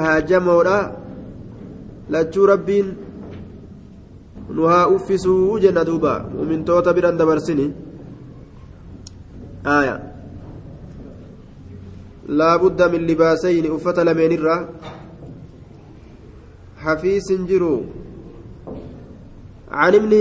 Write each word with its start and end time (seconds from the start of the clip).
haajamoodha 0.00 0.76
lachuu 2.12 2.46
rabbiin 2.50 2.86
nu 4.58 4.68
haa 4.70 4.86
uffisuu 4.92 5.58
jenna 5.64 5.82
duuba 5.88 6.12
mumintoota 6.36 6.94
biran 6.96 7.18
dabarsini 7.18 7.66
aya 9.72 9.96
laa 12.42 12.54
budda 12.62 12.88
min 12.94 13.04
libaasayni 13.10 13.74
uffata 13.76 14.04
lameenirra 14.08 14.56
hafiisin 16.84 17.44
jiru 17.52 17.74
عن 19.82 19.94
ابن 19.94 20.12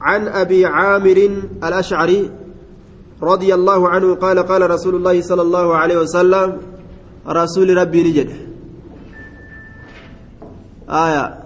عن 0.00 0.28
ابي 0.28 0.60
عامر 0.66 1.18
الاشعري 1.64 2.30
رضي 3.22 3.54
الله 3.54 3.88
عنه 3.88 4.14
قال 4.14 4.38
قال 4.38 4.70
رسول 4.70 4.94
الله 4.94 5.20
صلى 5.20 5.42
الله 5.42 5.76
عليه 5.76 5.98
وسلم 6.04 6.73
رسول 7.26 7.76
ربي 7.76 8.02
نجد. 8.10 8.30
آية. 10.88 11.44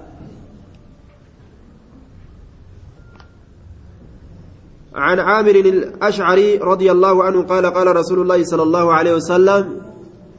عن 4.94 5.18
عامر 5.18 5.50
الأشعري 5.50 6.56
رضي 6.56 6.90
الله 6.90 7.24
عنه 7.24 7.42
قال 7.42 7.66
قال 7.66 7.96
رسول 7.96 8.18
الله 8.20 8.44
صلى 8.44 8.62
الله 8.62 8.92
عليه 8.92 9.14
وسلم 9.14 9.80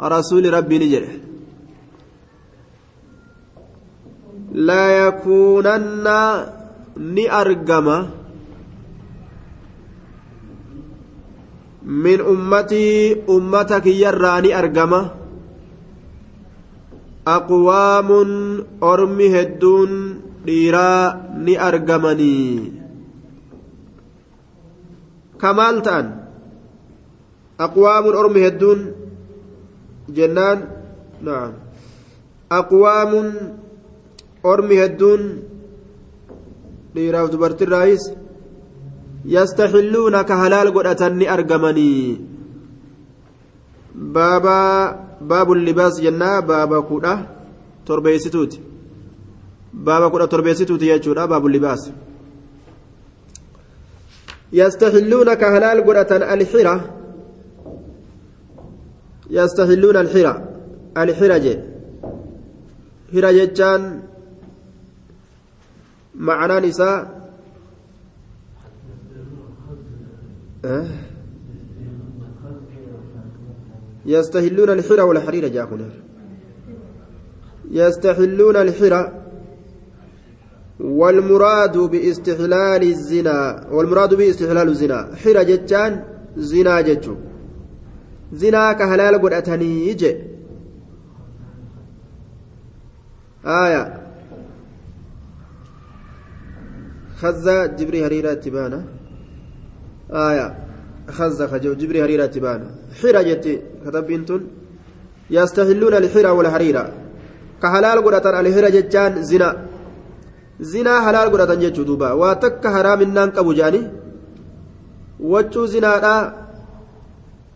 رسول 0.02 0.54
ربي 0.54 0.78
نجد. 0.80 1.06
لا 4.52 5.08
يكونن 5.08 6.08
نأرجم 6.98 7.88
من 11.86 12.20
أمتي 12.22 13.16
أمتك 13.30 13.86
يراني 13.86 14.60
أرجمه 14.60 15.19
aqwaamun 17.26 18.30
ormi 18.82 19.28
hedduun 19.36 19.92
dhiiraa 20.46 21.36
ni 21.44 21.54
argamanii 21.58 22.72
kamaal 25.42 25.82
ta'an 25.84 26.08
aqwaamun 27.66 28.14
ormi 28.22 28.40
hedduun 28.46 28.80
jennaan 30.16 30.60
naam 31.22 31.52
aqwaamun 32.60 33.28
ormi 34.44 34.76
hedduun 34.82 35.22
dhiiraaf 36.96 37.28
dubartirraayis 37.32 38.04
yastaxilluuna 39.36 40.24
ka 40.24 40.36
halaal 40.42 40.72
godhatan 40.72 41.20
ni 41.20 41.28
argamanii 41.28 42.18
baabaa 44.16 45.09
baabu 45.22 45.56
libaas 45.56 46.02
jennaa 46.02 46.42
baaba 46.42 46.82
kudha 46.82 47.14
torbeessituuti 47.86 48.62
baaba 49.74 50.10
kudha 50.10 50.28
torbeessituuti 50.28 50.86
jechuudha 50.86 51.28
baabu 51.28 51.48
libaas 51.50 51.92
yastaxilluuna 54.52 55.36
ka 55.36 55.52
halaal 55.54 55.82
godhatan 55.88 56.24
alxira 56.24 56.74
yastaxilluuna 59.30 60.00
alxira 60.00 60.34
alxira 60.96 61.40
je 61.46 61.54
hira 63.14 63.30
jechaan 63.34 63.82
macnaan 66.28 66.66
isaa 66.72 66.98
يستهلون 74.06 74.70
الحرى 74.70 75.02
والحرير 75.02 75.48
جاكنا 75.48 75.90
يستحلون 77.72 78.56
الحرى 78.56 79.12
والمراد 80.80 81.78
باستحلال 81.78 82.84
الزنا 82.84 83.68
والمراد 83.72 84.14
باستحلال 84.14 84.68
الزنا. 84.70 85.16
حرى 85.16 85.46
جتان 85.46 86.04
زنا 86.38 86.82
جتشو 86.82 87.16
زنا 88.34 88.74
كهلال 88.74 89.22
قرأتني 89.22 89.88
يجي 89.88 90.18
آية. 93.46 93.84
خزة 97.18 97.66
جبري 97.66 98.06
هريرة 98.06 98.34
تبانا. 98.34 98.84
آية. 100.12 100.48
خزة 101.10 101.48
خجو 101.48 101.74
جبري 101.74 102.04
هريرة 102.04 102.26
تبانا. 102.26 102.79
حيرة 103.02 103.22
جتي 103.30 103.54
كتبين 103.86 104.22
تون 104.28 104.42
يستهلون 105.36 105.94
الحيرة 106.02 106.32
والحريرة 106.38 106.84
كحلال 107.62 107.98
قرأتان 108.06 108.34
الحيرة 108.46 108.70
جتان 108.76 109.12
زنا 109.30 109.50
زنا 110.72 110.94
حلال 111.06 111.28
قرأتان 111.34 111.60
جتشو 111.64 111.84
دوبا 111.90 112.10
واتك 112.22 112.64
حرام 112.74 113.02
النان 113.08 113.30
قبو 113.36 113.52
جاني 113.60 113.82
وچو 115.32 115.64
زنا 115.74 115.92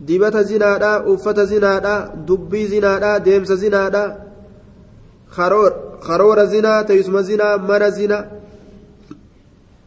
dibata 0.00 0.42
zinaadha 0.42 1.04
uffata 1.06 1.44
zinaadha 1.44 2.12
dubbii 2.26 2.66
zinaadha 2.66 3.20
deemsa 3.20 3.56
zinaadha 3.56 4.16
karoora 6.06 6.46
zinaa 6.46 6.84
teessuma 6.84 7.22
zinaa 7.22 7.58
mana 7.58 7.90
zinaa 7.90 8.24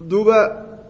duuba 0.09 0.37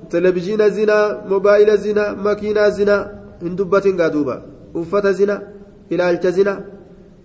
televizhiina 0.09 0.69
zinaa 0.69 1.15
mobaayila 1.29 1.75
zinaa 1.77 2.15
makiinaa 2.15 2.69
zinaa 2.69 3.07
hin 3.41 3.55
dubbatin 3.55 3.97
gaa 3.97 4.09
duuba 4.09 4.41
uffata 4.73 5.13
zinaa 5.19 5.41
ilaalcha 5.89 6.31
zinaa 6.31 6.59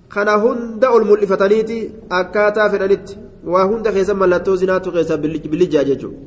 kana 0.09 0.33
hunda 0.43 0.91
ol 0.91 1.05
mul'ifataniiti 1.11 1.79
akkaataa 2.21 2.71
fedhanitti. 2.71 3.19
Waa 3.53 3.65
hunda 3.71 3.93
keessa 3.93 4.15
mallattoo 4.15 4.57
zinaatu 4.57 4.93
keessa 4.93 5.17
bilijjaa 5.53 5.85
jechuudha. 5.85 6.19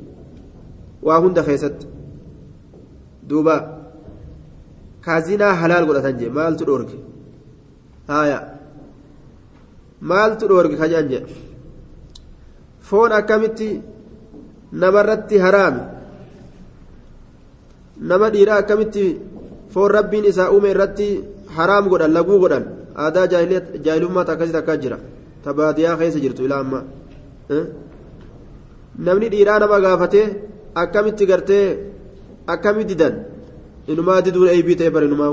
Waa 1.07 1.19
hunda 1.23 1.43
keessatti. 1.43 1.87
Duuba. 3.29 3.55
Kaazinaa 5.05 5.53
halaal 5.61 5.85
godhatan 5.85 6.17
jee 6.19 6.29
maaltu 6.37 6.65
dhoorge? 6.67 6.95
Haaya. 8.07 8.39
Maaltu 10.01 10.47
dhoorge 10.49 10.75
kajaan 10.81 11.07
jee? 11.11 11.23
Foon 12.87 13.11
akkamitti 13.19 13.69
namarratti 14.81 15.37
haraami 15.45 15.81
nama 18.09 18.29
dhiiraa 18.33 18.57
akkamitti 18.63 19.03
foon 19.75 19.89
rabbiin 19.97 20.25
isaa 20.31 20.49
uume 20.55 20.69
irratti 20.73 21.07
haraam 21.57 21.85
godhan 21.91 22.15
laguu 22.17 22.37
godhan 22.43 22.65
aadaa 23.03 23.25
jaahilummaata 23.85 24.31
akkasitti 24.35 24.59
akkas 24.63 24.79
jira 24.83 24.97
ta 25.43 25.49
baadiyyaa 25.59 25.97
keessa 26.01 26.19
jirtu 26.25 26.41
ilaa 26.47 26.61
ammaa 26.65 26.83
namni 29.07 29.27
dhiiraa 29.33 29.59
nama 29.63 29.77
gaafatee 29.85 30.27
akkamitti 30.83 31.29
gartee 31.31 31.65
akkamitti 32.53 32.91
didan 32.93 33.15
inumaa 33.91 34.19
diduun 34.25 34.49
eebii 34.53 34.77
ta'e 34.79 34.93
bare 34.95 35.05
inumaa 35.09 35.31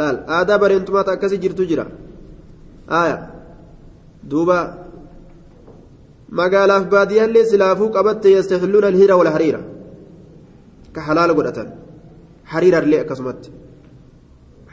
laal 0.00 0.16
aadaa 0.36 0.58
bareentumaata 0.62 1.14
akkasii 1.16 1.42
jirtu 1.44 1.68
jira 1.70 1.84
aaya 3.00 3.16
duuba 4.30 4.58
magaalaaf 6.40 6.84
baadiyyaallee 6.94 7.44
silaafuu 7.52 7.90
qabatte 7.96 8.34
yastaxilluuna 8.36 8.86
alhiira 8.92 9.20
wal 9.20 9.32
hariira 9.34 9.60
ka 10.94 11.00
halaal 11.08 11.34
godhatan 11.38 11.68
hariirallee 12.52 13.00
akkasumatti 13.04 13.50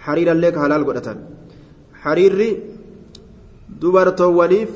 hariirallee 0.05 0.51
ka 0.55 0.59
halaal 0.63 0.83
godhatan 0.89 1.17
hariirri 2.03 2.49
dubartoowwaniif 3.81 4.71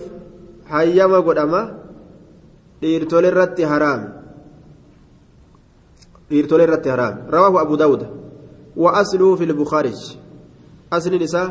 hayyama 0.74 1.20
godhama 1.28 1.62
dhiirtole 2.82 3.28
irratti 3.34 3.64
haraami 3.72 4.08
dhiirtole 6.30 6.64
irratti 6.68 6.90
haraami 6.94 7.20
rawaahu 7.36 7.58
abu 7.66 7.78
daawuda 7.82 8.08
wa 8.84 8.90
asluhu 9.02 9.38
fi 9.40 9.46
lbukaarij 9.52 10.00
asliin 10.96 11.24
isaa 11.30 11.50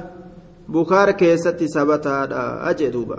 bukaar 0.74 1.08
keessatti 1.20 1.72
sabataadha 1.76 2.42
ajee 2.70 2.90
duuba 2.96 3.18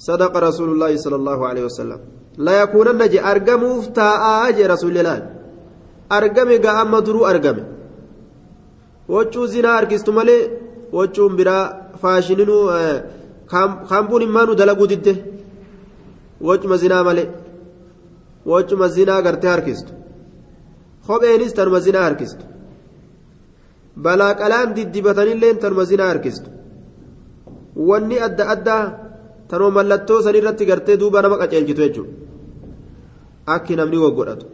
صدق 0.00 0.32
رسول 0.36 0.68
الله 0.72 0.96
صلى 0.96 1.16
الله 1.16 1.40
عليه 1.48 1.64
وسلم 1.64 2.00
لا 2.38 2.62
يكونن 2.62 3.08
جي 3.08 3.20
أرقموف 3.20 3.86
تاء 3.92 4.50
جي 4.56 4.64
رسول 4.66 4.98
الله 4.98 5.39
أرقمي 6.16 6.56
قام 6.64 6.92
درو 7.06 7.26
أرقمي 7.30 7.64
وچو 9.14 9.46
زنا 9.52 9.70
أرقستو 9.78 10.12
مالي 10.18 10.36
وچو 10.96 11.24
برا 11.38 11.56
فاشنينو 12.02 12.56
كامبون 13.90 14.22
إمانو 14.22 14.52
دلقو 14.60 14.86
دده 14.92 15.14
وچما 16.46 16.76
زنا 16.82 17.02
مالي 17.06 17.24
وچما 18.50 18.86
زنا 18.96 19.14
قرتي 19.26 19.48
أرقستو 19.54 19.92
خبينيس 21.06 21.52
تنما 21.56 21.78
زنا 21.86 22.06
أرقستو 22.06 22.44
بلا 24.04 24.28
قلان 24.40 24.68
ددبتني 24.76 25.34
لين 25.40 25.58
تنما 25.62 25.84
زنا 25.90 26.10
أرقستو 26.10 26.50
wanni 27.88 28.16
adda 28.26 28.44
addaa 28.54 28.84
tanoo 29.48 29.70
mallattoo 29.76 30.22
san 30.22 30.34
irratti 30.40 30.64
gartee 30.70 30.96
duuba 31.00 31.22
nama 31.22 31.36
qaceelchitu 31.40 31.82
jechuudha. 31.84 32.12
Akki 33.54 33.76
namni 33.76 33.96
goggodhatu 34.02 34.46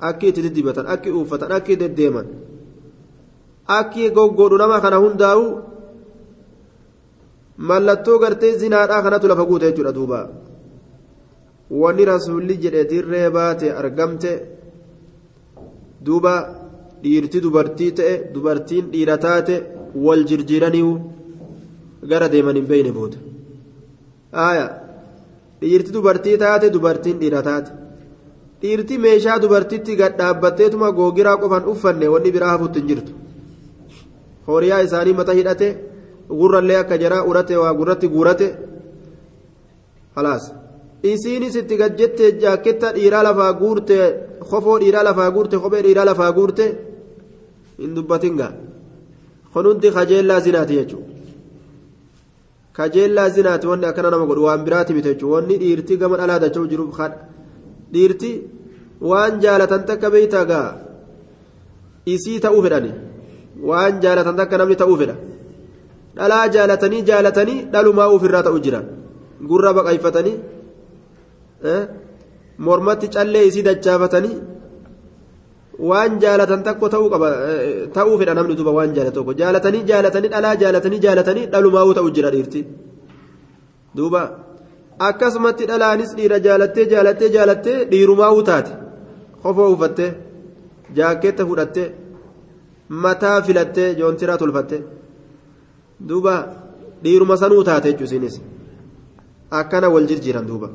akki 0.00 0.28
itti 0.28 0.42
diddibatan 0.42 0.86
akki 0.86 1.10
uffatan 1.10 1.52
akki 1.52 1.76
deddeeman. 1.80 2.26
Akki 3.78 4.10
goggodhu 4.16 4.56
nama 4.58 4.80
kana 4.80 4.96
hundaa'u 5.04 5.44
mallattoo 7.68 8.18
gartee 8.18 8.58
zinaadhaa 8.58 9.02
kanatu 9.02 9.28
lafa 9.28 9.44
guute 9.44 9.66
jechuudha 9.70 9.92
duuba. 9.98 10.20
Wanni 11.70 12.04
rasuulli 12.04 12.56
jedhe 12.62 12.84
dirree 12.90 13.28
baate 13.36 13.66
argamte 13.80 14.30
duuba 16.06 16.34
dhiirti 17.02 17.40
dubartii 17.44 17.92
ta'e 17.98 18.14
dubartiin 18.34 18.90
dhiira 18.92 19.16
taate 19.24 19.54
wal 20.04 20.22
jirjiiraniiwu 20.30 20.92
gara 22.10 22.28
deeman 22.28 22.56
hin 22.56 22.66
beeyne 22.70 22.92
booda. 22.98 23.18
Dhiirti 25.60 25.90
dubartii 25.96 26.36
taate 26.44 26.70
dubartiin 26.74 27.18
dhiira 27.22 27.42
taate 27.48 27.70
dhiirti 28.62 28.98
meeshaa 29.04 29.38
dubartitti 29.42 29.96
gad 30.00 30.12
dhaabbatteetuma 30.20 30.88
googiraa 30.98 31.36
qofan 31.42 31.64
uffanne 31.72 32.06
wanni 32.14 32.30
biraa 32.36 32.52
hafuutti 32.54 32.78
hin 32.80 32.88
jirtu 32.90 33.12
horiyaa 34.48 34.80
isaanii 34.86 35.16
mata 35.20 35.32
hidhate 35.38 35.68
gurrallee 36.40 36.78
akka 36.82 36.96
jaraa 37.02 37.24
urate 37.30 37.54
waa 37.62 37.74
gurratti 37.80 38.08
guurate 38.14 38.46
halaas 40.16 40.44
isiinis 41.12 41.56
itti 41.62 41.76
gad 41.82 41.98
jettee 42.00 42.30
jaakketta 42.44 42.92
dhiiraa 42.96 43.22
lafaa 43.28 43.52
guurte 43.62 43.96
kofoo 44.50 44.78
dhiiraa 44.82 45.04
lafaa 45.08 45.30
guurte 45.36 45.56
kophee 45.64 45.82
dhiiraa 45.86 46.04
lafaa 46.10 46.32
guurte 46.38 46.64
hin 47.82 47.94
dubbatingaa 47.96 48.52
kunuunti 49.52 49.90
kajeellaa 49.96 50.40
zinaati 50.46 50.74
jechuudha 50.78 51.12
kajeellaa 52.78 53.28
zinaati 53.36 53.66
wanni 53.70 53.86
akkana 53.90 54.10
nama 54.14 54.26
godhu 54.30 54.44
waan 54.48 54.64
biraati 54.66 54.94
miti 54.96 55.08
jechuudha 55.12 55.34
wanni 55.36 55.54
dhiirti 55.62 55.96
gama 56.02 56.16
dhalaa 56.20 56.38
dacha'u 56.44 56.66
jiruuf 56.72 56.92
dhiirti 57.96 58.32
waan 59.10 59.40
jaalatan 59.44 59.82
takka 59.90 60.12
beeytaa 60.14 60.44
gaa 60.50 60.68
isii 62.14 62.38
ta'uu 62.44 62.62
fedhani 62.66 62.92
waan 63.68 64.00
jaalatan 64.04 64.36
takka 64.40 64.60
namni 64.60 64.76
ta'uu 64.82 64.96
fedha 65.02 65.16
dhalaa 66.16 66.46
jaalatanii 66.54 67.02
jaalatanii 67.10 67.58
dhalumaa 67.72 68.08
ofirraa 68.16 68.44
ta'u 68.48 68.58
jira 68.66 68.80
gurra 69.50 69.70
baqayfatanii 69.78 70.36
mormatti 72.66 73.12
callee 73.14 73.44
isii 73.50 73.66
dachaafatanii 73.68 74.36
waan 75.90 76.12
jaalatan 76.22 76.62
takko 76.66 76.86
ta'uu 76.94 77.08
qaba 77.14 77.28
ta'uu 77.96 78.18
fedha 78.20 78.38
namni 78.38 78.58
duuba 78.58 78.72
waan 78.78 78.90
jaalatu 78.96 79.16
tokko 79.18 79.38
jaalatanii 79.42 79.84
jaalatanii 79.90 80.32
dhalaa 80.34 80.56
jaalatanii 80.62 81.04
jaalatanii 81.06 81.46
dhalumaa 81.52 81.86
ta'u 81.98 82.10
jira 82.16 82.34
dhiirti 82.34 82.60
duuba 83.96 84.22
akkasumatti 84.98 85.68
dhalaanis 85.70 86.16
dhiira 86.16 86.38
jaalattee 86.46 86.86
jaalattee 86.92 87.30
jaalattee 87.36 87.78
dhiirumaa 87.90 88.32
taate 88.50 88.72
kofoo 89.42 89.70
uffattee 89.74 90.10
jaakkeetta 90.98 91.46
fudhattee 91.46 91.88
mataa 93.04 93.42
filattee 93.42 93.94
joontiraa 94.00 94.38
tolfattee 94.42 94.82
duuba 96.08 96.34
dhiiruma 97.04 97.36
sanuu 97.36 97.64
taate 97.70 97.92
jechuusinis 97.92 98.40
akkana 99.60 99.88
wal 99.94 100.06
jirjiiran 100.12 100.46
duuba 100.50 100.70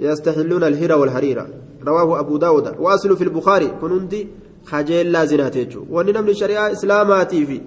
يستحلون 0.00 0.64
الهرة 0.64 0.94
والحريرة 0.96 1.48
رواه 1.86 2.20
أبو 2.20 2.36
داود 2.36 2.66
وأصل 2.78 3.16
في 3.16 3.24
البخاري 3.24 3.68
كنندي 3.80 4.28
خجل 4.64 5.12
لا 5.12 5.24
زناتيجو 5.24 5.84
وني 5.90 6.12
نمني 6.12 6.34
شريعة 6.34 6.72
إسلاماتي 6.72 7.46
في 7.46 7.60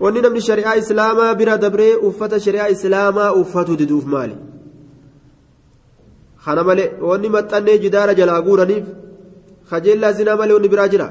نمني 0.00 0.40
شريعة 0.40 0.78
إسلاما 0.78 1.32
برا 1.32 1.56
دبري 1.56 1.90
أفت 2.02 2.36
شريعة 2.36 2.70
إسلاما 2.70 3.40
أفتو 3.40 3.74
ددوف 3.74 4.06
مالي 4.06 4.36
خانا 6.44 6.62
مالي 6.62 6.84
وني 7.00 7.28
متأني 7.28 7.78
جدار 7.78 8.12
جلا 8.12 8.38
غورانيف 8.38 8.84
خجل 9.68 10.00
لا 10.00 10.10
زنا 10.12 10.34
مالي 10.34 10.52
وني 10.54 10.68
برا 10.68 10.86
جرا 10.86 11.08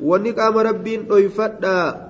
وني 0.00 0.30
قام 0.30 0.58
ربين 0.58 1.00
دويفتا 1.08 2.04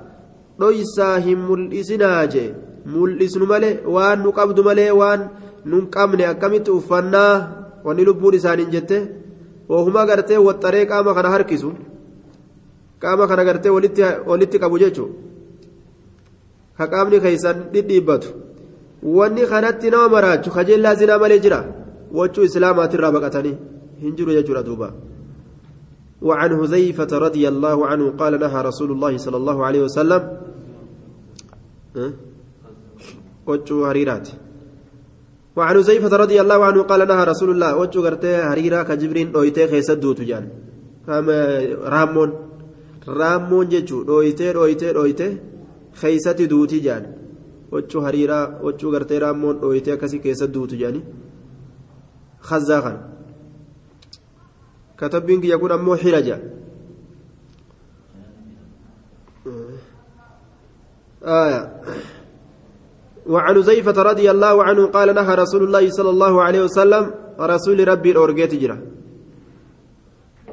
dhoysaa 0.61 1.19
hin 1.27 1.39
mul'isinaa 1.49 2.27
jee 2.33 2.49
mul'isnu 2.95 3.47
malee 3.53 3.75
waan 3.95 4.21
nu 4.25 4.33
qabdu 4.39 4.63
malee 4.69 4.91
waan 5.01 5.21
nun 5.71 5.87
qabne 5.97 6.25
akkamitti 6.33 6.71
uffannaa 6.79 7.33
wanni 7.87 8.07
lubbuun 8.09 8.37
isaaniin 8.39 8.71
jette 8.75 8.97
oofuma 9.69 10.07
gartee 10.11 10.39
waxxaree 10.47 10.85
qaama 10.91 11.15
kana 11.17 11.35
harkisu 11.35 11.71
qaama 13.03 13.29
kana 13.31 13.47
gartee 13.49 13.75
walitti 14.31 14.63
qabu 14.63 14.79
jechuun 14.83 15.11
ka 16.79 16.85
qaamni 16.93 17.21
keessan 17.21 17.65
dhidhiibbatu. 17.73 18.29
Wanni 19.17 19.47
kanatti 19.47 19.91
nama 19.91 20.09
maraachu 20.17 20.51
kajeellaa 20.51 20.95
zinaa 21.01 21.19
malee 21.19 21.41
jira. 21.47 21.65
Wachuu 22.19 22.45
islaamaatirraa 22.51 23.13
baqatanii 23.17 23.57
hin 24.03 24.17
jiru 24.17 24.33
jechuudha 24.39 24.63
duuba. 24.63 24.89
وعن 26.25 26.53
هزيفة 26.53 27.19
رضي 27.19 27.49
الله 27.49 27.87
عنه 27.87 28.11
قال 28.11 28.41
نهى 28.41 28.63
رسول 28.63 28.91
الله 28.93 29.17
صلى 29.17 29.37
الله 29.37 29.67
عليه 29.67 29.83
وسلم 29.83 30.23
وجه 33.47 33.91
هريرات 33.91 34.29
وعن 35.57 35.77
هزيفة 35.77 36.17
رضي 36.17 36.41
الله 36.41 36.65
عنه 36.65 36.83
قال 36.83 37.09
نهى 37.09 37.25
رسول 37.25 37.51
الله 37.51 37.77
وجه 37.77 37.99
غرتي 37.99 38.35
هريرة 38.35 38.83
كجبرين 38.83 39.33
دويتي 39.33 39.69
خيسد 39.69 40.01
دوت 40.01 40.21
جان 40.21 40.49
رامون 41.95 42.31
رامون 43.09 43.69
ججو 43.69 44.03
دويتي 46.03 46.47
دويتي 46.47 46.47
دويتي 46.47 46.47
خيسد 46.47 46.49
دوتي 46.49 46.79
جان 46.79 47.13
وجه 47.73 48.09
هريرة 48.09 48.63
وجه 48.63 48.87
غرتي 48.87 49.19
رامون 49.19 49.61
دويتي 49.61 49.97
كسي 49.97 50.21
خيسد 50.23 50.53
دوت 50.53 50.75
جاني 50.75 51.03
خزاخا 52.41 53.15
كتبين 54.99 55.45
يكون 55.45 55.73
أمو 55.73 55.97
حرجة 55.97 56.41
آية 61.25 61.83
وعن 63.27 63.63
زيفة 63.63 64.03
رضي 64.03 64.31
الله 64.31 64.65
عنه 64.65 64.87
قال 64.87 65.15
نهى 65.15 65.35
رسول 65.35 65.65
الله 65.65 65.91
صلى 65.91 66.11
الله 66.11 66.43
عليه 66.43 66.63
وسلم 66.65 67.11
رسول 67.41 67.89
ربي 67.89 68.11
الأورجيت 68.11 68.55
جرا 68.55 68.79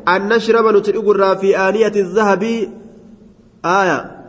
أن 0.07 0.29
نشرب 0.29 0.75
نتلقر 0.75 1.35
في 1.35 1.57
آنية 1.57 1.95
الذهب 1.95 2.43
آية 3.65 4.20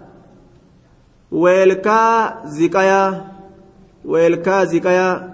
ويلكا 1.33 2.41
زكايا 2.45 3.27
ويلكا 4.05 4.65
زكايا 4.65 5.33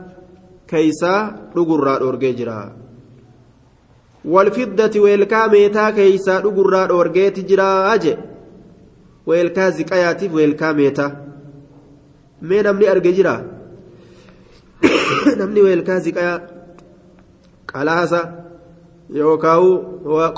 كيسا 0.69 1.37
لقر 1.57 1.97
الأورجيت 1.97 2.39
جرا 2.39 2.73
والفضة 4.25 5.01
ويلكا 5.01 5.47
ميتا 5.47 5.91
كيسا 5.91 6.41
dhugurraa 6.41 6.87
dhoorgeeti 6.89 7.43
jira 7.43 7.99
je 8.03 8.19
weelkaa 9.29 9.71
ziqayaatiif 9.71 10.33
weelkaa 10.33 10.73
meeta 10.75 11.07
mee 12.43 12.63
namni 12.63 12.89
arge 12.93 13.13
jira 13.19 13.35
namni 15.41 15.61
weelkaa 15.67 15.99
ziqayaa 16.07 16.39
qalaasa 17.73 18.21
yookaan 19.21 19.65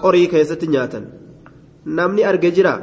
qorii 0.03 0.27
keessatti 0.35 0.73
nyaatan 0.75 1.05
namni 1.99 2.25
arge 2.31 2.51
jira 2.57 2.75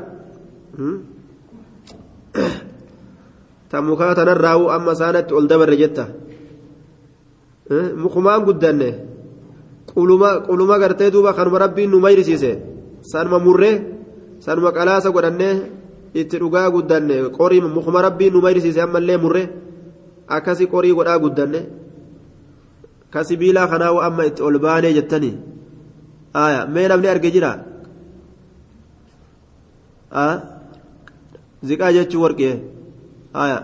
ta 3.70 3.82
mukaa 3.82 4.16
tanarraa'uu 4.16 4.70
amma 4.76 4.92
isaanatti 4.98 5.34
ol 5.34 5.48
dabarre 5.48 5.78
jetta 5.78 6.06
mukumaan 8.04 8.46
guddanne 8.48 8.90
quluma 10.48 10.80
gartee 10.80 11.12
duuba 11.12 11.34
kanuma 11.34 11.60
rabbiin 11.60 11.90
nu 11.92 12.00
mayrisiise 12.00 12.52
sanuma 13.02 13.40
murree 13.40 13.76
sanuma 14.40 14.72
qalaasa 14.72 15.12
godhannee 15.12 15.56
itti 16.14 16.40
dhugaa 16.40 16.70
guddanne 16.72 17.30
qorii 17.38 17.62
mukuma 17.62 18.02
rabbiin 18.02 18.34
nu 18.34 18.42
mayrisiise 18.42 18.82
ammallee 18.82 19.18
murree 19.18 19.50
akkasi 20.28 20.68
qorii 20.68 20.94
godhaa 20.94 21.20
guddanne 21.20 21.60
ka 23.12 23.24
sibiilaa 23.24 23.68
kanaa 23.68 24.06
amma 24.08 24.24
itti 24.30 24.42
ol 24.44 24.60
baanee 24.60 24.94
jettanii 24.98 25.36
mee 26.74 26.88
namni 26.88 27.08
arge 27.08 27.32
jira 27.36 27.52
ziqaa 31.64 31.92
jechuu 31.98 32.22
warqee 32.26 32.54
aya 33.34 33.58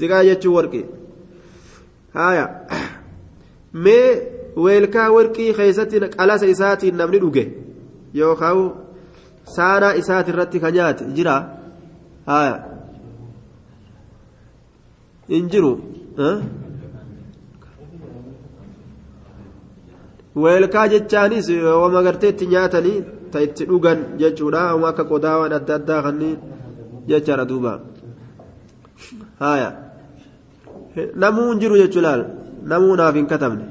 ziqaa 0.00 0.24
jechuu 0.28 0.54
warqee 0.54 0.84
aya 2.28 2.44
mee 3.72 4.08
weelkaa 4.66 5.08
warqii 5.16 5.54
keessatti 5.60 6.00
qalasa 6.16 6.46
isaatiin 6.54 6.96
namni 7.00 7.18
dhuge 7.24 7.44
yookaan 8.20 8.62
saanaa 9.56 9.94
isaati 10.02 10.30
irratti 10.34 10.60
ka 10.64 10.70
nyaate 10.76 11.04
jira 11.18 11.34
haya 12.26 12.54
hin 15.28 15.48
jiru 15.52 15.72
weelkaa 20.44 20.86
jechaanis 20.94 21.48
wama 21.82 22.02
gartee 22.06 22.30
itti 22.34 22.46
nyaatanii 22.54 22.98
ta 23.32 23.40
itti 23.46 23.68
dhugan 23.70 24.04
jechuudha 24.20 24.62
wama 24.74 24.88
akka 24.92 25.04
qodaawwan 25.12 25.52
adda 25.58 25.74
addaa 25.80 26.02
kanneen 26.06 26.36
jechaadha 27.10 27.44
duuba 27.50 27.72
haya 29.44 29.68
namuu 31.24 31.48
hin 31.50 31.60
jiru 31.62 31.76
jechuu 31.82 32.02
laal 32.06 32.22
namuu 32.72 32.94
naaf 33.00 33.14
hin 33.20 33.26
katabne 33.32 33.64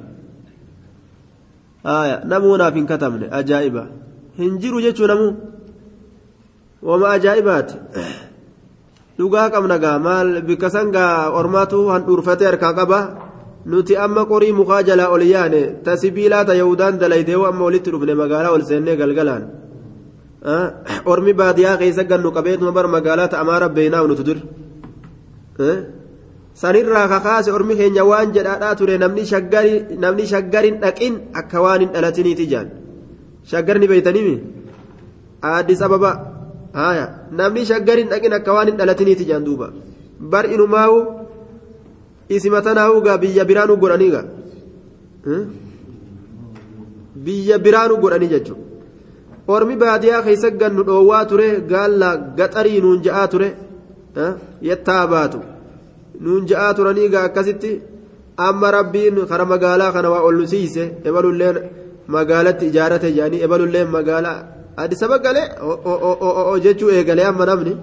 haya 1.90 2.18
namuu 2.32 2.56
naaf 2.62 2.74
hin 2.80 2.88
katabne 2.94 3.26
ajaa'iba 3.40 3.84
hin 4.40 4.54
jiru 4.64 4.82
jechuu 4.86 5.08
namuu 5.12 5.32
wama 6.90 7.08
ajaa'ibaati 7.18 7.76
dhugaa 9.20 9.48
qabna 9.54 9.78
gaa 9.86 9.98
maal 10.08 10.28
bikka 10.48 10.70
san 10.76 10.92
gaa 10.98 11.14
ormaatu 11.40 11.78
handhuurfatee 11.94 12.48
harkaa 12.52 12.74
qaba 12.80 13.00
nuti 13.72 13.94
amma 14.06 14.24
qorii 14.32 14.54
mukaa 14.60 14.82
jalaa 14.90 15.10
ol 15.16 15.24
yaane 15.34 15.62
ta 15.86 15.92
sibiilaa 16.02 16.44
ta 16.50 16.54
yahudaan 16.62 17.00
dalaydeewu 17.02 17.46
amma 17.52 17.64
walitti 17.68 17.90
dhufne 17.94 18.14
magaalaa 18.22 18.54
ol 18.58 18.64
seennee 18.70 18.96
galgalaan 19.02 19.44
ormi 21.12 21.34
baadiyyaa 21.42 21.78
keessa 21.82 22.04
gannu 22.12 22.30
qabeetuma 22.38 22.72
bara 22.78 22.88
magaalaa 22.96 23.28
ta 23.32 23.38
amaara 23.44 23.68
beeynaa 23.78 24.08
nutu 24.12 24.24
dur 24.28 24.40
sanirraa 26.62 27.08
kakaase 27.14 27.50
ormi 27.58 27.74
keenya 27.80 28.04
waan 28.12 28.28
jedhaadhaa 28.36 28.76
ture 28.80 28.96
namni 29.04 30.26
shaggarin 30.34 30.76
dhaqin 30.84 31.14
akka 31.40 31.58
waan 31.66 31.80
hin 31.84 31.92
dhalatiniiti 31.96 32.46
jaan 32.54 32.68
shaggarni 33.52 33.88
beeytanimi 33.92 34.36
addis 35.56 35.82
ababa 35.88 36.12
haya 36.80 37.06
namni 37.40 37.62
shaggarin 37.72 38.08
dhaqin 38.14 38.34
akka 38.40 38.52
waan 38.58 38.68
hin 38.70 38.78
dhalatiniiti 38.82 39.26
jaan 39.30 39.44
duuba 39.48 39.68
bar 40.32 40.46
inumaawu 40.56 41.00
isima 42.36 42.60
tanaawu 42.68 42.98
gaa 43.08 43.18
biyya 43.24 43.44
biraanu 43.50 43.74
godhanii 43.84 44.12
gaa 44.16 44.26
biyya 47.26 47.58
biraanu 47.66 47.96
godhanii 48.04 48.32
jechuudha 48.36 48.67
ormi 49.48 49.76
baadiyyaa 49.84 50.24
keessa 50.28 50.50
gannu 50.62 50.82
dhoowwaa 50.88 51.26
ture 51.30 51.48
gaalla 51.72 52.10
gaxarii 52.38 52.82
nuun 52.82 53.00
ja'aa 53.06 53.28
ture 53.34 53.50
yettaa 54.70 55.08
baatu. 55.14 55.40
Nuun 56.20 56.44
ja'aa 56.50 56.74
turanii 56.78 57.10
gaa 57.14 57.24
akkasitti 57.30 57.72
amma 58.48 58.72
rabbiin 58.78 59.18
kara 59.30 59.46
magaalaa 59.46 59.92
kana 59.96 60.10
waa 60.14 60.24
ol 60.28 60.40
siise 60.54 60.84
ebalullee 61.08 61.54
magaalatti 62.16 62.66
ijaarate 62.72 63.12
jedhanii 63.16 63.44
ebalullee 63.46 63.86
magaalaa 63.96 64.38
addisaba 64.82 65.18
galee? 65.26 65.48
Jechuu 66.64 66.90
eegalee 66.90 67.26
amma 67.32 67.46
namni? 67.46 67.74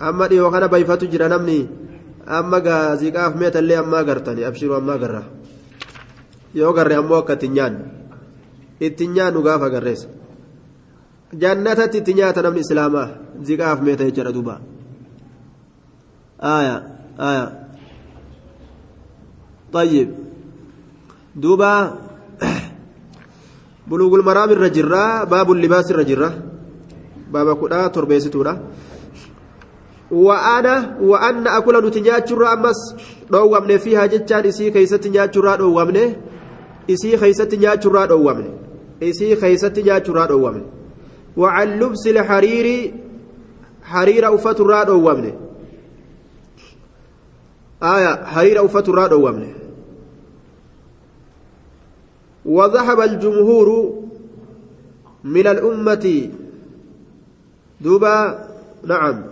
Amma 0.00 0.28
dhiyoo 0.28 0.50
kana 0.50 0.68
bayfatu 0.68 1.06
jira 1.12 1.28
namni? 1.28 1.68
Amma 2.26 2.58
gaaziqaaf 2.66 3.32
meetallee 3.40 3.78
ammaa 3.82 4.04
gartani 4.08 4.44
abshiruu 4.48 4.76
ammaa 4.80 4.98
garra 5.02 5.22
yoo 6.54 6.72
garre 6.72 6.94
ammoo 7.00 7.18
akka 7.22 7.32
ittiin 7.36 7.52
nyaannu. 7.56 7.84
Ittiin 8.80 9.12
nyaannu 9.16 9.40
gaafa 9.46 9.68
garreessa 9.74 10.08
jannatatti 11.34 11.98
itti 11.98 12.14
nyaata 12.14 12.42
namni 12.42 12.60
islaamaa 12.60 13.08
ziqaaf 13.42 13.80
meeta 13.82 14.04
jechuudha 14.04 14.32
duuba. 14.32 14.60
Aayaa 16.40 16.80
aayaa 17.18 17.66
طيب 19.72 20.08
دوبا 21.36 21.72
بلوغ 23.86 24.12
المرام 24.14 24.50
الرجرة 24.50 25.24
باب 25.24 25.52
اللباس 25.52 25.90
الرجرة 25.90 26.30
باب 27.32 27.48
كدا 27.60 27.86
تربيستورا 27.86 28.54
وأنا 30.10 30.96
وأن 31.00 31.46
أكل 31.46 31.86
نتنياتشرا 31.86 32.52
أمس 32.52 32.80
دوامن 33.30 33.78
فيها 33.78 34.06
جتان 34.06 34.46
إسي 34.46 34.70
كيست 34.70 35.06
نياتشرا 35.06 35.56
دوامن 35.56 35.98
إسي 36.90 37.16
كيست 37.16 37.54
نياتشرا 37.54 38.06
دوامن 38.06 38.46
إسي 39.02 39.36
كيست 39.36 39.78
نياتشرا 39.78 40.26
دوامن 40.26 40.75
وعن 41.36 41.78
لبس 41.80 42.06
الحرير 42.06 42.94
حرير 43.82 44.34
أفت 44.34 44.60
الراد 44.60 44.86
دوامن 44.86 45.32
آية 47.82 48.24
حرير 48.24 48.64
أفت 48.64 48.88
الراد 48.88 49.10
دوامن 49.10 49.52
وذهب 52.44 53.00
الجمهور 53.00 53.68
من 55.24 55.46
الأمة 55.46 56.30
دوبا 57.80 58.46
نعم. 58.84 59.22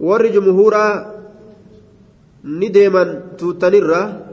ور 0.00 0.26
جمهورا 0.26 1.14
نديما 2.44 3.22
توتنرا 3.38 4.26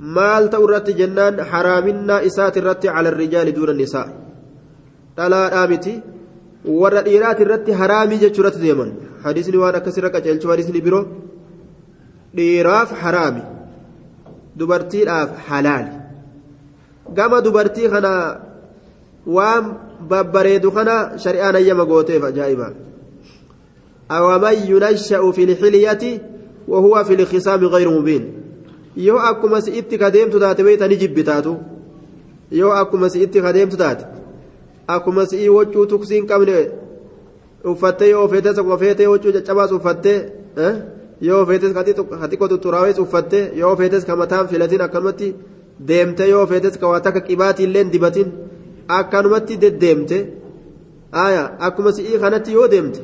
مال 0.00 0.50
تورت 0.50 0.90
جنان 0.90 1.44
حرامنا 1.44 2.26
إسات 2.26 2.56
الرت 2.56 2.86
على 2.86 3.08
الرجال 3.08 3.54
دون 3.54 3.68
النساء. 3.70 4.23
Dhalaadhaa 5.16 5.66
miti 5.72 5.94
warra 6.80 7.02
dhiiraati 7.06 7.42
irratti 7.46 7.72
haraamii 7.80 8.18
jechuurratti 8.24 8.60
deeman 8.66 8.90
hadiisni 9.24 9.56
waan 9.62 9.74
akkasirra 9.80 10.10
qaceelchu 10.14 10.46
hadiisni 10.52 10.80
biroo 10.86 11.04
dhiiraaf 12.36 12.90
haraami 13.02 13.42
dubartiidhaaf 14.58 15.30
halaali 15.48 15.92
gama 17.16 17.40
dubartii 17.46 17.88
kana 17.94 18.12
waan 19.36 19.64
babbareedu 20.10 20.70
kana 20.76 20.94
shari'aan 21.24 21.56
ayyama 21.60 21.84
gooteef 21.90 22.22
ajaa'iba 22.30 22.68
awaman 24.16 24.56
yunasha'u 24.70 25.32
fi 25.36 25.46
lxilyati 25.50 26.20
wahuwa 26.72 27.04
fi 27.04 27.16
lkisaami 27.16 27.68
gayru 27.74 27.90
mubiin 27.98 28.24
yoo 28.96 29.18
akkuma 29.30 29.60
si'itti 29.66 29.98
kadeemtu 29.98 30.40
taate 30.40 30.62
beeytani 30.66 30.96
jibbi 31.02 31.22
taatu 31.30 31.52
yoo 32.60 32.72
akkuma 32.80 33.08
si'itti 33.14 33.40
kadeemtu 33.46 33.76
taate 33.76 34.04
akkuma 34.88 35.26
si'ii 35.26 35.48
waccuu 35.56 35.86
tuksii 35.86 36.16
hin 36.20 36.26
qabne 36.26 36.56
uffattee 37.72 38.10
yoo 38.10 38.28
feetes 38.28 38.58
akkuma 38.58 38.78
feetee 38.78 39.06
waccuu 39.06 39.32
caccabaas 39.36 39.72
uffattee 39.78 40.18
yoo 41.28 41.42
feetes 41.46 41.72
xiqqoo 41.76 42.48
tutturaawes 42.52 42.98
uffattee 43.04 43.44
yoo 43.60 43.74
feetes 43.76 44.04
ka 44.04 44.16
mataan 44.22 44.48
filatiin 44.48 44.82
akkanumatti 44.86 45.34
deemte 45.88 46.28
yoo 46.28 46.46
feetes 46.46 46.78
ka 46.80 46.88
waa 46.92 47.00
takka 47.06 47.20
qibaatii 47.28 47.64
illee 47.68 47.84
dibatin 47.92 48.32
akkanumatti 48.98 49.56
deddeemte 49.62 50.18
akkuma 51.66 51.92
si'ii 51.96 52.18
kanatti 52.24 52.52
yoo 52.58 52.68
deemte 52.74 53.00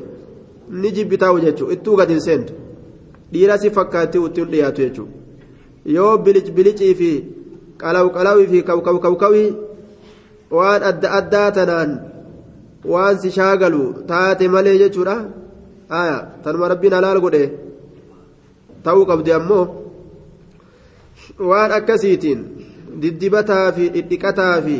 ni 0.81 0.91
jibbitaa'u 0.95 1.39
jechuudha 1.45 1.73
ittuu 1.73 1.95
gadi 1.99 2.13
hin 2.13 2.21
seentu 2.27 2.53
dhiira 3.33 3.57
si 3.57 3.69
fakkaatti 3.77 4.17
ittiin 4.27 4.49
dhiyaatu 4.53 4.81
jechuudha 4.81 5.11
yoo 5.95 6.17
bilic 6.17 6.47
bilicii 6.55 6.93
fi 7.01 7.11
qalaw 7.81 8.05
qalawii 8.15 8.47
fi 8.51 8.63
kawkaw 8.69 8.97
kawkawii 9.05 9.49
waan 10.57 10.81
adda 10.89 11.07
addaa 11.19 11.49
tanaan 11.57 11.91
waan 12.93 13.15
si 13.21 13.29
shaagalu 13.37 13.83
taate 14.09 14.45
malee 14.53 14.77
jechuudha 14.81 15.15
aya 15.99 16.17
tanuma 16.43 16.71
rabbiin 16.73 16.93
halaal 16.97 17.19
godhe 17.25 17.43
ta'uu 18.85 19.05
qabdi 19.11 19.31
ammoo 19.39 19.65
waan 21.49 21.71
akkasiitiin 21.79 22.39
diddibataa 23.01 23.67
fi 23.75 23.83
dhidhiqataa 23.95 24.55
fi 24.65 24.77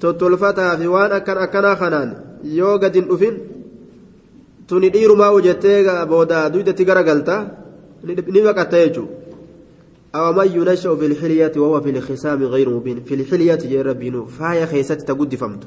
tottolfataa 0.00 0.72
fi 0.80 0.86
waan 0.94 1.12
akkan 1.18 1.38
akkanaa 1.44 1.76
kanaan 1.82 2.10
yoo 2.58 2.74
gad 2.82 2.94
hin 2.98 3.06
dhufin 3.10 3.36
tuni 4.68 4.88
dhiirumaa 4.94 5.30
hojjettee 5.34 5.78
booda 6.12 6.40
duydatti 6.52 6.84
garagalta 6.88 7.36
ni 8.34 8.40
baqatta 8.48 8.76
jechuudha 8.84 9.25
أومن 10.16 10.48
ينشأ 10.56 10.90
في 11.00 11.06
الحلية 11.10 11.52
وهو 11.56 11.76
في 11.84 11.90
الخصام 11.90 12.40
غير 12.54 12.68
مبين 12.76 12.98
في 13.06 13.14
الحلية 13.18 13.60
جاء 13.70 13.82
ربينو 13.90 14.20
فايا 14.36 14.66
خيست 14.72 15.00
تقد 15.08 15.32
فمت 15.34 15.62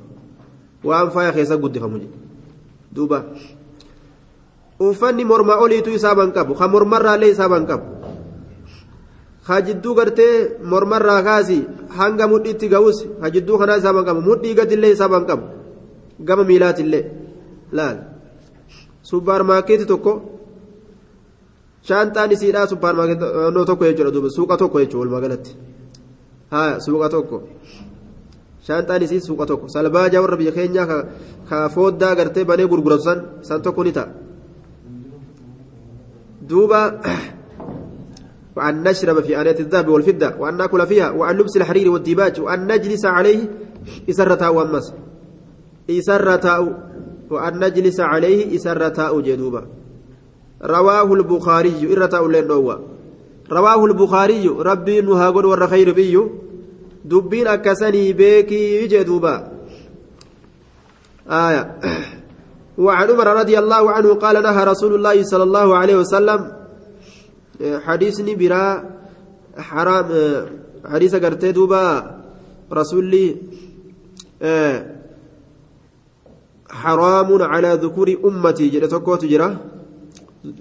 وأن 0.88 1.10
فايا 1.10 1.32
خيست 1.38 1.53
قد 1.63 1.75
فمت 1.84 2.03
دوبا 2.96 3.20
uffanni 4.79 5.24
morma 5.32 5.53
oliitu 5.63 5.89
isaaban 5.98 6.32
qabu 6.36 6.53
ka 6.60 6.65
mormarraallee 6.74 7.32
isaaban 7.36 7.63
qabu 7.70 7.88
ka 9.48 9.56
jidduu 9.68 9.94
gartee 10.00 10.36
mormarraa 10.72 11.22
kaasi 11.27 11.58
hanga 11.98 12.25
mudhiitti 12.34 12.68
ga'us 12.74 12.98
ka 13.22 13.27
jidduu 13.34 13.58
kanaa 13.62 13.77
isaaban 13.82 14.06
qabu 14.08 14.22
mudhii 14.29 14.53
gadillee 14.60 14.91
isaaban 14.96 15.24
qabu 15.29 15.46
gama 16.27 16.44
miilaatillee 16.50 17.03
laal 17.77 17.98
suppaarmaakeetii 19.10 19.89
tokko 19.91 20.12
shaantaan 21.89 22.31
isiidhaa 22.36 22.67
suppaarmaakeetii 22.72 23.65
tokko 23.72 23.84
jechuudha 23.89 24.13
duuba 24.15 24.29
suuqa 24.38 24.58
tokko 24.62 24.79
jechuudha 24.84 25.03
walumaa 25.03 25.25
galatti 25.25 25.58
haa 26.53 26.72
suuqa 26.86 27.10
tokko 27.15 27.43
shaantaan 28.69 29.03
isii 29.10 29.22
suuqa 29.27 29.46
tokko 29.51 29.67
salbaajaa 29.75 30.24
warra 30.25 30.41
biyya 30.41 30.58
keenyaa 30.58 30.88
ka 31.50 31.62
fooddaa 31.75 32.15
gartee 32.22 32.48
banee 32.50 32.72
gurguratu 32.74 33.03
san 33.10 33.22
san 33.51 33.62
tokko 33.67 33.84
ni 33.84 33.93
ta'a. 34.00 34.29
دوبا 36.50 37.01
وأن 38.55 38.84
نشرب 38.84 39.19
في 39.19 39.41
آنية 39.41 39.60
الذهب 39.60 39.88
والفضة 39.88 40.36
وأن 40.39 40.58
نأكل 40.58 40.88
فيها 40.88 41.10
وأن 41.12 41.36
نلبس 41.36 41.58
الحرير 41.58 41.91
والديباج 41.91 42.41
وأن 42.41 42.72
نجلس 42.72 43.05
عليه 43.05 43.50
إسرة 44.10 44.50
ومس 44.50 44.93
إسرة 45.89 46.46
وأن 47.29 47.53
نجلس 47.65 48.00
عليه 48.00 48.55
إسرة 48.55 49.22
جدوبا 49.22 49.78
رواه 50.63 51.13
البخاري 51.13 51.86
لنوى 52.28 52.80
رواه 53.51 53.86
البخاري 53.86 54.48
ربي 54.48 55.01
نهاجر 55.01 55.46
والرخير 55.46 55.92
بيو. 55.94 56.30
دبين 57.06 57.48
أكسني 57.48 58.13
بيكي 58.13 58.88
جدوبا 58.88 59.51
آية. 61.30 61.80
وعن 62.78 63.10
عمر 63.12 63.28
رضي 63.28 63.60
الله 63.60 63.92
عنه 63.92 64.13
قال 64.13 64.44
نهى 64.44 64.63
رسول 64.63 64.96
الله 64.96 65.24
صلى 65.24 65.44
الله 65.44 65.78
عليه 65.78 65.96
وسلم. 65.96 66.51
حديثني 67.62 68.36
برا 68.36 68.84
حرام. 69.58 70.08
حديث 70.86 71.16
قرتي 71.16 71.51
دوبا. 71.51 71.86
رسولي 72.74 73.36
حرام 76.70 77.42
على 77.42 77.80
ذكور 77.84 78.10
أمتي. 78.25 78.70
جرى 78.70 78.88
تكوت 78.88 79.25
جرى. 79.25 79.78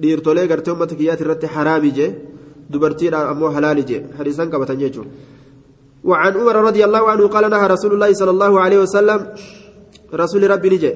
Dhiirtolee 0.02 0.46
gartee 0.50 0.72
uummata 0.72 0.94
kiyyaati 0.98 1.22
irratti 1.24 1.46
haraami 1.56 1.90
jee 1.98 2.10
dubartiidhaan 2.72 3.26
ammoo 3.32 3.50
halaali 3.56 3.84
jee 3.90 4.00
hadiisan 4.18 4.50
qabatan 4.52 4.78
jechuudha. 4.84 5.10
وعن 6.04 6.32
عمر 6.40 6.56
رضي 6.56 6.82
الله 6.84 7.10
عنه 7.10 7.24
قال 7.26 7.50
نهى 7.50 7.66
رسول 7.66 7.92
الله 7.94 8.10
صلى 8.12 8.30
الله 8.30 8.52
عليه 8.60 8.78
وسلم 8.78 9.20
رسول 10.14 10.50
ربي 10.50 10.68
نجي 10.70 10.92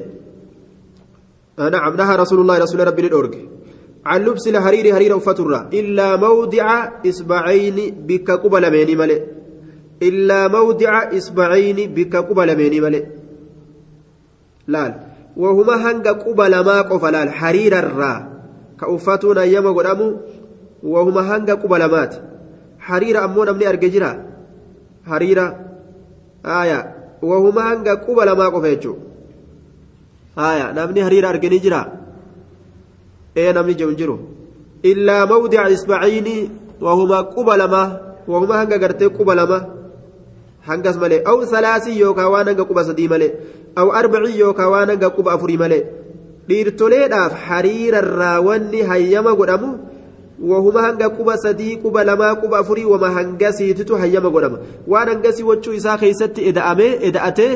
نعم 1.59 1.93
نهى 1.97 2.15
رسول 2.17 2.41
الله 2.41 2.57
رسول 2.59 2.81
ربي 2.87 3.03
الأورج 3.07 3.35
عن 4.07 4.21
لبس 4.25 4.45
الحرير 4.49 4.95
حرير 4.95 5.19
فترة 5.19 5.69
إلا 5.75 6.17
موضع 6.17 6.67
إصبعين 7.07 7.79
بك 8.09 8.29
قبل 8.31 8.63
ميني 8.71 8.95
ملئ 9.01 9.21
إلا 10.03 10.49
موضع 10.49 10.93
إصبعين 11.19 11.79
بك 11.97 12.15
قبل 12.17 12.49
ميني 12.57 12.81
ملئ 12.81 13.03
laal. 14.69 14.95
Wahuma 15.37 15.79
hanga 15.79 16.15
quba 16.15 16.49
lamaa 16.49 16.85
qofa 16.85 17.11
laal 17.11 17.29
hariirarraa 17.29 18.32
ka 18.83 18.89
uffatuun 18.97 19.39
ayyama 19.45 19.71
godhamu 19.79 20.07
wahuma 20.95 21.23
hanga 21.31 21.55
quba 21.63 21.79
lamaati 21.83 22.19
hariira 22.87 23.23
ammoo 23.27 23.45
namni 23.49 23.65
arge 23.73 23.89
jira 23.95 24.11
hariira 25.11 25.45
aya 26.61 26.79
wahuma 27.31 27.63
hanga 27.69 27.93
quba 28.07 28.25
lamaa 28.29 28.51
qofa 28.55 28.69
jechuu 28.75 28.97
aya 30.49 30.67
namni 30.79 31.01
hariira 31.07 31.29
arganii 31.33 31.61
jira 31.65 31.81
ee 33.43 33.53
namni 33.57 33.75
jiru 33.81 33.95
jiru 34.01 34.17
illaa 34.91 35.27
mawdica 35.33 35.71
isbaciini 35.77 36.37
wahuma 36.87 37.19
quba 37.35 37.55
lamaa 37.63 37.89
wahuma 38.33 38.55
hanga 38.61 38.79
gartee 38.83 39.09
quba 39.19 39.35
lama 39.41 39.59
hangas 40.69 40.97
malee 41.03 41.23
aw 41.31 41.39
salaasii 41.55 41.99
yookaan 42.03 42.31
waan 42.35 42.47
hanga 42.51 42.65
quba 42.71 42.83
sadii 42.89 43.09
malee 43.13 43.31
aw 43.81 43.89
arbacii 44.01 44.39
yookaan 44.43 44.71
waan 44.75 44.89
hanga 44.93 45.09
quba 45.17 45.31
afurii 45.37 45.61
malee 45.63 45.83
dhiirtoleedhaaf 46.49 47.33
hariirarraa 47.49 48.37
wanni 48.49 48.83
hayyama 48.91 49.35
godhamu 49.41 49.71
wahuma 50.51 50.83
hanga 50.87 51.09
quba 51.19 51.37
sadii 51.45 51.77
quba 51.85 52.05
lamaa 52.05 52.35
quba 52.43 52.59
afurii 52.63 52.85
wama 52.85 53.11
hangasiititu 53.17 53.97
hayyama 53.97 54.31
godhama 54.31 54.59
waan 54.87 55.09
hangasii 55.09 55.49
wachuu 55.51 55.73
isaa 55.81 55.99
keessatti 56.03 56.49
eda'amee 56.51 56.93
eda'atee 57.09 57.53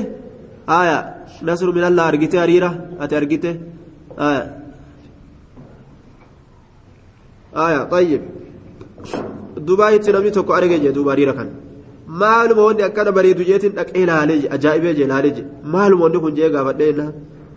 aya 0.78 0.99
nasru 1.43 1.73
minallaa 1.78 2.07
argite 2.12 2.38
hariira 2.43 2.71
ati 3.00 3.16
argite 3.21 3.50
aya 4.28 4.43
aya 7.66 7.85
tayyib 7.95 8.23
dubaayitti 9.69 10.12
namni 10.12 10.37
tokko 10.38 10.55
arge 10.59 10.78
jee 10.85 10.93
duuba 10.97 11.11
hariira 11.14 11.33
kana 11.38 11.50
maaluma 12.23 12.62
wanni 12.69 12.83
akkana 12.88 13.12
bareedu 13.19 13.45
jeetiin 13.50 13.75
dhaqee 13.78 14.02
ilaalee 14.02 14.43
ajaa'ibee 14.57 14.95
je 14.99 15.05
ilaalee 15.09 15.35
je 15.38 15.45
maaluma 15.75 16.05
wanni 16.07 16.21
kun 16.25 16.35
jee 16.38 16.50
gaafadhee 16.57 17.09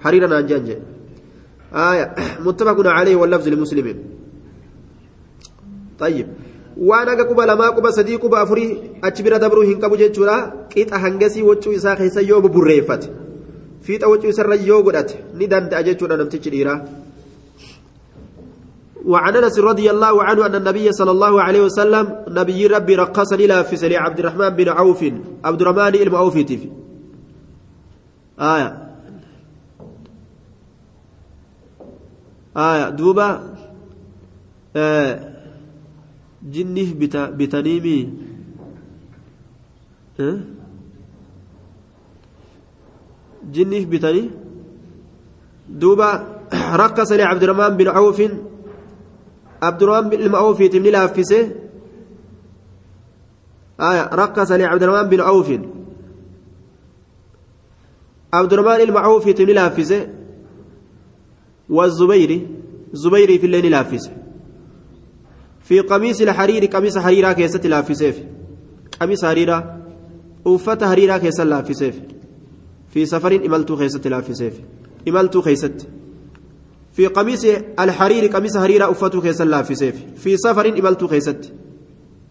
hariira 0.04 0.28
naan 0.34 0.48
jean 0.50 0.66
je 0.70 0.78
آية 1.74 2.16
متفق 2.46 2.88
عليه 2.88 3.16
واللفظ 3.16 3.48
لمسلم 3.48 3.96
طيب 6.00 6.28
waan 6.80 7.10
aga 7.12 7.28
quba 7.28 7.46
lamaa 7.46 7.76
quba 7.76 7.92
sadii 7.92 8.18
quba 8.24 8.40
afurii 8.40 8.78
achi 9.02 9.24
bira 9.24 9.40
dabruu 9.40 9.68
hin 9.68 9.80
qabu 9.84 9.98
jechuudha 10.00 10.68
qixa 10.72 11.00
hangasii 11.04 11.42
wachuu 11.44 11.74
isaa 11.76 11.96
keessa 12.00 12.22
yoo 12.22 12.40
buburreeffate 12.42 13.10
fiixa 13.84 14.08
wachuu 14.08 14.32
isarra 14.32 14.56
yoo 14.56 14.80
godhate 14.84 15.20
ni 15.36 15.48
danda'a 15.48 15.84
jechuudha 15.84 16.18
namtichi 16.18 16.50
dhiiraa 16.56 16.80
وعن 19.06 19.36
انس 19.36 19.60
رضي 19.60 19.90
الله 19.92 20.24
عنه 20.24 20.46
ان 20.46 20.56
النبي 20.56 20.92
صلى 20.92 21.12
الله 21.12 21.42
عليه 21.42 21.62
وسلم 21.62 22.06
نبي 22.28 22.68
ربي 22.68 22.96
رقص 22.96 23.34
لافس 23.34 23.84
لعبد 23.84 24.20
الرحمن 24.20 24.50
بن 24.50 24.70
عوف 24.70 25.02
عبد 25.44 25.62
الرحمن 25.62 25.92
بن 25.92 26.16
عوف 26.16 26.38
آية 28.40 28.89
آية 32.58 32.90
دوبا 32.90 33.56
آه 34.76 35.34
جنيه 36.44 36.94
بتا 36.94 37.30
بتنيمي. 37.30 38.14
آه 40.20 40.40
جنيه 43.52 43.86
بتني 43.86 44.30
دوبا 45.70 46.10
رقص 46.84 47.12
لعبد 47.12 47.44
الرحمن 47.44 47.78
بن 47.78 47.88
عوف. 47.88 48.22
عبد 49.62 49.84
الرحمن 49.84 50.10
بن 50.10 50.36
عوف 50.36 50.64
تمني 50.64 50.92
لافسه. 50.92 51.52
آية 53.80 54.04
رقص 54.14 54.52
لعبد 54.52 54.84
الرحمن 54.84 55.10
بن 55.10 55.22
عوف. 55.22 55.50
عبد 58.34 58.54
الرحمن 58.54 58.82
المعوف 58.82 59.30
تمني 59.30 59.54
لافسه. 59.54 60.19
والزبير 61.70 62.48
زبير 62.94 63.40
في 63.40 63.46
الليل 63.46 63.72
لافسه 63.72 64.12
في 65.64 65.80
قميص 65.80 66.22
الحرير 66.22 66.66
قميص 66.66 66.98
حريرة 66.98 67.32
كيست 67.32 67.68
لافسه 67.68 68.14
قميص 69.00 69.26
حريرة 69.26 69.78
أوفت 70.48 70.84
حريرة 70.84 71.18
كيست 71.18 71.42
لافسه 71.42 71.94
في 72.90 73.06
سفر 73.06 73.36
إملتو 73.46 73.78
كيست 73.78 74.08
لافسه 74.08 74.52
إملتو 75.08 75.42
كيست. 75.42 75.88
في 76.94 77.08
قميص 77.08 77.46
الحرير 77.80 78.32
قميص 78.32 78.58
حريرة 78.58 78.92
أفتو 78.92 79.22
كيسا 79.22 79.44
لافسيف 79.44 79.96
في 80.16 80.38
سفر 80.38 80.80
إملتو 80.80 81.08
كيست. 81.08 81.54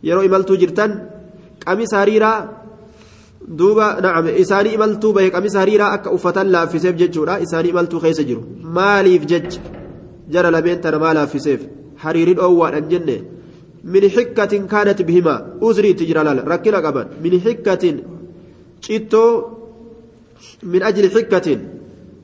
يرو 0.04 0.20
إملتو 0.20 0.54
جرتن 0.54 1.08
قميص 1.66 1.94
حريرة 1.94 2.57
إساني 4.42 4.74
إملتو 4.76 5.12
به 5.12 5.28
قميص 5.28 5.56
حريرة 5.56 5.94
أكا 5.94 6.14
أفتا 6.14 6.40
لافسيف 6.40 6.94
ججورا 7.00 7.42
إساني 7.42 7.70
إملتو 7.70 8.00
كيس 8.00 8.20
جرو 8.20 8.42
ماليف 8.76 9.24
جج 9.24 9.52
جرى 10.32 10.50
لبين 10.50 10.80
ترى 10.80 10.98
ما 10.98 11.14
لافسيف 11.14 11.60
حرير 12.02 12.28
الأول 12.36 12.74
الجنة 12.74 13.18
من 13.84 14.02
حكة 14.10 14.52
كانت 14.72 15.02
بهما 15.02 15.34
أزري 15.62 15.92
تجرى 15.92 16.22
لالا 16.24 16.42
ركنا 16.52 16.78
قبل 16.86 17.06
من 17.24 17.32
حكة 17.44 17.84
شتو 18.80 19.24
من 20.62 20.82
أجل 20.82 21.04
حكة 21.14 21.58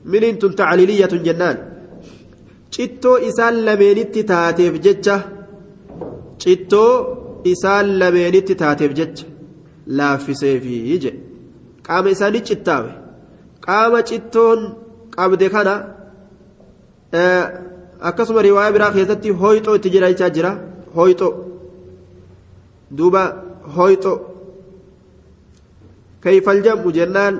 من 0.04 0.22
أنتم 0.24 0.50
تعليلية 0.60 1.12
جنان 1.26 1.58
cittoo 2.74 3.16
isaan 3.30 3.56
lameenitti 3.66 4.22
taateef 4.30 4.74
jecha. 4.86 5.16
Cittoo 6.42 6.90
isaan 7.52 7.86
lameenitti 8.00 8.54
taateef 8.62 8.92
jecha. 8.98 9.33
Laaffiseefi 9.86 10.76
jedhe 10.90 11.12
qaama 11.86 12.10
isaanii 12.16 12.42
cittaawe 12.50 12.90
qaama 13.66 14.02
cittoon 14.10 14.60
qabde 15.16 15.48
kana 15.54 15.74
akkasuma 18.10 18.42
riwaayaa 18.48 18.76
biraa 18.76 18.92
keessatti 18.96 19.30
hoyxoo 19.42 19.76
itti 19.80 19.90
jiraachaa 19.96 20.30
jira 20.36 20.50
hoyxoo 20.96 21.32
duuba 22.96 23.22
hoyxoo 23.76 24.16
kayfal 26.24 26.62
jam'u 26.66 26.92
jennaan 26.98 27.34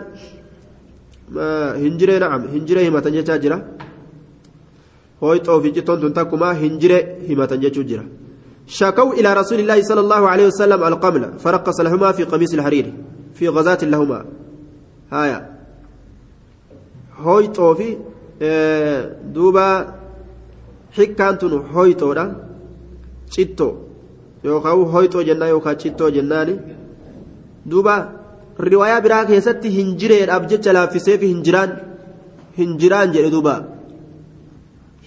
hinjiree 1.82 2.18
na'am 2.24 2.42
hinjiree 2.54 2.84
himatan 2.88 3.14
jechaa 3.18 3.38
jira. 3.44 3.58
hoyxoo 5.24 5.60
fi 5.62 5.72
cittoon 5.76 6.00
tun 6.00 6.12
takkuma 6.18 6.48
hinjire 6.62 6.98
himatan 7.28 7.60
jechuu 7.64 7.84
jira 7.90 8.04
شكوا 8.66 9.12
إلى 9.12 9.34
رسول 9.34 9.60
الله 9.60 9.82
صلى 9.82 10.00
الله 10.00 10.28
عليه 10.28 10.46
وسلم 10.46 10.84
القمل 10.84 11.38
فرقص 11.38 11.80
لهما 11.80 12.12
في 12.12 12.22
قميص 12.24 12.52
الحرير 12.54 12.92
في 13.34 13.48
غزاة 13.48 13.84
لهما. 13.84 14.24
هايا. 15.12 15.38
هويتو 17.18 17.74
في 17.74 17.96
آه 18.42 19.16
دوبا 19.34 19.94
حكانتن 20.96 21.52
هويتو 21.74 22.12
دا 22.12 22.24
شتو 23.30 23.68
يوكاو 24.44 24.82
هويتو 24.82 25.22
جنة 25.22 25.46
يوكا 25.46 25.78
شتو 25.78 26.08
جناني 26.08 26.56
دوبا 27.66 27.96
رواية 28.60 28.98
براك 28.98 29.30
يستي 29.30 29.68
هنجرين 29.82 30.30
أبجد 30.30 30.68
لافسي 30.68 31.18
في 31.18 31.32
هنجران. 31.32 31.70
هنجران 32.58 33.12
جل 33.12 33.30
دوبا. 33.30 33.74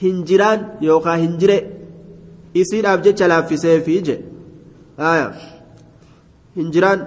hinjiraan 0.02 0.78
yookaan 0.82 1.20
hinjire 1.24 1.58
isiidhaaf 2.64 3.02
jecha 3.06 3.28
laaffiseefi 3.32 3.96
je 4.08 4.16
hinjiraan 6.58 7.00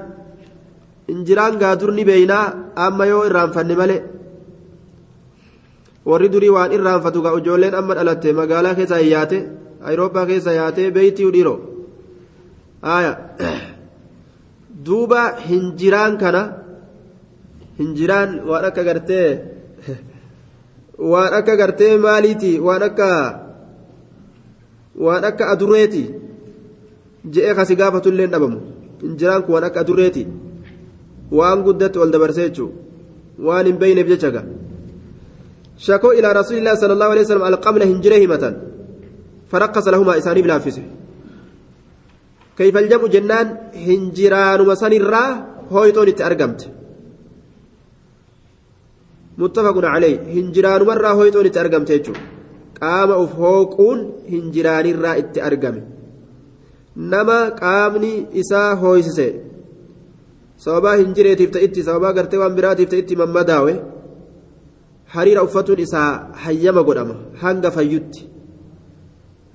hinjiraan 1.11 1.59
gaadur 1.63 1.91
ni 1.97 2.05
beeynaa 2.11 2.45
amma 2.87 3.05
yoo 3.13 3.23
irraanfanne 3.29 3.75
malee 3.81 4.01
warri 6.11 6.29
durii 6.35 6.53
waan 6.57 6.75
irraanfatu 6.77 7.23
gaa 7.25 7.37
ijoolleen 7.41 7.75
amma 7.81 7.99
dhalatte 7.99 8.37
magaalaa 8.41 8.75
keessa 8.79 9.01
yaate 9.13 9.39
ayirooppaa 9.87 10.27
keessa 10.31 10.59
yaatee 10.61 10.89
beeytii 10.97 11.31
dhiiroo 11.37 11.59
duuba 14.87 15.23
hinjiraan 15.49 16.15
kana 16.23 16.43
hinjiraan 17.79 18.31
waan 18.49 18.65
akka 18.69 18.83
gartee. 18.89 19.29
waan 21.01 21.33
akka 21.39 21.57
gartee 21.57 21.97
maaliiti 21.99 22.53
waan 22.67 22.83
akka 22.89 23.09
waan 25.05 25.25
akka 25.31 25.51
adureeti 25.55 26.03
je'ee 27.35 27.55
kasi 27.59 27.77
gaafatullee 27.81 28.27
hin 28.27 28.33
dhabamu 28.35 28.59
hinjiraan 29.03 29.43
kun 29.45 29.55
waan 29.55 29.69
akka 29.69 29.81
adureeti 29.85 30.25
waan 31.39 31.63
guddatti 31.67 32.03
ol 32.05 32.11
dabarsee 32.15 32.49
jechuun 32.49 32.73
waan 33.47 33.67
hin 33.71 33.79
beeyneef 33.83 34.09
jecha 34.13 34.31
ga 34.37 34.43
shakoo 35.87 36.13
ilaa 36.19 36.35
rasuulillah 36.41 36.77
sallallahu 36.83 37.13
alaihi 37.15 37.27
wasallam 37.27 37.49
alqamla 37.53 37.85
hinjiree 37.93 38.21
himatan 38.25 38.55
فرقص 39.51 39.89
لهما 39.89 40.19
إساني 40.19 40.43
بلافسه 40.43 40.83
كيف 42.59 42.77
الجمع 42.77 43.07
جنان 43.07 43.47
هنجران 43.87 44.61
وسن 44.69 44.93
الرا 44.93 45.25
هويتون 45.71 46.09
اتأرقمت 46.09 46.61
متفق 49.39 49.77
عليه 49.95 50.17
هنجران 50.35 50.83
مرة 50.83 51.09
هويتون 51.09 51.47
اتأرقمت 52.83 53.11
يجو 53.11 53.11
قام 53.11 53.11
أفهوقون 53.25 54.13
هنجران 54.31 54.87
الرا 54.87 55.19
اتأرقم 55.19 55.81
نما 56.97 57.49
قامني 57.49 58.27
إسا 58.41 58.73
هويسسه 58.73 59.33
sababaa 60.65 60.97
hin 60.97 61.15
jireetiif 61.15 61.51
ta'itti 61.51 61.83
sababaa 61.83 62.13
gartee 62.13 62.39
waan 62.39 62.55
biraatiif 62.55 62.89
ta'itti 62.89 63.17
mammadaawe 63.17 63.81
hariira 65.07 65.43
uffatuun 65.43 65.79
isaa 65.79 66.29
hayyama 66.33 66.83
godhama 66.83 67.15
hanga 67.43 67.71
fayyutti 67.71 68.29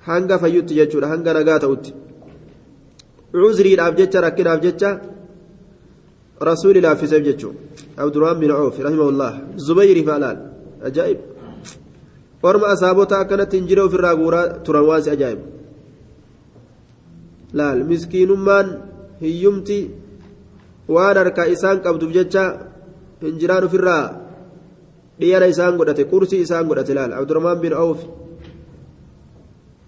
hanga 0.07 0.39
fayyutti 0.39 0.73
jechuudha 0.75 1.07
hanga 1.07 1.33
nagaa 1.33 1.59
ta'utti 1.59 1.93
cuzriidhaaf 3.31 3.95
jecha 3.99 4.21
rakkinaaf 4.21 4.61
jecha 4.61 4.99
rasuuli 6.41 6.81
laaffiseef 6.81 7.23
jechuudha 7.23 7.59
abdurrahman 7.97 8.39
bin 8.39 8.51
oof 8.51 8.79
rahimahullah 8.79 9.31
zubayri 9.67 10.03
faalaal 10.03 10.37
ajaa'ib 10.89 11.34
orma 12.47 12.67
asaabota 12.75 13.15
akkanatti 13.23 13.55
hin 13.59 13.67
jire 13.69 13.81
ofirraa 13.87 14.15
guuraa 14.21 14.45
turan 14.65 14.85
waan 14.89 15.01
si 15.05 15.09
ajaa'ib 15.15 15.39
laal 17.59 17.79
miskiinummaan 17.91 18.67
hiyyumti 19.23 19.79
waan 20.95 21.17
harkaa 21.21 21.47
isaan 21.55 21.77
qabduuf 21.85 22.11
jecha 22.17 22.43
hin 23.23 23.35
jiraan 23.41 23.63
ofirraa 23.69 24.03
dhiyana 25.19 25.47
isaan 25.53 25.73
godhate 25.79 26.03
qursii 26.11 26.41
isaan 26.45 26.65
godhate 26.69 26.93
laal 26.99 27.11
abdurrahman 27.19 27.57
bin 27.63 27.73
oof 27.85 27.99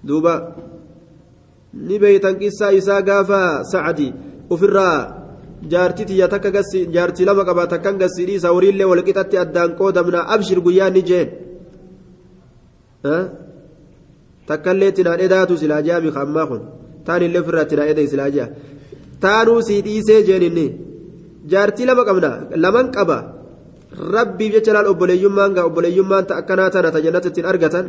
duuba 0.08 0.34
ni 1.88 1.96
beeytan 2.04 2.36
qissaa 2.42 2.72
isaa 2.80 3.02
gaafa 3.10 3.42
sacdi 3.72 4.08
ofirraa 4.54 4.98
jaartii 5.72 6.06
tiyya 6.10 6.28
takka 6.34 6.50
gassi 6.58 6.80
jaartii 6.96 7.26
lama 7.30 7.44
qaba 7.50 7.64
takkan 7.74 7.96
gassiidhiisa 8.02 8.48
horiillee 8.56 8.88
walqixatti 8.92 9.36
addaan 9.44 9.72
qoodamna 9.80 10.20
abshir 10.34 10.60
guyyaa 10.66 10.90
ni 10.96 11.02
jeen 11.10 11.28
takkallee 14.50 14.92
tinaan 14.98 15.20
edaatu 15.26 15.54
silaa 15.62 15.82
jaami 15.88 16.10
kammaa 16.18 16.46
kun 16.50 16.62
taanillee 17.06 17.42
ofirraa 17.44 17.66
tinaan 17.72 17.90
edee 17.94 18.08
silaa 18.12 18.30
jaa 18.38 18.48
taanuu 19.24 19.62
sii 19.68 19.82
dhiisee 19.86 20.22
jeen 20.28 20.44
inni 20.50 20.66
jaartii 21.52 21.86
lama 21.90 22.04
qabna 22.10 22.30
laman 22.64 22.88
qaba 22.96 23.18
rabbiif 24.16 24.52
jecha 24.56 24.72
laal 24.76 24.88
obboleeyyummaan 24.94 25.52
gaa 25.56 25.66
obboleeyyummaan 25.70 26.26
akkanaa 26.40 26.70
tana 26.74 26.90
ta 26.96 27.00
jannata 27.06 27.28
ittiin 27.32 27.46
argatan 27.52 27.86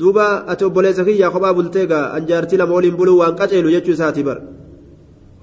duuba 0.00 0.26
ati 0.52 0.62
obboleessa 0.68 1.02
kiyyaa 1.08 1.30
kophaa 1.34 1.54
bultee 1.58 1.86
gaa 1.92 2.04
an 2.16 2.22
jaartii 2.30 2.58
lama 2.60 2.72
waliin 2.76 2.96
buluu 3.00 3.18
waan 3.22 3.34
qaceelu 3.40 3.68
jechuu 3.74 3.94
isaati 3.98 4.22
bar 4.28 4.38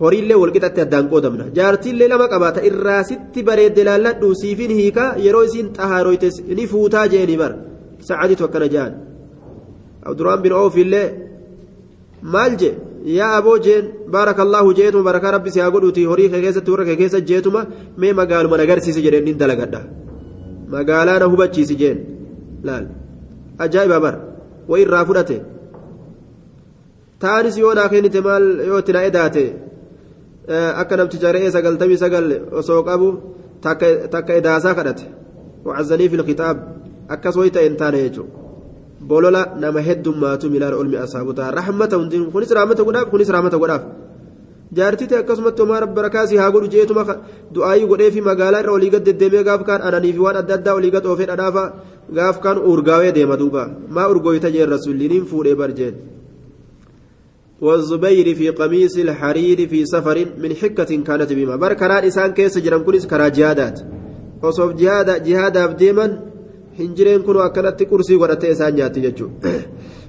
horiillee 0.02 0.38
walqixatti 0.42 0.82
addaan 0.86 1.06
qoodamna 1.12 1.46
jaartiillee 1.58 2.08
lama 2.14 2.28
qabaata 2.34 2.60
irraa 2.70 3.02
sitti 3.10 3.40
bareedde 3.48 3.82
laalladhu 3.90 4.28
siifin 4.42 4.72
hiika 4.80 5.04
yeroo 5.26 5.44
isiin 5.50 5.68
xahaaroyte 5.78 6.30
ni 6.58 6.64
fuutaa 6.72 7.06
jeeni 7.14 7.36
bar 7.42 7.52
bin 10.44 10.54
oofillee 10.62 11.08
maal 12.34 12.54
jee 12.62 12.76
yaa 13.18 13.32
aboo 13.40 13.58
jeen 13.66 13.86
baarakallaahu 14.16 14.74
jeetuma 14.80 15.04
barakaa 15.10 15.32
rabbi 15.36 15.52
si 15.52 15.60
haa 15.60 15.72
godhuuti 15.76 16.06
horii 16.12 16.30
kee 16.34 16.42
keessatti 16.46 16.72
warra 16.74 16.86
kee 16.90 16.98
keessa 17.02 17.22
jeetuma 17.30 17.62
mee 18.02 18.14
magaaluma 18.20 18.58
nagarsiisi 18.62 19.02
jedheen 19.06 19.26
nin 19.30 19.38
dalagadha 19.42 19.82
magaalaa 20.76 21.20
na 21.20 21.32
hubachiisi 21.34 21.76
jeen 21.82 22.00
laal 22.68 22.86
ajaa'iba 23.66 24.00
bar 24.06 24.16
wa 24.72 24.80
irraa 24.84 25.06
fudhate 25.10 25.38
taanis 27.24 27.58
yoo 27.64 27.74
naa 27.80 27.90
kennite 27.94 28.20
maal 28.28 28.46
yoo 28.70 28.80
itti 28.84 28.94
na 28.98 29.06
edaate 29.10 29.44
akka 30.82 30.98
namticha 30.98 31.32
re'ee 31.36 31.52
sagaltamii 31.56 32.02
sagal 32.04 32.26
osoo 32.60 32.82
qabu 32.90 33.08
takka 34.14 34.34
edaasaa 34.42 34.76
kadhate 34.80 35.06
wacazanii 35.66 36.10
kitaab 36.32 36.58
akkas 37.16 37.36
wayi 37.42 37.52
ta'e 37.56 37.68
hin 37.70 37.78
taane 37.82 38.00
jechuudha 38.06 38.40
bolola 39.02 39.42
nama 39.64 39.82
heddummaatu 39.88 40.50
milaan 40.54 40.74
olmi 40.82 40.98
asaabotaa 41.06 41.52
rahmata 41.60 41.98
hundiin 41.98 42.32
kunis 42.36 42.52
rahmata 42.60 42.84
godhaaf 42.84 43.10
kunis 43.14 43.30
rahmata 43.36 43.58
godhaaf 43.64 43.84
jaartite 44.78 45.16
akkasumatti 45.22 45.62
homaa 45.62 45.88
barakaasii 46.00 46.38
haa 46.42 46.52
godhu 46.56 46.68
jeetuma 46.76 47.06
du'aayii 47.56 47.88
godhee 47.92 48.12
fi 48.12 48.22
magaalaa 48.30 48.62
irra 48.64 48.76
olii 48.78 48.92
gad 48.96 49.04
deddeemee 49.08 49.44
gaaf 49.50 49.64
kaan 49.70 49.82
ananii 49.90 50.14
fi 50.14 50.20
waan 50.26 50.42
adda 50.42 50.54
addaa 50.60 50.76
olii 50.82 50.94
gad 50.96 51.06
oofee 51.06 51.30
dhadhaafa 51.32 51.64
gaaf 52.20 52.40
kaan 52.46 52.62
urgaawee 52.74 53.12
deema 53.18 53.40
duuba 53.42 53.66
maa 53.98 54.08
urgooyta 54.14 54.54
jeen 54.56 54.70
rasuulliiniin 54.76 55.26
fuudhee 55.34 55.60
barjeen 55.64 55.98
والزبير 57.62 58.36
في 58.36 58.50
قميص 58.50 58.98
الحرير 58.98 59.68
في 59.68 59.86
سفر 59.86 60.18
من 60.38 60.52
حكة 60.56 60.92
كانت 61.08 61.34
بما 61.34 61.56
بر 61.56 61.76
إسان 62.08 62.32
كيس 62.34 62.58
جرم 62.58 62.84
كنس 62.84 63.08
كرا 63.08 63.28
جهادات 63.28 63.80
وصف 64.44 64.70
جهاد 64.82 65.24
جهاد 65.24 65.58
أبديما 65.58 66.29
هنجرين 66.80 67.22
كنوا 67.22 67.46
أكلت 67.46 67.84
كرسي 67.84 68.16
ورتي 68.16 68.52
إسان 68.52 68.76
جاتي 68.76 69.00
ججو 69.02 69.28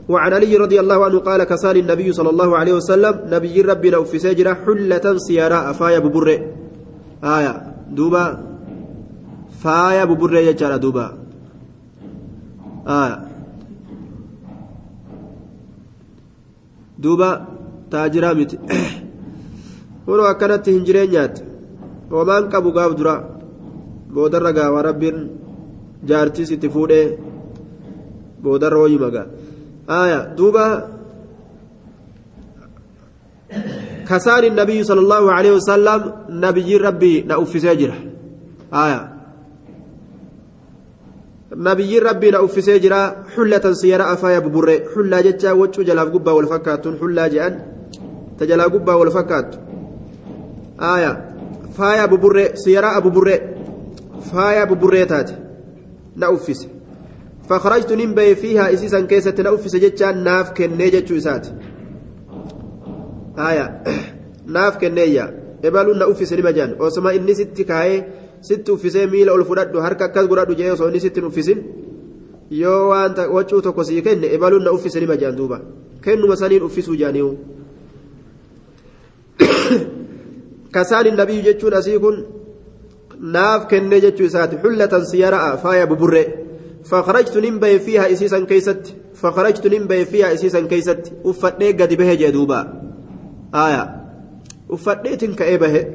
وعن 0.09 0.33
علي 0.33 0.57
رضي 0.57 0.81
الله 0.81 1.05
عنه 1.05 1.19
قال 1.19 1.45
كسال 1.45 1.77
النبي 1.77 2.13
صلى 2.13 2.31
الله 2.31 2.51
عليه 2.59 2.73
وسلم 2.73 3.15
نبي 3.35 3.61
ربنا 3.61 4.05
في 4.05 4.19
سجرة 4.19 4.53
حلة 4.65 5.07
سيارة 5.27 5.73
فايا 5.73 5.99
ببر 5.99 6.29
آية 7.25 7.55
دوبا 7.97 8.25
فايا 9.63 10.05
ببر 10.05 10.35
يجارة 10.37 10.77
دوبا 10.77 11.07
آية 12.87 13.17
taajiraa 17.91 18.35
miti. 18.35 18.57
Kunoo 20.05 20.27
akkanatti 20.27 20.73
hin 20.73 20.85
jireen 20.87 21.11
nyaatte 21.11 21.43
homaan 22.11 22.49
qabu 22.53 22.73
gaaf 22.77 22.95
dura 22.99 23.15
boodarra 24.15 24.53
gaawaa 24.59 24.83
rabbiin 24.89 25.19
jaartiis 26.09 26.51
itti 26.57 26.69
fuudhee 26.75 27.07
boodarra 28.43 28.79
wayyu 28.83 28.99
magaa 29.05 29.27
aya 30.01 30.19
duuba. 30.37 30.65
Kasaani 34.09 34.51
nabiyyu 34.51 34.85
sala 34.85 35.01
allahu 35.01 35.29
aleyhi 35.31 35.55
wasalam 35.59 36.03
nabiyyiin 36.29 36.83
rabbii 36.83 37.23
na 37.29 37.39
uffisee 37.39 37.77
jira. 37.77 37.95
Aya. 38.73 39.01
Nabiyyiin 41.57 42.03
rabbii 42.03 42.31
na 42.31 42.43
uffisee 42.43 42.79
jira 42.81 43.01
xullatan 43.35 43.75
siyara 43.75 44.07
afaaya 44.15 44.41
buburree 44.41 44.79
xullaa 44.95 45.23
jecha 45.23 45.55
waccuu 45.55 45.85
jalaaf 45.89 46.09
gubbaa 46.15 46.35
wal 46.39 46.47
fakkaattuun 46.53 46.99
xullaa 47.03 47.29
jedhan 47.35 47.55
ta 48.39 48.47
jalaa 48.47 48.69
gubbaa 48.69 48.97
wal 49.01 49.11
fakkaattu. 49.11 49.59
Aya. 50.79 51.13
Faaya 51.77 52.09
buburree 52.09 52.49
siyaraa 52.63 52.97
abuburree 52.99 53.41
faaya 54.33 54.67
buburree 54.67 55.07
taate. 55.07 55.35
برة 56.17 56.37
فايا 56.37 56.47
ببرة 56.47 56.47
تات 56.47 56.59
نأفس 56.61 56.69
فخرجت 57.49 57.93
نمبي 57.93 58.35
فيها 58.35 58.73
إسيسا 58.73 59.01
كيسة 59.01 59.35
نأفس 59.43 59.77
جتا 59.77 60.13
ناف 60.13 60.51
كنيجة 60.51 61.17
إسات 61.17 61.47
آية 63.39 63.83
ناف 64.47 64.77
كنيجة 64.77 65.41
ebaluun 65.63 65.99
na 65.99 66.09
uffise 66.09 66.37
nima 66.37 66.53
jaan 66.53 66.75
osoma 66.79 67.13
inni 67.13 67.35
sitti 67.35 67.65
kaayee 67.65 68.05
sitti 68.41 68.73
uffisee 68.73 69.07
miila 69.07 69.33
ol 69.33 69.45
fudhadhu 69.45 69.81
harka 69.81 70.05
akkas 70.05 70.27
godhadhu 70.29 70.55
jee 70.57 70.71
osoo 70.71 70.89
inni 70.89 71.01
sitti 71.01 71.21
uffisin 71.21 71.59
yoo 72.51 72.89
waan 72.89 73.15
waccuu 73.37 73.61
tokko 73.61 73.85
sii 73.85 74.03
kenne 74.03 74.27
ebaluun 74.27 74.65
na 74.65 74.73
uffise 74.73 75.01
nima 75.01 75.17
jaan 75.17 75.37
duuba 75.37 75.61
kennuma 76.01 76.37
saniin 76.37 76.63
uffisuu 76.63 76.97
jaaniihu 76.97 77.39
kasaan 80.73 81.17
nabiyyu 81.17 81.43
jechuun 81.43 81.75
asii 81.75 81.99
kun 81.99 82.25
naaf 83.21 83.67
kennee 83.69 84.01
jechuu 84.01 84.27
isaati. 84.27 84.57
Xullatan 84.63 85.05
siyara'a 85.07 85.57
faaya 85.57 85.87
buburree 85.87 86.41
فخرجت 86.85 87.37
نمبي 87.37 87.79
فيها 87.79 88.13
إسيسا 88.13 88.39
كيست 88.45 88.95
فخرجت 89.15 89.67
نمبي 89.67 90.05
فيها 90.05 90.35
إسيسا 90.35 90.61
كيست 90.61 91.13
أفدي 91.25 91.73
قد 91.73 91.95
به 91.95 92.15
جدوبا 92.15 92.61
آية 93.55 93.97
أفديت 94.71 95.25
كأبه 95.25 95.87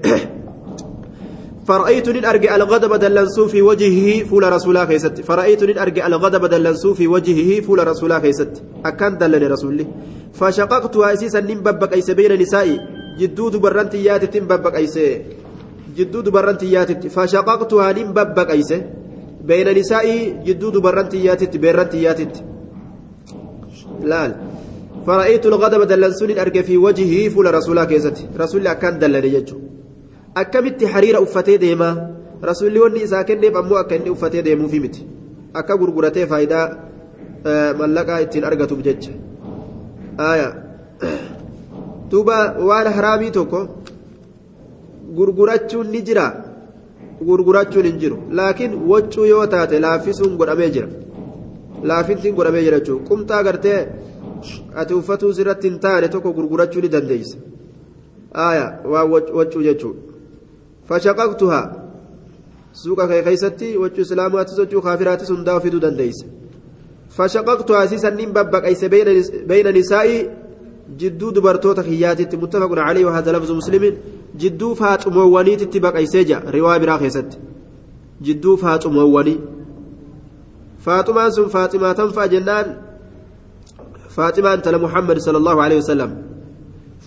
فرأيت 1.67 2.09
نن 2.09 2.25
أرجع 2.25 2.55
الغضب 2.55 2.93
دلنسو 2.99 3.47
في 3.47 3.61
وجهه 3.61 4.23
فول 4.23 4.53
رسولا 4.53 4.85
كيست 4.85 5.21
فرأيت 5.21 5.63
نن 5.63 5.77
أرجع 5.77 6.07
الغضب 6.07 6.45
دلنسو 6.45 6.93
في 6.93 7.07
وجهه 7.07 7.61
فول 7.61 7.87
رسولا 7.87 8.19
كيست 8.19 8.63
أكان 8.85 9.17
دلن 9.17 9.51
رسولي 9.51 9.87
فشققت 10.33 10.97
أسيسا 10.97 11.39
نمببك 11.39 11.93
أيس 11.93 12.11
بين 12.11 12.41
نسائي 12.41 12.79
جدود 13.19 13.55
برنتيات 13.55 14.25
تنببك 14.33 14.75
أيس 15.95 16.07
جدود 16.07 16.29
برنتيات 16.29 17.07
فشققتها 17.07 17.91
نمببك 17.91 18.51
أيس 18.51 18.71
بين 19.47 19.67
نسائي 19.79 20.43
جدود 20.45 20.77
برنتيات 20.77 21.57
برنتيات 21.57 22.19
لال 24.03 24.31
فرأيت 25.05 25.45
الغضب 25.45 25.81
دلنسون 25.87 26.31
أرجع 26.39 26.61
في 26.61 26.77
وجهه 26.77 27.29
فول 27.29 27.53
رسولا 27.53 27.83
كيست 27.85 28.17
رسول 28.39 28.67
أكان 28.67 28.99
دلن 28.99 29.25
يجو 29.25 29.57
akkamitti 30.35 30.85
hariira 30.85 31.21
uffatee 31.21 31.57
deema 31.57 31.89
rasuulli 32.41 32.79
wanni 32.79 33.01
isaa 33.05 33.23
kenneef 33.23 33.55
ammoo 33.55 33.77
akka 33.77 33.95
inni 33.95 34.09
uffatee 34.09 34.41
deemuufi 34.47 34.79
miti 34.79 35.05
akka 35.53 35.77
gurguratee 35.77 36.25
faayidaa 36.31 36.65
mallaqaa 37.79 38.19
ittiin 38.25 38.45
argatuuf 38.49 38.81
jecha 38.87 39.11
aya 40.17 40.49
duuba 42.11 42.37
waan 42.69 42.87
haraamii 42.97 43.31
tokko 43.37 43.84
gurgurachuun 45.17 45.87
ni 45.93 46.01
jira 46.07 46.25
gurgurachuun 47.29 47.85
hin 47.89 47.97
jiru 48.03 48.17
laakiin 48.39 48.73
waccuu 48.91 49.25
yoo 49.33 49.45
taate 49.53 49.75
laaffisuun 49.85 50.37
godhamee 50.41 50.69
jira 50.75 50.87
laafintiin 51.89 52.35
godhamee 52.39 52.63
jira 52.67 52.79
jechuudha 52.79 53.07
qumxaa 53.09 53.43
gartee 53.47 53.79
ati 54.81 54.93
uffatuu 54.99 55.33
sirratti 55.39 55.69
hin 55.69 55.79
taane 55.85 56.07
tokko 56.15 56.33
gurgurachuu 56.37 56.81
ni 56.85 56.89
dandeeysa 56.95 57.37
aya 58.47 58.65
waan 58.93 59.11
waccuu 59.39 59.63
jechuudha 59.67 60.01
fashaqaqtuhaa 60.89 61.65
suuqa 62.83 63.07
kee 63.11 63.21
keessatti 63.27 63.69
waccuu 63.83 64.07
islaamaatis 64.07 64.59
waccuu 64.63 64.81
kaafiraatis 64.87 65.29
hundaa 65.35 65.59
fiduu 65.65 65.81
dandeeysa 65.85 66.25
fashaqaqtuhaa 67.17 67.87
si 67.91 67.99
sanniin 68.05 68.33
babbaqayse 68.37 68.89
bayna 69.51 69.71
nisaa'ii 69.79 70.19
jidduu 71.01 71.31
dubartoota 71.35 71.83
kiyyaatitti 71.87 72.37
muttafaqun 72.43 72.79
calayhi 72.87 73.07
wahada 73.09 73.31
lafzu 73.35 73.55
muslimin 73.61 73.95
faaxumoowwaniititti 74.81 75.79
baqaysee 75.85 76.23
jira 76.29 76.51
riwaa 76.55 76.79
biraa 76.79 76.97
keessatti 77.03 77.37
jidduu 78.21 78.57
faaxumoowwanii 78.63 79.39
faaxumaan 80.85 81.31
sun 81.37 81.49
faaximaa 81.55 81.93
tan 81.93 82.11
fa'a 82.17 82.27
jennaan 82.33 82.67
faaximaan 84.15 84.61
tala 84.61 84.79
muhammad 84.85 85.19
sala 85.19 85.37
allahu 85.41 85.59
aleyhi 85.65 85.81
wasalam 85.83 86.11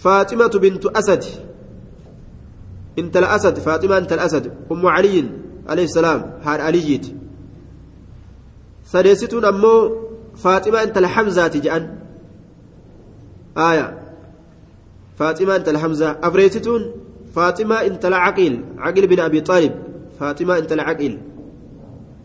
faaximatu 0.02 0.60
bintu 0.60 0.90
asad 1.00 1.24
intala 2.96 3.30
asad 3.36 3.60
faaximaa 3.66 4.00
intala 4.04 4.22
asad 4.22 4.50
ummu 4.70 4.88
caliyin 4.96 5.28
alayhi 5.66 5.94
salaam 5.98 6.20
haadha 6.44 6.64
aliyyiiti 6.72 7.14
sadeessituun 8.92 9.44
ammoo 9.52 9.80
faaximaa 10.42 10.82
intala 10.88 11.08
hamzaati 11.16 11.60
jedhan 11.66 11.98
آية 13.58 13.98
فاطمة 15.18 15.56
انت 15.56 15.68
الحمزة 15.68 16.16
أفريتتون 16.22 16.92
فاطمة 17.38 17.77
انت 17.87 18.03
العقيل 18.07 18.55
عقيل 18.79 19.07
بن 19.07 19.20
أبي 19.20 19.40
طالب. 19.40 19.74
فاطمة 20.20 20.59
انت 20.59 20.72
العقيل 20.72 21.18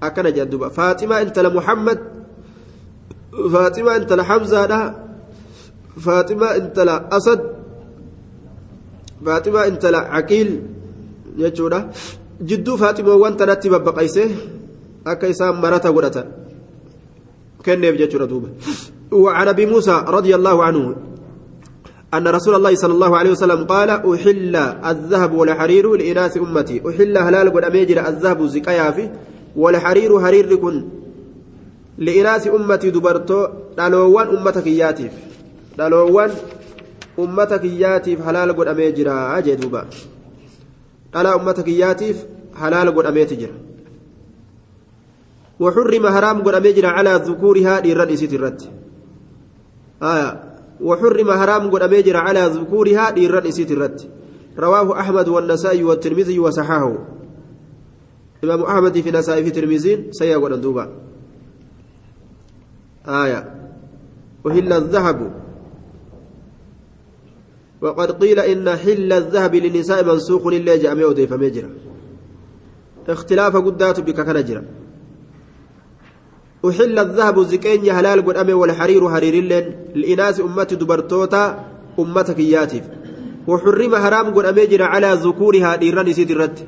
أكن 0.04 0.26
جدوبا 0.34 0.70
فاطمة 0.70 1.22
انت 1.22 1.40
لمحمد 1.40 2.00
فاطمة 3.54 3.96
انت 3.96 4.14
لحمزة 4.14 4.66
ده 4.66 4.82
فاطمة 6.02 6.48
انت 6.56 6.80
لأسد 6.80 7.42
فاطمة 9.26 9.68
انت 9.68 9.86
لعقيل 9.86 10.50
يجودا 11.38 11.80
جدو 12.42 12.78
فاطمة 12.78 13.14
وانت 13.14 13.44
نتبه 13.44 13.78
بقيسه 13.78 14.30
أكا 15.08 15.30
إسام 15.30 15.62
مرتا 15.62 15.90
ورتا 15.90 16.24
كن 17.66 17.84
يبجى 17.84 18.06
دوبا. 18.06 18.50
وعن 19.12 19.48
أبي 19.48 19.66
موسى 19.66 20.04
رضي 20.08 20.36
الله 20.36 20.64
عنه. 20.64 20.96
أن 22.14 22.28
رسول 22.28 22.56
الله 22.56 22.76
صلى 22.76 22.94
الله 22.94 23.18
عليه 23.18 23.32
وسلم 23.32 23.64
قال 23.64 23.90
أحل 23.90 24.56
الذهب 24.92 25.32
والحرير 25.34 25.96
لإناث 25.96 26.38
أمتي. 26.38 26.82
أحل 26.90 27.18
هلال 27.18 27.54
قد 27.54 27.64
أميجر 27.64 28.08
الذهب 28.08 28.46
زكايا 28.46 28.92
في 28.92 29.10
والحرير 29.56 30.22
حرير 30.22 30.56
كن 30.56 30.86
لإناث 31.98 32.48
أمتي 32.48 32.90
دبرتو. 32.90 33.48
دالوان 33.78 34.28
أمتك 34.28 34.68
ياتيف 34.68 35.14
دالوان 35.78 36.32
أمتك 37.20 37.64
ياتيف 37.66 38.22
هلال 38.22 38.56
قد 38.58 38.68
أميجر 38.68 39.08
أجدوبا 39.38 39.86
دالا 41.14 41.36
أمتك 41.36 41.68
ياتيف 41.68 42.18
هلال 42.56 42.96
قد 42.96 43.06
أميتجر 43.06 43.52
وحرم 45.60 46.08
حرام 46.08 46.42
قد 46.44 46.54
أميجر 46.54 46.86
على 46.86 47.14
ذكورها 47.26 47.82
للرد 47.82 48.12
إسيت 48.12 48.34
آية. 50.04 50.53
وحرم 50.82 51.32
حرام 51.32 51.70
قد 51.72 51.82
أميجر 51.82 52.18
على 52.18 52.46
ذكورها 52.46 53.12
للرد 53.12 53.46
إسيت 53.46 53.72
الرد. 53.72 54.02
رواه 54.60 55.00
أحمد 55.00 55.28
والنسائي 55.28 55.84
والترمذي 55.84 56.40
وصححه. 56.40 56.98
إمام 58.44 58.62
أحمد 58.64 59.02
في 59.02 59.12
نسائي 59.12 59.44
في 59.44 59.52
ترمذي 59.52 60.08
سيقول 60.12 60.62
دوبا 60.62 60.90
آية. 63.08 63.70
وهل 64.44 64.74
الذهب. 64.74 65.34
وقد 67.82 68.12
قيل 68.12 68.40
إن 68.40 68.70
حل 68.70 69.14
الذهب 69.14 69.56
للنساء 69.56 70.06
منسوخ 70.06 70.48
لله 70.48 70.76
جاء 70.76 70.96
ميودي 70.96 71.28
فميجرا. 71.28 71.70
اختلاف 73.10 73.56
قدات 73.56 74.00
بك 74.00 74.22
كنجرا. 74.22 74.64
أحل 76.66 77.00
الذهب 77.00 77.40
زكين 77.44 77.90
هلال 77.92 78.26
قد 78.26 78.38
أمي 78.38 78.54
والحرير 78.54 79.10
حرير 79.10 79.36
لين 79.44 79.66
لإناس 79.96 80.40
أمة 80.40 80.64
دبرتوتا 80.64 81.66
أمتك 82.00 82.40
ياتف 82.40 82.84
وحرم 83.48 83.96
حرام 83.96 84.34
قد 84.36 84.46
أميجر 84.46 84.82
على 84.82 85.14
ذكورها 85.14 85.76
ديران 85.76 86.14
سيد 86.14 86.32
الرد. 86.32 86.60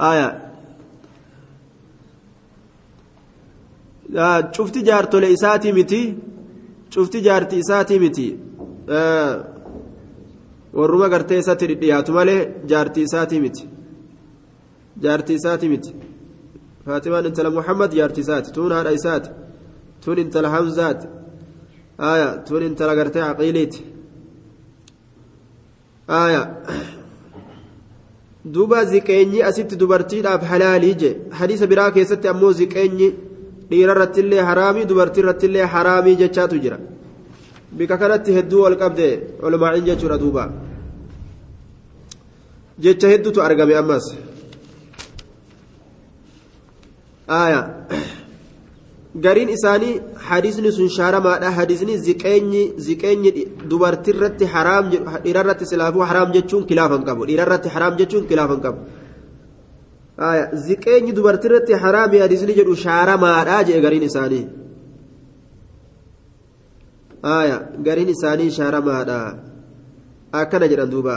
آية. 0.00 0.50
شفت 4.52 4.78
جارتو 4.78 5.18
لإساتي 5.18 5.72
متي؟ 5.72 6.14
شفت 6.90 7.16
جارتي 7.16 7.60
إساتي 7.60 7.98
متي؟ 7.98 8.36
آه. 8.88 9.44
warruma 10.72 11.08
gartee 11.08 11.38
isatti 11.42 11.66
dhiyaatu 11.82 12.12
malee 12.12 12.40
jaartii 12.72 13.04
isaatii 13.08 13.40
miti 13.44 13.64
jaartii 15.04 15.34
isaatii 15.40 15.68
miti 15.68 15.94
faatimaan 16.86 17.26
intala 17.26 17.50
muhammad 17.58 17.90
jaartii 17.98 18.22
isaati 18.26 18.52
tun 18.56 18.72
haadha 18.76 18.92
isaati 18.98 19.30
tun 20.04 20.18
intala 20.24 20.48
hamzaati 20.56 21.06
aya 22.12 22.28
tun 22.48 22.62
intala 22.68 22.94
gartee 22.98 23.22
aqiiliiti 23.32 23.80
aya 26.22 26.42
duuba 28.54 28.84
ziqeenyi 28.92 29.40
asitti 29.48 29.76
dubartiidhaaf 29.82 30.42
halaalii 30.50 30.94
je 31.02 31.10
hadiisa 31.38 31.66
biraa 31.72 31.90
keessatti 31.96 32.28
ammoo 32.32 32.52
ziqeenyi 32.60 33.08
dhiira 33.70 33.92
irrattillee 33.94 34.42
haraamii 34.48 34.86
dubartii 34.90 35.22
irrattillee 35.24 35.66
haraamii 35.74 36.16
jechaatu 36.22 36.56
jira 36.64 36.78
bika 37.78 37.96
kanatti 38.02 38.30
hedduu 38.36 38.62
wal 38.64 38.76
qabde 38.82 39.08
olmaa'iin 39.46 39.84
jechuudha 39.90 40.18
duuba 40.22 40.44
jecha 42.84 43.08
hedduutu 43.12 43.40
argame 43.48 43.74
ammas 43.82 44.04
aya 47.30 47.60
gariin 49.24 49.48
isaanii 49.56 50.00
hadiisni 50.28 50.72
sun 50.72 50.88
shaaramaadha 50.88 51.50
hadiisni 51.58 51.98
ziqeenyi 52.06 52.62
ziqeenyi 52.86 53.30
dubartiirratti 53.70 54.44
haraam 54.54 54.84
dhiirarratti 54.90 55.66
silaafuu 55.72 56.04
haraam 56.10 56.32
jechuun 56.36 56.64
kilaafan 56.70 57.02
qabu 57.08 57.26
dhiirarratti 57.28 57.68
haraam 57.74 57.94
jechuun 58.00 58.24
kilaafan 58.30 58.60
qabu 58.64 58.78
ziqeenyi 60.66 61.12
dubartiirratti 61.18 61.72
haraami 61.82 62.18
hadiisni 62.24 62.54
jedhu 62.60 62.74
shaaramaadha 62.86 63.58
jee 63.68 63.80
gariin 63.86 64.04
isaanii 64.10 64.46
gariin 67.86 68.10
isaanii 68.16 68.50
shaaramaadha 68.58 69.18
akkana 70.40 70.66
jedhan 70.72 70.90
duuba 70.94 71.16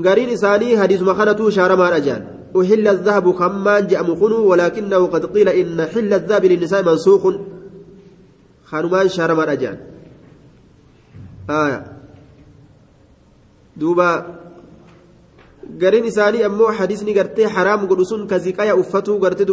gariin 0.00 0.30
isaanii 0.36 0.74
hadiisuma 0.80 1.14
kanatu 1.14 1.50
shaaramaadha 1.50 2.00
jedhan 2.00 2.36
أحل 2.60 2.88
الذهب 2.88 3.32
خمان 3.32 3.86
جاء 3.86 4.02
مخنو 4.02 4.46
ولكنه 4.50 5.06
قد 5.06 5.24
قيل 5.34 5.48
إن 5.48 5.86
حل 5.92 6.14
الذهب 6.14 6.44
للنساء 6.44 6.82
منسوخ 6.84 7.22
خانمان 8.64 9.08
شارما 9.08 9.44
رجال 9.44 9.78
آية 11.50 11.80
دوبا 13.76 14.10
gariin 15.82 16.04
isaanii 16.04 16.44
ammoo 16.48 16.70
hadiisni 16.78 17.12
gartee 17.14 17.46
haraam 17.54 17.86
godhu 17.90 18.04
sun 18.10 18.26
ka 18.30 18.38
ziqaya 18.38 18.76
uffatuu 18.82 19.18
gartee 19.18 19.46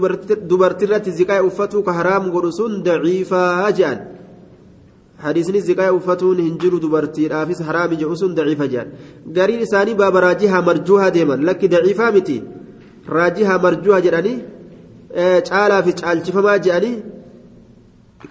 dubartirratti 0.51 1.11
ziqaya 1.19 1.43
uffatuu 1.49 1.81
ka 1.87 1.93
haraam 1.99 2.29
godhu 2.35 2.51
sun 2.59 2.83
daciifaa 2.85 3.71
jedhan 3.77 3.99
haraami 7.69 7.95
jedhu 8.01 8.15
sun 8.21 8.31
daciifa 8.37 8.65
jedhan 8.73 8.89
gariin 9.37 9.61
isaanii 9.67 9.99
baaba 10.01 10.19
raajihaa 10.27 10.63
marjuuhaa 10.69 11.11
deeman 11.17 11.39
lakki 11.49 11.67
daciifaa 11.73 12.11
miti 12.17 12.37
raajihaa 13.17 13.59
marjuuhaa 13.65 14.05
jedhanii 14.07 14.37
caalaa 15.49 15.81
fi 15.85 15.91
caalchifamaa 16.01 16.57
jedhanii 16.65 16.95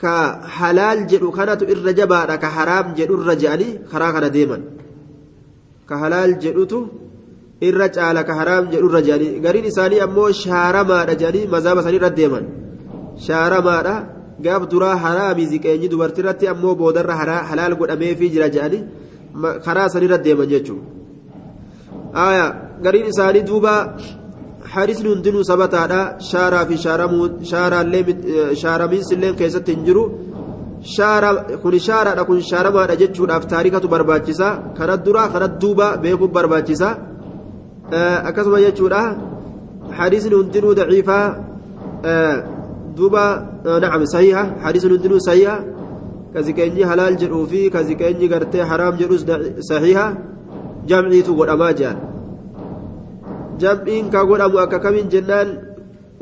ka 0.03 0.15
halaal 0.59 1.01
jedhu 1.11 1.29
kanatu 1.39 1.65
irra 1.75 1.93
jabaadha 2.01 2.41
ka 2.45 2.49
haraam 2.57 2.87
jedhu 2.99 3.13
irra 3.21 3.35
jedhanii 3.43 3.79
karaa 3.93 4.13
kana 4.17 4.29
deeman 4.37 4.63
ka 5.89 5.95
halaal 6.03 6.33
jedhutu 6.45 6.79
irra 7.69 7.87
caala 7.97 8.23
ka 8.29 8.33
haraam 8.39 8.65
jedhu 8.73 8.87
irra 8.91 9.01
jedhanii 9.09 9.41
gariin 9.45 9.67
isaanii 9.73 10.01
ammoo 10.07 10.31
shaaramaadha 10.45 11.15
jedhanii 11.21 11.51
mazaaba 11.55 11.81
sanii 11.85 12.01
irra 12.01 12.11
deeman 12.21 12.45
shaaramaadha 13.27 13.95
gaaf 14.41 14.63
duraa 14.73 14.97
haraami 15.05 15.45
ziqeenyi 15.53 15.89
dubartiirratti 15.93 16.51
ammoo 16.53 16.75
boodarra 16.81 17.15
halaal 17.51 17.75
godhameefii 17.81 18.31
jira 18.35 18.49
jedhanii 18.55 18.83
karaa 19.67 19.89
sanii 19.93 20.09
irra 20.09 20.19
deeman 20.27 20.49
jechuudha 20.55 22.45
gariin 22.85 23.07
isaanii 23.13 23.45
duuba 23.51 23.73
حارسni 24.73 25.09
hundinuu 25.13 25.45
sabataadha 25.51 26.01
shaaraa 26.31 26.65
fi 26.69 26.77
shaaramiinsi 28.63 29.15
illee 29.17 29.33
keessatti 29.41 29.71
hin 29.75 29.83
jiru 29.89 30.05
kun 31.63 31.75
shaaraadha 31.89 32.23
kun 32.29 32.39
shaaramaadha 32.51 33.01
jechuudhaaf 33.03 33.45
taarikatu 33.53 33.87
barbaachisa 33.95 34.49
kana 34.79 34.95
dura 35.07 35.23
kana 35.35 35.47
duuba 35.63 35.87
beekuuf 36.03 36.33
barbaachisa 36.39 36.89
akkasuma 38.29 38.59
jechuudha 38.67 39.03
حديث 39.99 40.25
هندنو 40.27 40.73
ضعيفة 40.73 41.21
دوبا 42.97 43.27
نعم 43.83 44.05
صحيحة 44.05 44.45
حديث 44.65 44.85
هندنو 44.87 45.19
صحيحة 45.19 45.65
كذكيني 46.35 46.87
حلال 46.87 47.17
جرو 47.17 47.47
في 47.47 47.71
كذكيني 47.71 48.27
قرتي 48.33 48.65
حرام 48.65 48.95
جرو 48.97 49.17
صحيحة 49.61 50.07
جمعي 50.89 51.23
تقول 51.23 51.49
أما 51.51 51.71
جان 51.73 51.97
جمعين 53.61 54.11
كقول 54.11 54.41
أبو 54.41 54.59
أكاكمين 54.59 55.09
جنان 55.09 55.49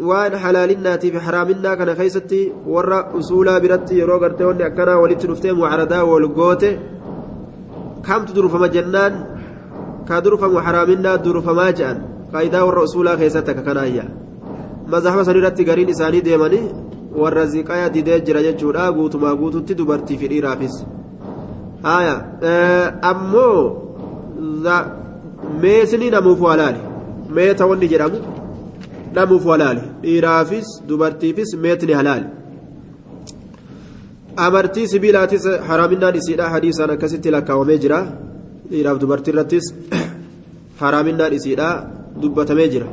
waan 0.09 0.35
halaalinnaatiif 0.43 1.15
haraaminaa 1.25 1.77
kana 1.77 1.95
keessatti 1.95 2.41
warra 2.75 3.01
usuulaa 3.19 3.61
biratti 3.61 3.99
yeroo 4.01 4.19
gartee 4.23 4.47
wanni 4.51 4.65
akkanaa 4.69 5.01
walitti 5.03 5.29
dhuftee 5.31 5.53
mucaradaa 5.59 6.05
wal 6.11 6.29
goote 6.39 6.71
kamtu 8.07 8.37
durfama 8.37 8.69
jennaan 8.77 9.19
ka 10.09 10.21
durfamu 10.25 10.63
haraaminaa 10.67 11.19
durfamaa 11.25 11.73
jedhan 11.81 12.01
qaayidaa 12.33 12.65
warra 12.69 12.87
usuulaa 12.89 13.17
keessatti 13.23 13.53
akka 13.53 13.67
kanaayya 13.69 14.05
mazhaba 14.93 15.25
san 15.29 15.37
irratti 15.41 15.65
gariin 15.71 15.89
isaanii 15.95 16.23
deemanii 16.29 16.65
warra 17.23 17.45
ziqaya 17.53 17.87
didee 17.95 18.19
jira 18.27 18.41
jechuudha 18.47 18.85
guutumaa 18.97 19.35
guututti 19.41 19.75
dubartii 19.81 20.19
fi 20.21 20.27
dhiiraafis 20.33 20.75
haya 21.89 22.15
ammoo 23.11 23.57
meesni 25.63 26.11
namuuf 26.17 26.41
walaali 26.49 26.81
meeta 27.39 27.67
wanni 27.71 27.89
jedhamu 27.93 28.19
namuuf 29.19 29.45
walaali 29.53 29.83
dhiiraafis 30.05 30.69
dubartiifis 30.89 31.51
meetni 31.65 31.93
halaali 32.01 32.27
amartii 34.47 34.87
sibiilaatis 34.93 35.45
haraaminaan 35.69 36.17
isiidha 36.21 36.49
hadiisaan 36.55 36.91
akkasitti 36.97 37.31
lakkaawamee 37.37 37.79
jira 37.85 37.99
dhiiraaf 38.71 38.99
dubartii 39.03 39.33
irrattis 39.35 39.67
haraaminaan 40.83 41.33
isiidha 41.39 41.69
dubbatamee 42.23 42.69
jira 42.75 42.87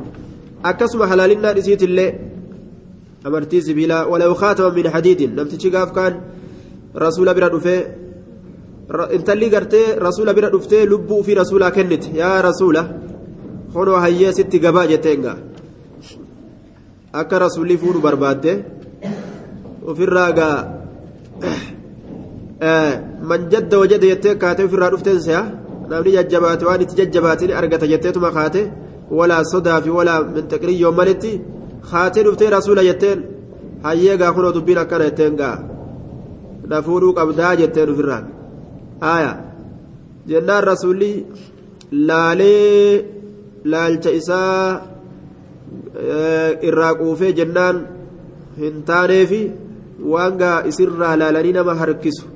akkasuma 0.62 1.06
halaalinaan 1.06 1.58
isiitillee 1.58 2.10
amartii 3.24 3.62
sibiilaa 3.62 4.06
walaw 4.06 4.32
khaatama 4.34 4.70
min 4.78 4.86
hadiidin 4.94 5.34
namtichi 5.36 5.70
gaaf 5.70 5.92
kaan 5.92 6.14
rasuula 7.04 7.34
bira 7.34 7.48
dhufee 7.54 7.80
intalli 9.16 9.48
gartee 9.54 9.86
rasuula 10.06 10.34
bira 10.34 10.50
dhuftee 10.54 10.86
lubbuu 10.92 11.22
fi 11.26 11.34
rasuulaa 11.34 11.70
kennite 11.70 12.08
yaa 12.20 12.42
rasuula 12.48 12.82
honoo 13.74 13.98
hayyee 14.04 14.32
sitti 14.38 14.58
gabaa 14.64 14.86
jetteenga 14.92 15.32
akka 17.20 17.38
rasuulli 17.38 17.76
fuudhu 17.82 18.00
barbaadde 18.06 18.52
ofirraa 19.90 20.30
gaa 20.38 20.56
man 23.30 23.40
jadda 23.52 23.78
wajada 23.82 24.06
jettee 24.12 24.34
kaatee 24.42 24.64
ofirraa 24.68 24.90
dhufteen 24.92 25.20
se'a 25.26 25.42
namni 25.90 26.10
jajjabaate 26.16 26.64
waan 26.68 26.80
itti 26.84 26.96
jajjabaatin 27.00 27.50
argata 27.60 27.86
jetteetuma 27.92 28.30
minxaqiriyyoo 29.10 30.92
malitti 30.98 31.32
kaatee 31.90 32.22
dhuftee 32.26 32.50
rasuula 32.56 32.82
jetteen 32.88 33.18
hayyee 33.86 34.16
gaa 34.20 34.32
kunoo 34.36 34.52
dubbiin 34.56 34.78
akkana 34.84 35.04
jetteen 35.08 35.34
gaa 35.40 35.56
na 36.70 36.76
fuudhuu 36.86 37.12
qabdaa 37.18 37.52
jetteen 37.60 37.88
ofirraan 37.92 38.24
aya 39.14 39.32
jennaan 40.30 40.64
rasuulli 40.70 41.12
laalee 42.08 43.04
laalcha 43.72 44.10
isaa 44.20 44.64
irraa 46.68 46.94
quufee 47.00 47.32
jennaan 47.38 47.76
hin 48.60 48.82
taaneefi 48.88 49.40
waan 50.12 50.34
gaa 50.42 50.58
isirraa 50.70 51.14
laalanii 51.20 51.52
nama 51.58 51.74
harkisu 51.80 52.26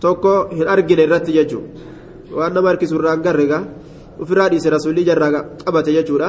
tokko 0.00 0.32
hin 0.56 0.68
argine 0.74 1.02
irratti 1.08 1.32
jechuudha 1.38 1.68
waan 2.38 2.52
nama 2.54 2.68
harkisu 2.70 2.94
irraan 2.98 3.20
garre 3.26 3.46
gaa 3.52 3.62
ofirraa 4.22 4.48
dhiise 4.52 4.68
rasuulli 4.76 5.02
jarraa 5.08 5.30
qabate 5.64 5.90
jechuudha 5.96 6.28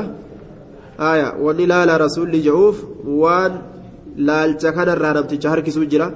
aya 1.11 1.27
wanni 1.45 1.65
laala 1.71 1.93
rasuulli 2.05 2.39
jedhuuf 2.47 2.77
waan 3.21 3.53
laalcha 4.27 4.69
kanarraa 4.77 5.13
namticha 5.17 5.47
harkisuu 5.53 5.85
jira 5.91 6.07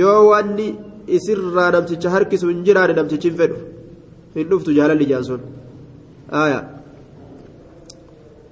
yoo 0.00 0.20
wanni 0.30 0.66
isirraa 1.16 1.70
namticha 1.76 2.08
harkisu 2.14 2.46
hin 2.52 2.60
jiraane 2.66 2.94
namtichi 2.98 3.28
hin 3.30 3.36
fedhu 3.40 3.58
hin 4.36 4.46
dhuftu 4.50 4.70
jaalalli 4.78 5.06
jaan 5.12 5.24
sun 5.28 5.40
aya 6.44 6.60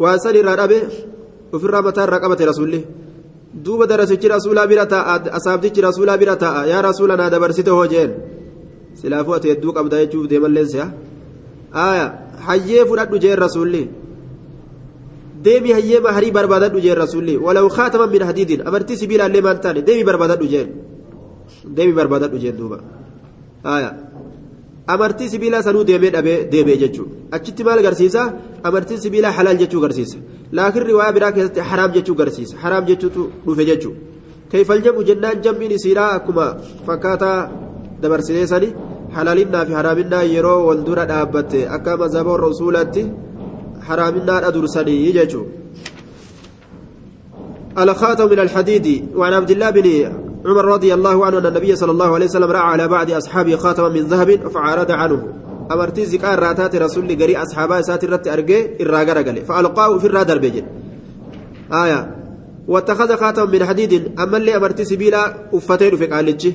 waan 0.03 0.19
san 0.25 0.35
irraa 0.41 0.57
dhabe 0.61 0.79
ofirraa 1.57 1.83
mataa 1.89 2.05
irraa 2.07 2.23
qabate 2.25 2.45
rasuulli 2.51 2.81
duuba 3.65 3.85
darasichi 3.93 4.29
rasuulaa 4.37 4.67
bira 4.73 4.85
taa'a 4.95 5.15
asaabtichi 5.39 5.81
rasuulaa 5.89 6.19
bira 6.23 6.37
taa'a 6.45 6.61
yaa 6.73 6.83
rasuula 6.89 7.17
naa 7.21 7.31
dabarsite 7.35 7.71
hoo 7.77 7.87
jeen 7.95 8.11
silaafuu 9.01 9.35
ati 9.39 9.49
hedduu 9.53 9.73
qabda 9.79 9.97
jechuuf 10.03 10.25
deemalleen 10.33 10.69
si'a 10.73 10.87
hayyee 11.73 12.85
fudhadhu 12.89 13.19
jeen 13.19 13.39
rasuulli 13.45 13.89
deemi 15.45 15.73
hayyee 15.73 16.01
maharii 16.01 16.33
barbaadadhu 16.39 16.81
jeen 16.81 16.97
rasuulli 17.05 17.37
walaw 17.37 17.67
khaataman 17.77 18.11
min 18.11 18.23
hadiidin 18.29 18.61
amartii 18.69 18.97
sibiilaallee 18.97 19.43
maal 19.47 19.59
taane 19.65 19.81
deemi 19.89 20.05
barbaadadhu 20.05 20.47
jeen 20.53 20.69
deemi 21.77 21.93
barbaadadhu 21.99 22.39
jeen 22.45 22.57
duuba 22.61 22.79
amartii 24.95 25.29
sibiilaa 25.33 25.63
sanuu 25.63 25.85
deemee 25.91 26.13
dhabee 26.17 26.39
deebi'e 26.53 26.77
jechuudha 26.85 27.37
achitti 27.37 27.65
maal 27.65 27.79
agarsiisa 27.83 28.23
amartiin 28.69 29.01
sibiilaa 29.05 29.33
halaal 29.39 29.59
jechuu 29.63 29.81
agarsiisa 29.83 30.19
laakiin 30.59 30.87
riwaayaa 30.91 31.17
biraa 31.17 31.33
keessatti 31.37 31.61
haraam 31.71 31.93
jechuu 31.97 32.17
agarsiisa 32.19 32.57
haraam 32.63 32.85
jechuutu 32.91 33.23
dhufe 33.47 33.65
jechuudha 33.71 34.81
jedhu 34.87 35.05
jennaan 35.11 35.43
jambiin 35.45 35.73
isiidhaa 35.79 36.11
akkuma 36.19 36.47
fakkaataa 36.87 37.39
dabarsinee 38.03 38.47
halaalinaa 39.17 39.65
fi 39.67 39.73
haraaminaa 39.73 40.23
yeroo 40.35 40.61
wal 40.69 40.85
dura 40.85 41.07
dhaabbatte 41.07 41.69
akka 41.77 41.97
mazhaba 41.97 42.31
warra 42.35 42.53
usuulatti 42.55 43.11
haraaminaadha 43.89 44.53
dursanii 44.53 45.13
jechuudha. 45.19 45.63
الخاتم 47.79 48.31
من 48.31 48.39
الحديد 48.39 49.17
وعن 49.17 49.33
عبد 49.33 49.51
الله 49.51 49.71
بن 49.71 49.87
عمر 50.47 50.65
رضي 50.65 50.95
الله 50.95 51.27
عنه 51.27 51.39
أن 51.39 51.47
النبي 51.47 51.77
صلى 51.77 51.93
الله 51.93 52.15
عليه 52.15 52.27
وسلم 52.27 52.51
رأى 52.51 52.61
على 52.61 52.89
بعض 52.89 53.11
أصحابه 53.11 53.57
خاتما 53.57 53.89
من 53.89 54.01
ذهب 54.01 54.49
فعارض 54.49 54.91
عنه 54.91 55.23
أمرتي 55.73 56.05
زكاة 56.05 56.35
راتات 56.35 56.77
رسول 56.77 57.23
قري 57.23 57.37
أصحابه 57.37 57.81
سات 57.81 58.05
الرت 58.05 58.29
أرجع 58.29 58.61
الراجر 58.81 59.23
قال 59.23 59.37
فألقاه 59.45 59.99
في 59.99 60.07
الرادر 60.07 60.39
بيجن 60.39 60.65
آية 61.73 62.17
واتخذ 62.69 63.17
خاتما 63.17 63.45
من 63.45 63.65
حديد 63.65 64.21
أما 64.21 64.37
اللي 64.37 64.57
أمرتي 64.57 64.85
سبيلا 64.85 65.35
أفتين 65.55 65.97
في 65.97 66.07
قالتشي 66.07 66.53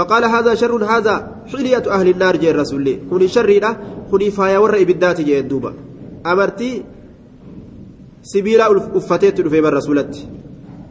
فقال 0.00 0.24
هذا 0.24 0.54
شر 0.56 0.72
هذا 0.80 1.44
حلية 1.52 1.84
أهل 1.84 2.08
النار 2.08 2.36
جاء 2.40 2.50
الرسول 2.56 2.80
لي. 2.82 3.04
كوني 3.10 3.28
شر 3.28 3.50
لا 3.60 3.76
كوني 4.10 4.30
فايا 4.32 4.58
ور 4.58 4.80
إبدات 4.80 5.20
جاء 5.20 5.40
دوبا 5.44 5.74
أمرتي 6.24 6.82
سبيلا 8.22 8.64
أفتين 8.96 9.48
في 9.52 9.58
الرسولات 9.58 10.16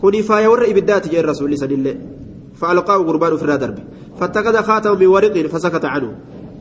كوني 0.01 0.21
فايا 0.21 0.47
ور 0.47 0.69
إبدات 0.69 1.09
جاء 1.09 1.21
الرسول 1.25 1.57
سنلي 1.57 1.97
فألقاه 2.53 2.97
قربان 2.97 3.37
في 3.37 3.43
الرادر 3.43 3.73
فاتخذ 4.19 4.55
خاتما 4.61 4.93
من 4.93 5.07
ورق 5.07 5.47
فسكت 5.47 5.85
عنه. 5.85 6.11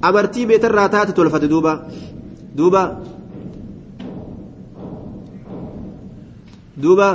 amartii 0.03 0.47
meetarraa 0.47 0.89
taate 0.89 1.13
tolfate 1.13 1.49
duuba 1.49 1.73
duuba 2.55 2.83
duuba 6.83 7.09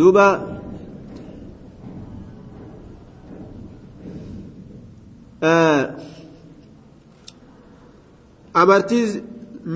duuba 0.00 0.26
amartii 8.54 9.22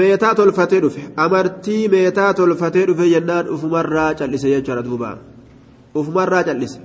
meetaa 0.00 0.34
tolfatee 0.34 0.80
dhufe 0.84 1.02
amartii 1.24 1.88
meetaa 1.94 2.32
tolfatee 2.34 2.86
dhufe 2.88 3.08
jennaan 3.14 3.48
ufumarraa 3.54 4.14
callise 4.14 4.48
jechuudha 4.54 4.82
duuba. 4.88 5.18
ufumarraa 5.94 6.42
callise 6.48 6.80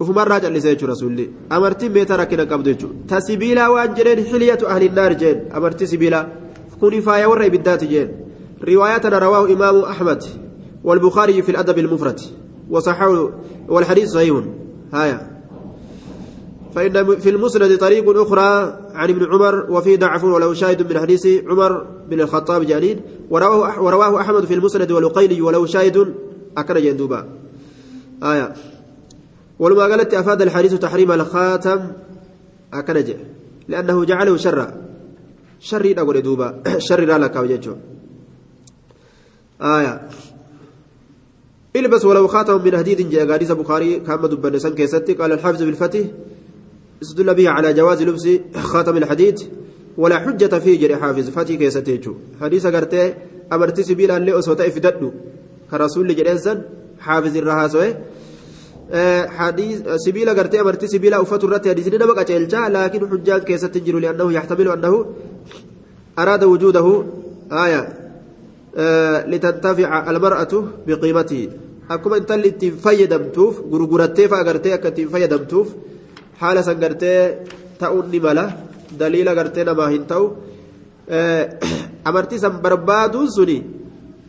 ufumarraa 0.00 0.40
callise 0.40 0.68
jechuudha 0.70 0.92
rasuulli 0.94 1.24
amartiin 1.56 1.92
meetaa 1.96 2.16
rakkina 2.22 2.46
qabdu 2.52 2.70
jechuudha 2.72 3.06
ta 3.10 3.20
sibiilaa 3.26 3.70
waan 3.74 3.94
jedheen 3.96 4.24
xiliyatu 4.30 4.66
ahlinnaar 4.74 5.14
jeen 5.22 5.38
amartii 5.58 5.86
sibiilaa 5.92 6.24
kuni 6.80 7.02
faaya 7.06 7.28
warra 7.32 7.46
ibiddaati 7.50 7.86
jeen 7.92 8.08
riwaayatana 8.70 9.18
rawaahu 9.26 9.46
imaamu 9.56 9.84
ahmad 9.94 10.22
والبخاري 10.84 11.42
في 11.42 11.50
الأدب 11.50 11.78
المفرد 11.78 12.20
وصححه 12.70 13.30
والحديث 13.68 14.10
صحيح. 14.10 14.44
هايا. 14.92 15.32
فإن 16.74 17.16
في 17.16 17.30
المسند 17.30 17.78
طريق 17.78 18.20
أخرى 18.20 18.78
عن 18.94 19.10
ابن 19.10 19.24
عمر 19.24 19.66
وفيه 19.70 19.96
ضعف 19.96 20.24
ولو 20.24 20.54
شاهد 20.54 20.92
من 20.92 21.00
حديث 21.00 21.26
عمر 21.26 21.86
بن 22.10 22.20
الخطاب 22.20 22.62
جانين 22.62 23.00
ورواه, 23.30 23.82
ورواه 23.82 24.20
أحمد 24.20 24.44
في 24.44 24.54
المسند 24.54 24.90
والقيلي 24.90 25.42
ولو 25.42 25.66
شاهد 25.66 26.14
jeen 26.56 26.96
duuba 26.96 27.26
aya 28.20 28.52
ولما 29.58 29.82
قالت 29.82 30.14
أفاد 30.14 30.42
الحديث 30.42 30.74
تحريم 30.74 31.12
الخاتم 31.12 31.92
أكنج 32.72 33.14
لأنه 33.68 34.04
جعله 34.04 34.36
شرا 34.36 34.66
شر 35.60 35.94
أقول 35.98 36.22
دوبا 36.22 36.62
شر 36.78 37.04
لك 37.22 37.36
وجهه 37.36 37.76
آية 39.62 40.08
إلبس 41.76 42.04
ولو 42.04 42.26
خاتم 42.26 42.64
من 42.64 42.76
حديد 42.76 43.10
جاء 43.10 43.32
حديث 43.32 43.50
البخاري 43.50 44.00
كما 44.00 44.26
دبن 44.28 44.58
سن 44.58 44.74
كيستي. 44.74 45.12
قال 45.14 45.32
الحافظ 45.32 45.62
بالفتح 45.62 46.00
استدل 47.02 47.34
به 47.34 47.48
على 47.48 47.72
جواز 47.72 48.02
لبس 48.02 48.28
خاتم 48.56 48.96
الحديد 48.96 49.38
ولا 49.98 50.18
حجة 50.18 50.58
فيه 50.58 50.80
جري 50.80 50.96
حافظ 50.96 51.30
فتي 51.30 51.56
كيستي. 51.56 52.00
حديث 52.40 52.66
قرتي 52.66 53.14
أمرتي 53.52 53.82
سبيلا 53.82 54.16
اللي 54.16 54.38
أسوتا 54.38 54.66
إفددو 54.66 55.10
كرسول 55.70 56.16
جرينسن 56.16 56.62
حافظ 57.00 57.36
الرهاسوي 57.36 57.94
sibiila 60.04 60.34
gartee 60.34 60.60
amartii 60.60 60.88
sibiila 60.88 61.22
uffatu 61.22 61.46
irratti 61.46 61.68
hadiisni 61.68 61.98
nama 61.98 62.14
qaceelcha 62.14 62.68
laakiin 62.68 63.04
hujjaan 63.12 63.42
keessatti 63.48 63.80
jiru 63.86 63.98
li'annahu 64.04 64.30
yaxtamilu 64.38 64.70
annahu 64.76 65.06
araada 66.16 66.46
wujuudahu 66.52 66.92
aaya 67.50 67.80
litantafica 67.80 68.01
ittiin 72.50 72.74
fayyadamtuuf 72.84 73.54
gurgurattee 73.70 74.28
fa'a 74.28 74.44
gartee 74.44 74.72
akka 74.76 74.88
ittiin 74.88 75.10
fayyadamtuuf 75.14 75.68
haala 76.40 76.62
san 76.62 76.78
gartee 76.80 77.18
ta'uun 77.78 78.06
ni 78.12 78.20
mala 78.20 78.44
daliila 78.98 79.34
gartee 79.34 79.64
namaa 79.64 79.88
hin 79.94 80.04
ta'u 80.12 80.24
amartii 82.04 82.38
san 82.38 82.54
barbaaduun 82.64 83.28
suni 83.36 83.58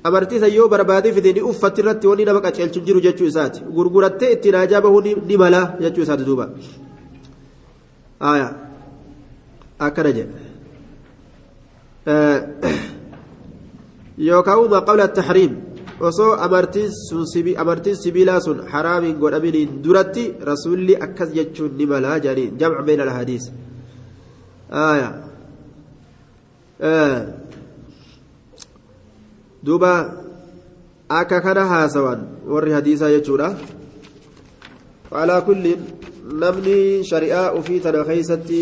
amartiisa 0.04 0.48
yoo 0.48 0.68
barbaadee 0.70 1.14
fide 1.14 1.34
ni 1.34 1.42
uffatti 1.52 1.82
irratti 1.82 2.08
wanni 2.08 2.26
nama 2.26 2.42
qaceelchu 2.46 2.80
jiru 2.88 3.00
jechuu 3.06 3.28
isaati 3.34 3.60
gurgurattee 3.76 4.32
ittiin 4.36 4.56
haajaa 4.60 4.82
bahuu 4.86 5.02
ni 5.30 5.38
mala 5.44 5.62
jechuu 5.84 6.04
isaati 6.08 6.26
duuba 6.30 6.46
akkana 9.88 10.12
jedhe 10.18 10.36
yookaan 14.18 14.60
uumaa 14.60 14.82
qabla 14.82 15.08
taxriim 15.08 15.54
osoo 16.00 16.34
amartiin 17.58 17.98
sibiilaa 18.04 18.40
sun 18.40 18.68
haraamiin 18.68 19.18
godhaminiin 19.18 19.84
duratti 19.84 20.36
rasuulli 20.42 20.98
akkas 21.06 21.30
jechuun 21.34 21.78
ni 21.78 21.86
mala 21.86 22.20
jedhaniin 22.20 22.58
jamca 22.60 22.84
beena 22.84 23.04
alhadiis 23.04 23.52
duuba 29.66 29.94
akka 31.10 31.42
kana 31.42 31.66
haasawan 31.66 32.20
warri 32.54 32.72
hadiisaa 32.72 33.10
jechuudha 33.16 33.56
alaa 35.12 35.42
kulliin 35.42 35.82
namni 36.42 37.04
shari'aa 37.10 37.54
ufii 37.60 37.80
tana 37.80 38.04
keeysatti 38.10 38.60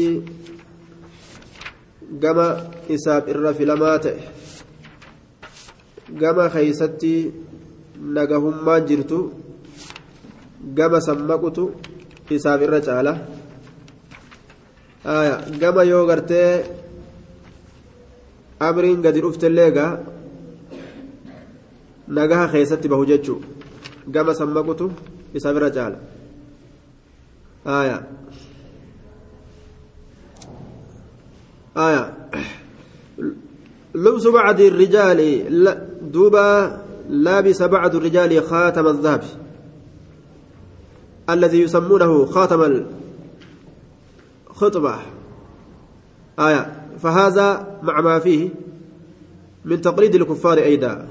gama 2.19 2.47
isaaf 2.95 3.27
irra 3.33 3.53
filamaa 3.53 3.97
ta'e 4.05 4.40
gama 6.19 6.49
keeysatti 6.53 7.13
nagahummaan 8.15 8.85
jirtu 8.87 9.19
gama 10.77 10.99
sammaqutu 11.07 11.63
isaaf 12.35 12.61
irra 12.65 12.79
caala 12.87 13.13
gama 15.61 15.83
yoo 15.91 16.05
gartee 16.09 16.49
amriin 18.67 19.01
gadi 19.05 19.19
dhuftellee 19.23 19.71
nagaha 22.07 22.45
keessatti 22.53 22.87
bahu 22.91 23.05
jechuu 23.11 23.39
gama 24.13 24.33
sammaqutu 24.33 24.85
isa 25.33 25.53
bira 25.55 25.69
caala 25.71 25.97
aya 27.65 27.97
aya 31.75 32.03
لبس 33.95 34.27
بعض 34.27 34.59
الرجال 34.61 35.19
دوبا 36.01 36.81
لابس 37.09 37.63
بعض 37.63 37.95
الرجال 37.95 38.43
خاتم 38.43 38.87
الذهب 38.87 39.23
الذي 41.29 41.61
يسمونه 41.61 42.25
خاتم 42.25 42.85
الخطبة 44.49 44.95
آية. 46.39 46.71
فهذا 46.99 47.67
مع 47.83 48.01
ما 48.01 48.19
فيه 48.19 48.49
من 49.65 49.81
تقليد 49.81 50.15
الكفار 50.15 50.57
أيضا. 50.57 51.07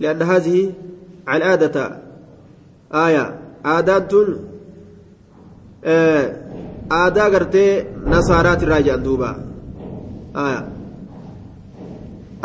لأن 0.00 0.22
هذه 0.22 0.72
العادة. 1.28 1.98
آية. 2.94 3.38
عادات 3.64 4.12
aadaa 5.84 7.30
gartee 7.34 7.70
nasaaraati 8.12 8.64
irraa 8.66 8.82
jedhan 8.86 9.04
duuba 9.06 9.30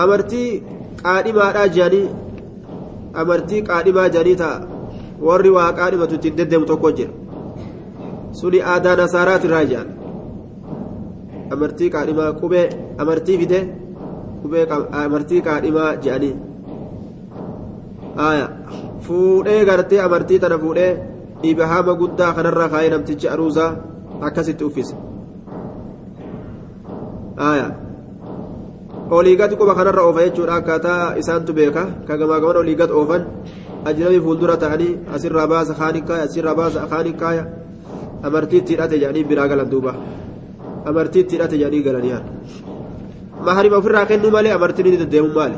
amartii 0.03 0.63
qaadhimaadhaa 1.03 1.67
jedhanii 1.75 2.07
amartii 3.21 3.61
qaadhimaa 3.69 4.07
jedhanii 4.15 4.35
ta'a 4.41 4.57
warri 5.27 5.51
waa 5.57 5.69
qaadhimatu 5.79 6.13
ittiin 6.17 6.37
deddeemu 6.39 6.65
tokko 6.71 6.89
jira 6.97 7.13
suni 8.39 8.59
aadaa 8.73 8.95
nasaaraati 9.01 9.47
irraa 9.49 9.65
jedhan 9.71 9.89
amartii 11.55 11.89
qaadhimaa 11.95 12.31
qubee 12.41 12.65
amartii 13.05 13.37
fide 13.41 13.59
qubee 14.41 14.65
amartii 15.03 15.41
qaadhimaa 15.47 15.91
jedhanii 16.05 16.35
fuudhee 19.07 19.59
gartee 19.71 20.01
amartii 20.07 20.39
tana 20.45 20.57
fuudhee 20.63 20.91
ibahama 21.51 21.93
guddaa 22.01 22.31
kanarra 22.37 22.65
kaayee 22.73 22.91
namtichi 22.95 23.27
aruusaa 23.33 23.71
akkasitti 24.29 24.63
uffise 24.69 24.95
oliigati 29.09 29.55
quba 29.55 29.73
kanarra 29.75 30.03
oofa 30.03 30.25
jechuudha 30.25 30.55
akkaataa 30.59 31.15
isaantu 31.21 31.53
beeka 31.53 31.83
ka 32.07 32.17
gamaa 32.17 32.39
gaman 32.39 32.57
oliigat 32.57 32.91
oofan 32.91 33.23
ajnabii 33.85 34.19
fuuldura 34.25 34.57
ta'anii 34.63 34.97
asirraa 35.15 35.47
baasa 35.47 35.73
kaanii 35.79 36.01
kaaya 36.09 36.55
baasa 36.59 36.87
kaanii 36.91 37.13
kaaya 37.21 37.43
hidhate 38.23 38.99
jedhanii 38.99 39.23
biraa 39.23 39.47
galan 39.47 39.69
duuba 39.69 39.95
amartii 40.85 41.25
hidhate 41.31 41.55
jedhanii 41.61 41.83
galanii 41.87 42.19
maharima 43.45 43.77
ofirraa 43.77 44.05
kennuu 44.11 44.31
malee 44.37 44.53
amartiin 44.57 44.87
inni 44.87 44.99
deddeemu 45.03 45.31
maali 45.39 45.57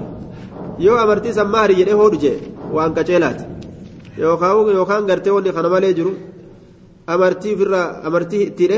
yoo 0.86 0.97
amartii 1.06 1.34
san 1.34 1.50
mahari 1.56 1.80
jedhee 1.82 2.00
hoodhu 2.02 2.22
jee 2.24 2.38
waan 2.76 2.93
qaceelaati 2.93 3.43
yookaan 4.22 5.06
gartee 5.10 5.34
wanni 5.36 5.58
kana 5.58 5.70
malee 5.76 5.93
jiru 5.97 6.14
amartii 7.08 7.54
ofirraa 7.56 7.88
amartii 8.08 8.45
itti 8.50 8.74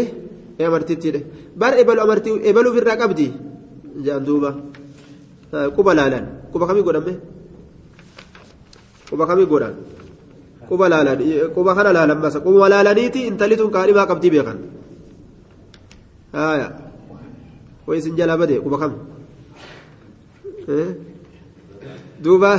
amartii 0.67 0.93
itti 0.99 1.25
bar 1.61 1.73
ebalu 1.81 1.99
amartii 2.07 2.39
ebalu 2.49 2.69
ofirraa 2.69 3.01
qabdi 3.03 3.50
jedhan 4.05 4.23
duuba 4.27 4.51
quba 5.75 5.91
laalan 5.99 6.25
quba 6.51 6.65
kamii 6.67 6.85
godhame 6.87 7.13
quba 9.09 9.23
kamii 9.29 9.49
godhan 9.51 9.75
quba 10.69 10.85
laalan 10.93 11.19
quba 11.55 11.71
kana 11.75 11.89
laalan 11.97 12.19
basa 12.23 12.39
quba 12.45 12.69
laalaniiti 12.73 13.27
intalli 13.29 13.55
tun 13.59 13.71
kaadhimaa 13.75 14.09
qabdii 14.11 14.33
beekan 14.35 14.57
haaya 16.35 16.67
way 17.87 17.97
isin 17.99 18.15
jalaa 18.19 18.39
bade 18.41 18.55
quba 18.65 18.77
kam 18.81 18.93
duuba 22.23 22.51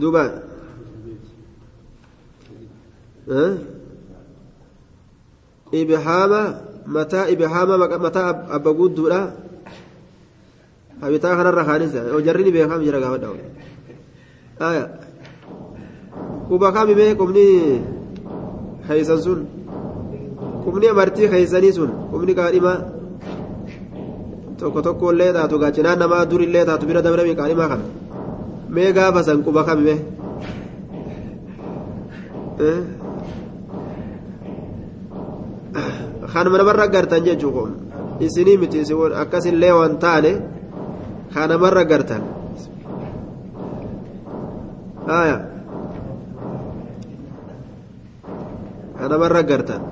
duuba 0.00 0.22
ibhaama 5.72 6.42
mataa 6.86 7.28
ibhaama 7.34 7.74
mataa 7.98 8.30
abba 8.56 8.70
gudduudha 8.72 9.20
habitaa 11.00 11.36
kanarra 11.36 11.64
kaanisa 11.64 12.00
jarri 12.26 12.44
ni 12.44 12.50
beekam 12.52 12.80
jira 12.84 13.00
gaafa 13.00 13.18
dhawu 13.18 13.36
aya 14.60 14.84
quba 16.48 16.68
kami 16.72 16.94
mee 16.94 17.14
qubni 17.20 17.46
keeysan 18.86 19.18
sun 19.26 19.40
qubni 20.64 20.86
amartii 20.92 21.28
keeysanii 21.32 21.72
sun 21.72 21.90
qubni 22.12 22.32
kaadhimaa 22.38 22.78
tokko 24.58 24.80
tokko 24.86 25.12
illee 25.12 25.32
taatu 25.36 25.58
gaachinaan 25.62 25.98
namaa 25.98 26.24
dur 26.30 26.40
illee 26.46 26.64
taatu 26.68 26.86
bira 26.86 27.02
dabrami 27.02 27.34
kaadhimaa 27.40 27.68
kana 27.72 27.84
mee 28.74 28.92
gaafa 28.96 29.20
san 29.26 29.38
quba 29.46 29.64
kami 29.64 29.82
mee 29.88 30.00
kanuma 36.34 36.58
namarra 36.58 36.86
gartan 36.94 37.24
jechuun 37.26 37.72
isinii 38.20 38.58
miti 38.58 38.82
akkasillee 39.22 39.72
waan 39.78 39.98
taane 40.04 40.32
kan 41.34 41.48
namarra 41.48 41.84
gartan 41.90 42.22
haya 45.08 45.38
kan 48.98 49.08
namarra 49.10 49.42
gartan 49.50 49.82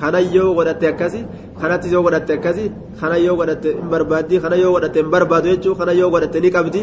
kana 0.00 0.18
yoo 0.20 0.54
godhatte 0.56 0.86
akkasi 0.92 1.20
kanatti 1.60 1.92
yoo 1.92 2.02
godhatte 2.02 2.32
akkasi 2.38 2.64
kana 3.00 3.16
yoo 3.26 3.36
godhatte 3.36 3.68
hin 3.78 3.88
barbaaddi 3.92 4.40
kana 4.44 4.56
yoo 4.56 4.72
godhatte 4.74 4.98
hin 5.02 5.10
barbaadu 5.14 5.48
jechuun 5.52 5.78
kana 5.78 5.92
yoo 6.00 6.10
godhatte 6.14 6.38
ni 6.44 6.50
qabdi 6.56 6.82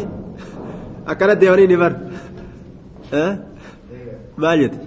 akkana 1.06 1.34
deemanii 1.40 1.68
ni 1.72 1.76
bar 1.82 1.92
maal 4.42 4.58
jette 4.62 4.80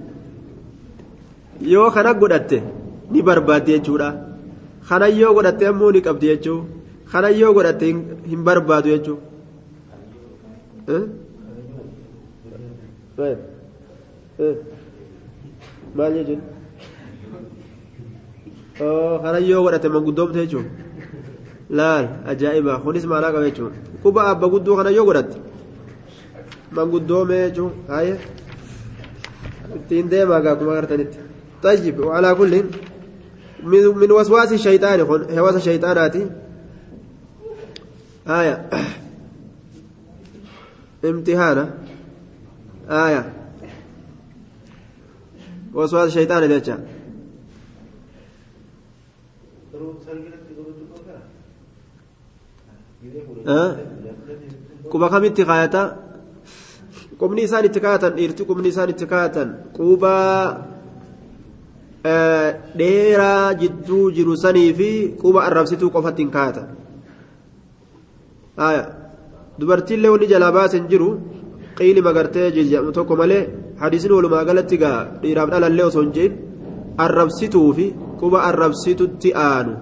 yoo 1.74 1.89
kana 1.96 2.14
godhatte 2.14 2.58
ni 3.12 3.20
barbaaddi 3.28 3.72
jechuudha 3.76 4.10
kana 4.88 5.08
yoo 5.20 5.34
godhatte 5.36 5.64
ammoo 5.72 5.91
ni 5.95 6.01
qabdi 6.08 6.28
jechuu 6.32 6.60
kana 7.12 7.30
yoo 7.39 7.53
godhatte 7.58 7.86
hin 8.30 8.41
barbaadu 8.47 8.89
jechuu 8.93 9.18
maal 15.97 16.14
jechuun 16.18 16.41
kana 19.24 19.39
yoo 19.49 19.62
godhatte 19.66 19.88
manguddoomte 19.95 20.38
jechuun 20.43 20.66
laal 21.80 22.06
ajaa'iba 22.32 22.74
kunis 22.84 23.06
maalaa 23.12 23.32
qaba 23.36 23.45
jechuun 23.49 23.74
quba 24.03 24.22
abba 24.32 24.47
guddoo 24.53 24.76
kana 24.80 24.89
yoo 24.97 25.06
godhatte 25.10 25.38
manguddoome 26.78 27.38
jechuun 27.45 27.72
haye 27.93 28.14
ittiin 29.78 30.10
deemaa 30.12 30.41
gaa 30.43 30.53
akkuma 30.56 30.74
agartanitti 30.76 31.20
طيب 31.66 31.99
وعلى 31.99 32.36
كل 32.36 32.53
من, 33.66 33.97
من 33.97 34.11
وسواس 34.11 34.53
الشيطان 34.53 34.99
هوس 35.39 35.55
الشيطانات 35.55 36.16
آية 38.28 38.70
امتهانة 41.05 41.74
آية 42.89 43.34
وسواس 45.74 46.07
الشيطان 46.07 46.43
kamitti 55.09 55.45
kaayata 55.45 55.82
qubni 57.20 57.41
isaan 57.47 57.66
itti 57.68 57.80
kaayatan 57.80 58.16
dhiirti 58.18 58.43
qubni 58.49 58.70
isaan 58.74 58.89
itti 58.89 59.05
kaayatan 59.05 59.49
quba 59.78 60.16
dheeraa 62.06 63.53
jidduu 63.62 64.06
jiru 64.18 64.34
sanii 64.43 64.72
fi 64.80 64.89
quba 65.22 65.39
arrabsituu 65.47 65.89
qofatti 65.95 66.22
hin 66.24 66.32
kaayatan 66.36 66.68
dubartiillee 69.60 70.12
wanni 70.14 70.28
jalaa 70.34 70.51
baasen 70.58 70.86
jiru 70.91 71.10
qiili 71.78 72.01
magartee 72.08 72.47
jedhamu 72.58 72.91
tokko 72.97 73.16
malee 73.22 73.43
hadiisni 73.82 74.14
walumaa 74.18 74.43
galatti 74.49 74.78
gaa 74.84 74.99
dhiiraaf 75.22 75.49
dhalallee 75.53 75.86
osoo 75.89 76.03
hin 76.06 76.14
je'in 76.18 76.34
arrabsituu 77.06 77.70
fi 77.78 77.86
quba 78.22 78.43
arrabsitutti 78.49 79.30
aanu 79.47 79.74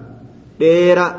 dheeraa 0.60 1.12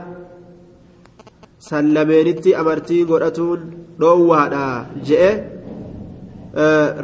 sallameenitti 1.69 2.55
amartii 2.61 3.03
godhatuun 3.11 3.61
dhoowwaadha 4.01 4.63
je'e 5.09 5.31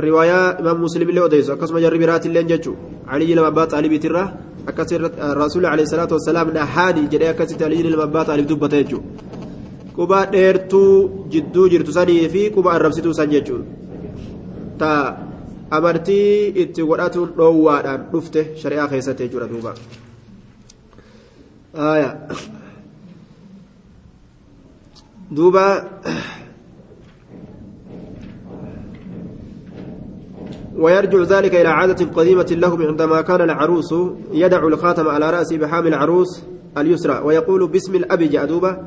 riwaayaa 0.05 0.47
imaam 0.61 0.79
muslimillee 0.85 1.23
odeessu 1.29 1.53
akkasuma 1.55 1.83
jarri 1.85 1.99
biraatillee 2.03 2.43
jechuu 3.11 3.15
aliyyi 3.15 3.35
lama 3.35 3.47
abbaa 3.47 3.67
xaalibiitirra 3.67 4.23
akkasi 4.67 4.97
rasuulli 4.97 5.67
alayhi 5.67 5.87
salaatu 5.87 6.13
wassalaam 6.13 6.51
dhahaani 6.51 7.07
jedhee 7.07 7.29
akkasitti 7.29 7.63
aliyyi 7.63 7.89
lama 7.89 8.03
abbaa 8.03 8.25
xaalib 8.25 8.47
dubbata 8.47 8.77
jechuu 8.83 9.03
quba 9.95 10.25
dheertuu 10.25 11.27
jidduu 11.29 11.69
jirtu 11.69 11.91
sanii 11.91 12.29
fi 12.29 12.49
quba 12.55 12.73
arrabsituu 12.73 13.13
san 13.13 13.29
jechuun 13.29 13.65
ta 14.77 15.17
amartii 15.71 16.53
itti 16.63 16.81
godhatuun 16.83 17.33
dhoowwaadhaan 17.37 18.01
dhufte 18.11 18.41
shari'aa 18.61 18.87
keessatti 18.87 19.23
jechuudha 19.23 19.47
duuba 19.53 19.71
duuba 25.35 25.65
ويرجع 30.77 31.21
ذلك 31.23 31.55
إلى 31.55 31.67
عادة 31.69 32.05
قديمة 32.05 32.47
لهم 32.51 32.81
عندما 32.81 33.21
كان 33.21 33.41
العروس 33.41 33.93
يدع 34.33 34.67
الخاتم 34.67 35.07
على 35.07 35.29
رأسه 35.29 35.57
بحامل 35.57 35.87
العروس 35.87 36.41
اليسرى 36.77 37.21
ويقول 37.25 37.67
باسم 37.67 37.95
الأب 37.95 38.19
جأدوبة 38.19 38.77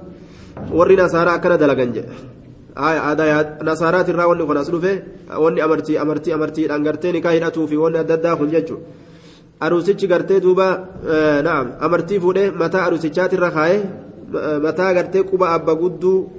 aadaa 2.76 3.62
nasaaraati 3.62 4.11
irraa 4.11 4.26
wanni 4.26 4.47
kun 4.47 4.57
as 4.57 4.70
dhufe 4.70 5.03
wanni 5.43 5.61
amartii 5.61 5.99
amartii 6.05 6.32
amartiidhaan 6.32 6.82
gartee 6.82 7.12
nikaa 7.12 7.30
hidhatuu 7.37 7.66
fi 7.70 7.76
wanni 7.76 7.99
adda 7.99 8.14
addaa 8.14 8.37
kun 8.37 8.51
jechuun 8.51 8.80
aruusichi 9.61 10.09
gartee 10.12 10.41
duuba 10.41 10.66
naam 11.49 11.70
amartii 11.80 12.18
fuudhee 12.24 12.51
mataa 12.51 12.85
aruusichaati 12.87 13.37
irra 13.37 13.51
kaa'ee 13.57 13.80
mataa 14.66 14.95
gartee 14.95 15.22
quba 15.22 15.53
abba 15.59 15.74
gudduu 15.74 16.30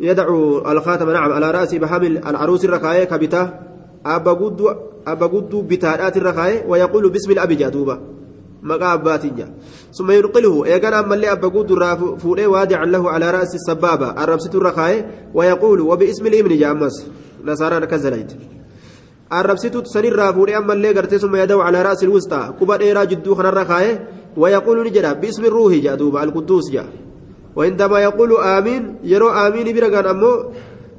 يدعو 0.00 0.58
الخاتم 0.72 1.10
نعم 1.10 1.32
على 1.32 1.50
رأسه 1.50 1.78
بحمل 1.78 2.18
العروس 2.18 2.64
الرخاية 2.64 3.04
كبتا 3.04 3.42
أبا 4.06 4.32
قدو 4.32 4.70
أبا 5.06 5.26
قدو 5.26 5.62
بتارات 5.62 6.16
الرخاية 6.16 6.64
ويقول 6.68 7.10
بسم 7.10 7.30
الأبي 7.30 7.54
جادوبا 7.54 8.12
maqaa 8.62 8.92
abbaatiin 8.96 9.34
jaa 9.36 9.48
summa 9.90 10.14
yunqiluhu 10.14 10.64
eegan 10.72 10.94
ammallee 10.94 11.30
abba 11.34 11.48
guuturraa 11.50 11.96
fuudhee 12.22 12.46
waadican 12.46 12.92
lahu 12.94 13.10
calaa 13.10 13.32
ra'si 13.38 13.58
sabbaaba 13.66 14.14
arrabsiturra 14.22 14.72
kaa'e 14.76 14.98
wayaquulu 15.34 15.88
wabiismi 15.90 16.30
libni 16.30 16.58
jaa 16.60 16.70
ammas 16.70 17.00
nasaaraan 17.48 17.82
akkas 17.86 18.04
dalayte 18.06 18.36
arrabsitu 19.38 19.82
sanirraa 19.94 20.32
fuudhee 20.36 20.54
ammallee 20.60 20.94
gartee 20.94 21.18
summa 21.18 21.42
yadawu 21.42 21.64
calaa 21.66 21.82
ra'si 21.88 22.06
lwusxaa 22.06 22.52
quba 22.58 22.78
dheeraa 22.78 23.06
jidduu 23.12 23.34
kanarra 23.38 23.64
kaa'e 23.72 23.90
wayaquulu 24.36 24.84
ni 24.84 24.94
jedha 24.96 25.14
biismi 25.14 25.50
ruuhi 25.56 25.82
jaa 25.86 25.96
duuba 25.96 26.22
alquduus 26.26 26.70
jaa 26.76 26.90
وعندما 27.56 28.00
يقول 28.00 28.32
آمين 28.40 29.04
يرى 29.04 29.28
آمين 29.46 29.76
برقان 29.76 30.06
أمو 30.06 30.32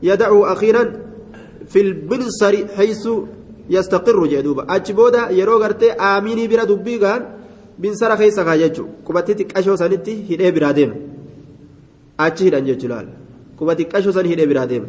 يدعو 0.04 0.46
أخيرا 0.46 1.03
في 1.68 1.82
البنصر 1.82 2.68
حيث 2.78 3.08
يستقر 3.70 4.26
جدوبا 4.28 4.76
أجبودا 4.76 5.30
يرى 5.30 5.52
غرتي 5.52 5.92
آمين 5.92 6.50
برا 6.50 6.66
binsara 7.80 8.18
keessa 8.18 8.44
kaa 8.46 8.58
jechuun 8.58 8.90
quba 9.06 9.22
xiqqashoo 9.28 9.78
sanitti 9.78 10.14
hidhee 10.30 10.52
biraa 10.56 10.74
deema 10.78 10.96
achi 12.26 12.44
hidhan 12.48 12.66
jechuun 12.70 12.92
laal 12.94 13.08
quba 13.58 13.76
xiqqashoo 13.80 14.14
san 14.18 14.26
hidhee 14.32 14.48
biraa 14.52 14.68
deema 14.72 14.88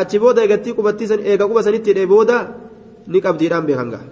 achi 0.00 0.18
booda 0.22 0.40
eegattii 0.44 0.76
qubattii 0.78 1.08
san 1.12 1.20
eega 1.30 1.48
quba 1.50 1.62
sanitti 1.66 1.90
hidhee 1.92 2.06
booda 2.14 2.36
ni 3.12 3.20
qabdiidhaan 3.26 3.66
beekan 3.68 3.88
gaa 3.94 4.04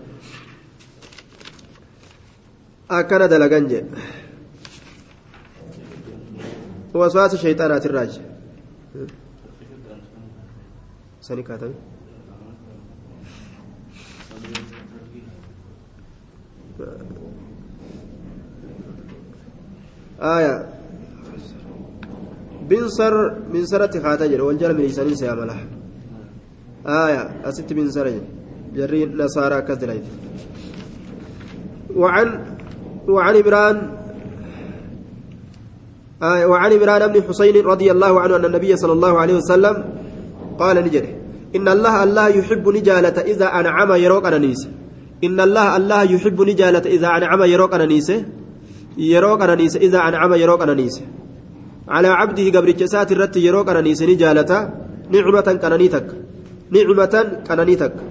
akkana 2.98 3.28
dalagan 3.32 3.64
jee 3.72 3.84
waswaasa 7.00 7.36
shayxaanaatirraa 7.44 8.06
je 8.12 8.20
sani 11.26 11.42
kaatame 11.48 11.74
آية 20.22 20.54
بنصر 22.68 23.14
بنصرة 23.52 24.00
خاتجر 24.02 24.42
والجل 24.42 24.74
من 24.74 24.84
إنسان 24.84 25.14
سيعمله 25.14 25.58
آية 26.86 27.22
أست 27.44 27.72
بنصر 27.72 28.06
جري 28.74 29.06
نصارى 29.06 29.62
كذلك 29.62 30.04
وعن 31.96 32.28
وعن 33.08 33.34
إمران 33.36 33.76
آية 36.22 36.46
وعن 36.46 36.72
إمران 36.72 37.12
بن 37.12 37.22
حسين 37.28 37.56
رضي 37.66 37.90
الله 37.90 38.20
عنه 38.20 38.36
أن 38.36 38.44
النبي 38.44 38.76
صلى 38.76 38.92
الله 38.92 39.18
عليه 39.18 39.34
وسلم 39.34 40.03
قال 40.60 40.76
نجري 40.86 41.12
إن 41.56 41.66
الله 41.68 41.94
الله 42.04 42.28
يحب 42.28 42.64
نجالة 42.68 43.16
إذا 43.32 43.46
أنعم 43.60 43.90
يروق 44.04 44.26
أنانيس 44.26 44.68
إن 45.24 45.40
الله 45.40 45.76
الله 45.76 46.02
يحب 46.02 46.38
نجالة 46.50 46.84
إذا 46.96 47.08
أنعم 47.18 47.40
يروق 47.42 47.72
yeroo 48.96 49.36
qananiise 49.38 49.78
idaa 49.86 50.02
ancama 50.08 50.36
yeroo 50.42 50.58
qananiise 50.62 51.02
calaa 51.92 52.16
cabdihi 52.20 52.50
gabricha 52.56 52.84
isaati 52.88 53.14
irratti 53.16 53.44
yeroo 53.46 53.64
qananiise 53.68 54.06
ni 54.06 54.16
jaalata 54.22 54.58
nicmatan 55.14 55.58
qananii 55.64 55.88
takka 55.94 56.14
nicmatan 56.76 57.32
qananii 57.48 57.80
takka 57.82 58.04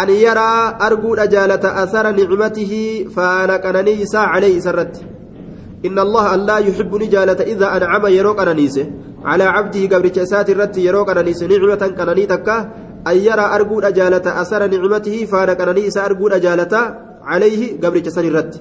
an 0.00 0.08
yaraa 0.26 0.62
arguudha 0.88 1.26
jaalata 1.34 1.74
asara 1.82 2.12
nicmatihi 2.20 2.80
faana 3.16 3.60
qananii 3.66 4.00
isaa 4.06 4.30
calee 4.32 4.56
isa 4.60 4.72
irratti 4.74 5.04
إن 5.86 5.98
الله 5.98 6.34
الله 6.34 6.58
يحب 6.58 6.92
نجالة 7.02 7.40
إذا 7.52 7.76
أنعم 7.76 8.06
يروق 8.06 8.40
أنانيسه 8.40 8.86
على 9.30 9.44
عبده 9.44 9.82
قبرك 9.92 10.18
إسات 10.18 10.48
الرت 10.50 10.76
يروق 10.78 11.10
أنانيسه 11.10 11.46
نعمة 11.46 11.82
كنانيتك 11.98 12.48
أن 13.10 13.16
يرى 13.28 13.46
أرجو 13.56 13.80
أجالة 13.80 14.26
أثر 14.42 14.62
نعمته 14.74 15.16
فانا 15.30 15.54
كنانيس 15.58 15.96
أرجو 15.98 16.26
أجالة 16.28 16.74
عليه 17.30 17.60
قبرك 17.82 18.08
سن 18.08 18.24
الرت 18.30 18.54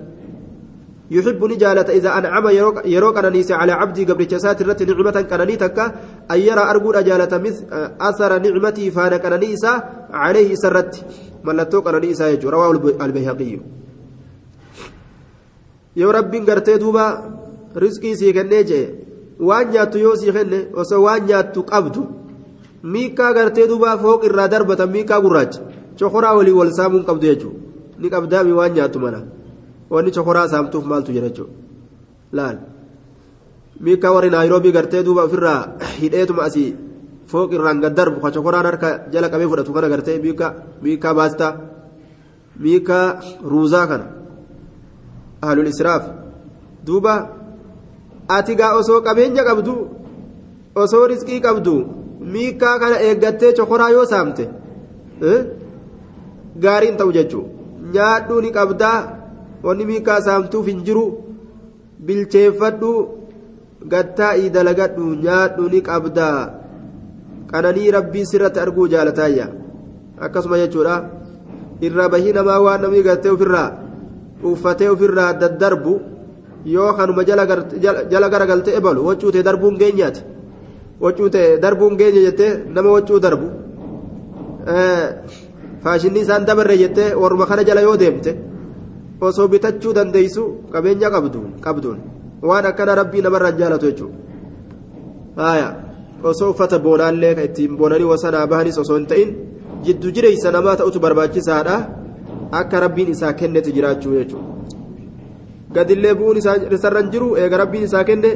يحب 1.11 1.41
نجالة 1.51 1.89
إذا 1.97 2.09
أنعم 2.17 2.45
يروق 2.95 3.17
أنانيس 3.17 3.51
على 3.51 3.71
عبدي 3.71 4.03
قبل 4.09 4.27
جسات 4.27 4.61
الرت 4.61 4.81
نعمة 4.89 5.17
كنانيتك 5.31 5.77
أن 6.33 6.39
يرى 6.49 6.63
أرجو 6.71 6.91
أجالة 6.91 7.33
أثر 8.09 8.31
نعمته 8.45 8.85
فانا 8.95 9.17
كنانيس 9.23 9.65
عليه 10.23 10.49
سرت 10.55 10.93
ملتو 11.43 11.81
كنانيس 11.81 12.21
يجو. 12.21 12.49
رواه 12.49 12.71
البيهقي. 13.05 13.59
yoo 15.95 16.11
rabbiin 16.11 16.43
gartee 16.45 16.77
duuba 16.79 17.23
riskii 17.75 18.15
sii 18.19 18.33
waan 19.39 19.71
nyaattu 19.71 19.97
yoo 19.97 20.15
sii 20.15 20.31
kenne 20.31 20.59
osoo 20.73 21.01
waan 21.03 21.25
nyaattu 21.27 21.63
qabdu 21.63 22.01
miikaa 22.83 23.33
gartee 23.33 23.67
duuba 23.67 23.97
fooq 23.97 24.25
irraa 24.27 24.47
darbatan 24.47 24.89
miikaa 24.95 25.21
gurraacha 25.21 25.61
cokoraa 25.99 26.35
walii 26.37 26.57
wal 26.59 26.71
saamuun 26.77 27.05
qabdu 27.09 27.25
jechuudha 27.27 27.59
ni 27.99 28.09
qabdaami 28.09 28.51
waan 28.59 28.73
nyaattu 28.73 28.99
mana 28.99 29.19
wanni 29.89 30.11
cokoraa 30.11 30.47
saamtuuf 30.53 30.85
maaltu 30.85 31.11
jira 31.15 31.29
jechuudha 31.29 31.53
laal 32.37 32.57
miikaa 33.79 34.11
warri 34.15 34.29
naayiroobii 34.29 34.71
gartee 34.77 35.03
duuba 35.03 35.23
ofirraa 35.27 35.61
hidheetuma 36.01 36.43
asii 36.47 36.75
fooq 37.31 37.53
irraan 37.53 37.81
gad 37.83 37.93
darbu 37.95 38.19
ka 38.23 38.31
cokoraan 38.35 38.65
harka 38.65 38.89
jala 39.13 39.29
qabee 39.29 39.47
fudhatu 39.51 39.73
kana 39.73 39.89
gartee 39.93 40.19
miikaa 40.25 40.51
miikaa 40.83 41.13
baastaa 41.19 41.53
miikaa 42.63 43.07
ruuzaa 43.51 43.87
kana 43.87 44.05
ahlul 45.41 45.67
israaf 45.73 46.03
duuba 46.85 47.13
ati 48.27 48.55
gaa 48.59 48.73
osoo 48.79 49.01
qabeenya 49.07 49.43
qabdu 49.49 49.75
osoo 50.83 51.07
riskii 51.11 51.39
qabdu 51.47 51.75
miikaa 52.33 52.79
kana 52.79 52.97
eeggattee 53.07 53.53
cokoraa 53.57 53.89
yoo 53.95 54.05
saamte 54.13 54.43
gaariin 56.63 56.97
ta'u 56.99 57.11
jechuun 57.17 57.45
nyaadhuu 57.93 58.41
ni 58.45 58.51
qabdaa 58.57 58.99
wanni 59.65 59.85
miikaa 59.91 60.19
saamtuuf 60.27 60.67
hin 60.71 60.81
jiru 60.87 61.05
bilcheeffadhu 62.05 62.91
gattaa'ii 63.93 64.49
dalagadhu 64.55 65.05
nyaadhuu 65.25 65.69
ni 65.73 65.81
qabdaa 65.89 66.39
qananii 67.51 67.91
rabbii 67.97 68.25
sirratti 68.31 68.59
arguu 68.65 68.87
jaalataayya 68.93 69.47
akkasuma 70.27 70.57
jechuudha 70.63 70.95
irra 71.87 72.09
bahii 72.13 72.33
namaa 72.37 72.59
waan 72.65 72.81
namni 72.85 73.03
gartee 73.07 73.31
ofirraa 73.37 73.69
uffatee 74.51 74.89
ofirraa 74.95 75.31
daddarbu 75.41 75.93
yoo 76.65 76.93
kanuma 76.97 77.23
jala 77.23 78.29
garagaltee 78.33 78.75
ebalu 78.79 79.05
wacuutee 79.07 79.43
darbuun 79.43 79.77
geenyaati 79.81 80.21
wacuutee 81.03 81.57
darbuun 81.63 81.97
geenya 81.97 82.21
jettee 82.27 82.51
nama 82.73 82.89
wacuu 82.95 83.19
darbu 83.19 83.47
faashinni 85.83 86.19
isaan 86.25 86.45
dabarre 86.45 86.77
jettee 86.83 87.13
warma 87.21 87.45
kana 87.45 87.63
jala 87.63 87.81
yoo 87.87 87.97
deemte 87.97 88.31
osoo 89.21 89.47
bitachuu 89.47 89.93
dandeeysu 89.97 90.43
qabeenya 90.73 91.09
qabduun 91.65 91.99
waan 92.41 92.65
akkana 92.71 92.95
rabbii 93.01 93.21
namarraan 93.25 93.57
jaalatu 93.59 93.85
jechuudha 93.89 95.67
osoo 96.29 96.49
uffata 96.53 96.79
boonaallee 96.79 97.35
ittiin 97.47 97.77
boonanii 97.77 98.09
wasanaa 98.13 98.47
bahanis 98.47 98.77
osoo 98.83 98.97
hin 98.97 99.07
ta'in 99.11 99.29
jiddu 99.85 100.11
jireessa 100.15 100.51
namaa 100.57 100.75
ta'utu 100.81 100.99
barbaachisaadha 101.05 101.77
akka 102.59 102.79
rabbiin 102.85 103.09
isaa 103.15 103.33
kennetu 103.39 103.71
jiraachuu 103.77 104.13
jechuudha 104.19 104.54
gadillee 105.77 106.17
bu'uun 106.19 106.37
isarra 106.77 107.01
hin 107.01 107.11
jiru 107.15 107.29
eega 107.43 107.61
rabbiin 107.63 107.87
isaa 107.89 108.03
kenne 108.09 108.31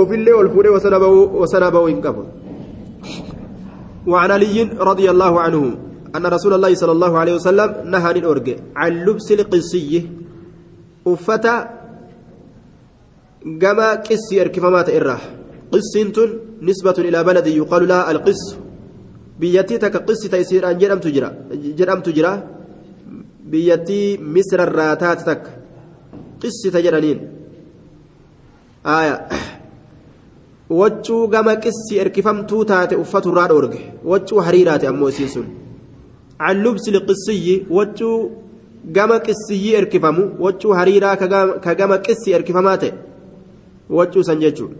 ofillee 0.00 0.34
ol 0.40 0.50
fuudhee 0.54 0.74
wasanaa 0.76 1.70
bahuu 1.76 1.88
hin 1.92 2.02
qabu. 2.08 2.24
وعن 4.12 4.30
علي 4.30 4.58
رضي 4.90 5.06
الله 5.10 5.32
عنه 5.40 5.62
أن 6.16 6.24
رسول 6.26 6.52
الله 6.54 6.72
صلى 6.74 6.92
الله 6.96 7.12
عليه 7.18 7.34
وسلم 7.38 7.70
نهى 7.92 8.10
الأرجع 8.10 8.56
عن 8.76 8.92
لبس 9.06 9.28
القصي 9.32 9.92
أفتا 11.06 11.54
جما 13.60 13.88
قسي 14.08 14.34
أركفمات 14.42 14.88
إراه 14.98 15.20
قسنت 15.72 16.16
نسبة 16.68 16.98
إلى 17.08 17.18
بلد 17.28 17.46
يقال 17.46 17.82
لها 17.88 18.10
القس 18.10 18.42
بيتي 19.40 19.76
تك 19.78 19.96
قس 20.08 20.22
تيسير 20.32 20.70
أن 20.70 20.78
جرم 20.80 20.98
تجرى 21.04 21.30
جرم 21.78 22.00
تجرى 22.06 22.32
بيتي 23.52 24.00
مصر 24.34 24.58
الراتات 24.68 25.20
تجرانين 26.46 27.18
آية 28.86 29.28
waccuu 30.70 31.28
gama 31.28 31.56
qissi 31.56 31.98
erkifamtuu 31.98 32.64
taate 32.70 32.96
uffatu 33.02 33.30
irraa 33.30 33.48
dhoorge 33.50 33.78
waccuu 34.10 34.40
hariiraate 34.46 34.86
ammoo 34.90 35.08
isiin 35.12 35.28
sun 35.34 35.46
an 36.48 36.60
lubsi 36.64 36.90
liqissiyyi 36.96 37.54
waccuu 37.76 38.16
gama 38.96 39.16
qissiyyi 39.26 39.70
erkifamu 39.80 40.24
waccuu 40.44 40.74
hariiraa 40.78 41.16
ka 41.64 41.74
gama 41.80 41.98
qissi 42.06 42.36
erkifamaa 42.38 42.76
ta'e 42.82 42.92
waccuu 43.98 44.26
san 44.28 44.44
jechuu 44.44 44.70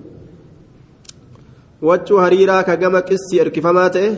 waccuu 1.88 2.20
hariiraa 2.24 2.62
ka 2.68 2.76
gama 2.76 3.02
qissi 3.10 3.40
erkifamaa 3.44 3.88
ta'e 3.96 4.10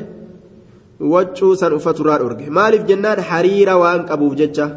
waccuu 1.14 1.54
san 1.62 1.72
uffatu 1.78 2.02
irraa 2.02 2.20
dhoorge 2.22 2.50
maaliif 2.58 2.86
jennaan 2.92 3.26
hariira 3.30 3.80
waan 3.84 4.06
qabuuf 4.12 4.34
jecha 4.42 4.70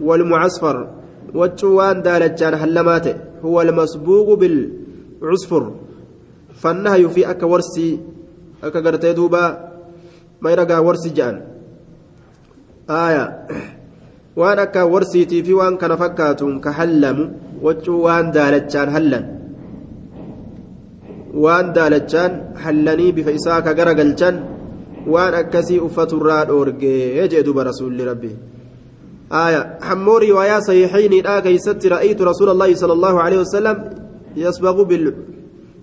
والمعصفر 0.00 0.99
daalachaan 1.34 2.54
hallamaa 2.62 3.00
ta'e 3.06 3.14
huwa 3.42 3.62
almasbuuqu 3.66 4.32
bilcusfur 4.42 5.64
فالنهي 6.60 7.08
في 7.08 7.30
أكا 7.30 7.46
ورسي 7.46 8.00
أكا 8.64 8.80
قرتي 8.80 9.12
دوبا 9.12 9.44
ما 10.40 10.50
يرقى 10.50 10.84
ورسي 10.84 11.10
جان. 11.16 11.36
آية. 12.90 13.24
وان 14.36 14.58
أكا 14.58 14.82
ورسيتي 14.82 15.42
في 15.42 15.52
وان 15.54 15.76
كان 15.76 15.96
فكاتون 15.96 16.60
كحلم 16.60 17.18
وجو 17.62 17.94
وان 18.04 18.30
دالتشان 18.30 18.88
هلن. 18.94 19.24
وان 21.34 21.72
دالتشان 21.72 22.32
هلني 22.62 23.12
بفيساك 23.12 23.66
قرقلشان 23.78 24.34
وان 25.06 25.34
أكسي 25.34 25.76
أفت 25.86 26.12
الراد 26.12 26.48
أورجي 26.50 27.16
يجي 27.18 27.42
دوبا 27.42 27.62
رسول 27.62 28.08
ربي 28.08 28.32
آية 29.32 29.78
حمور 29.82 30.28
رواية 30.28 30.60
صحيحين 30.60 31.26
آه 31.26 31.40
كيست 31.40 31.86
رأيت 31.86 32.22
رسول 32.22 32.48
الله 32.48 32.74
صلى 32.74 32.92
الله 32.92 33.20
عليه 33.20 33.38
وسلم 33.38 33.76
يسبغ 34.36 34.82
بال 34.82 35.14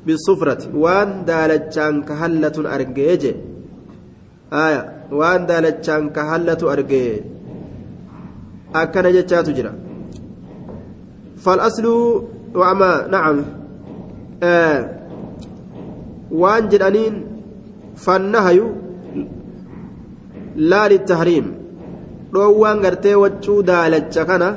بالصفرة. 0.06 0.76
وان 0.76 1.26
دالتشان 1.26 2.04
كهلة 2.04 2.76
أرجيج. 2.76 3.24
آية 4.54 4.82
وان 5.12 5.46
دالتشان 5.46 6.10
كهلة 6.10 6.58
أرجي 6.74 7.22
أكن 8.76 9.12
جتشات 9.16 9.50
جرا. 9.50 9.74
فالأصل 11.38 11.86
وعما 12.56 13.08
نعم. 13.08 13.38
آه 14.44 14.90
وان 16.32 16.70
جدانين 16.70 17.26
فالنهي 17.96 18.60
لا 20.56 20.88
للتحريم. 20.88 21.67
Dhoowwaan 22.34 22.82
gartee 22.86 23.16
waccuu 23.24 23.60
daalacha 23.70 24.26
kana 24.30 24.50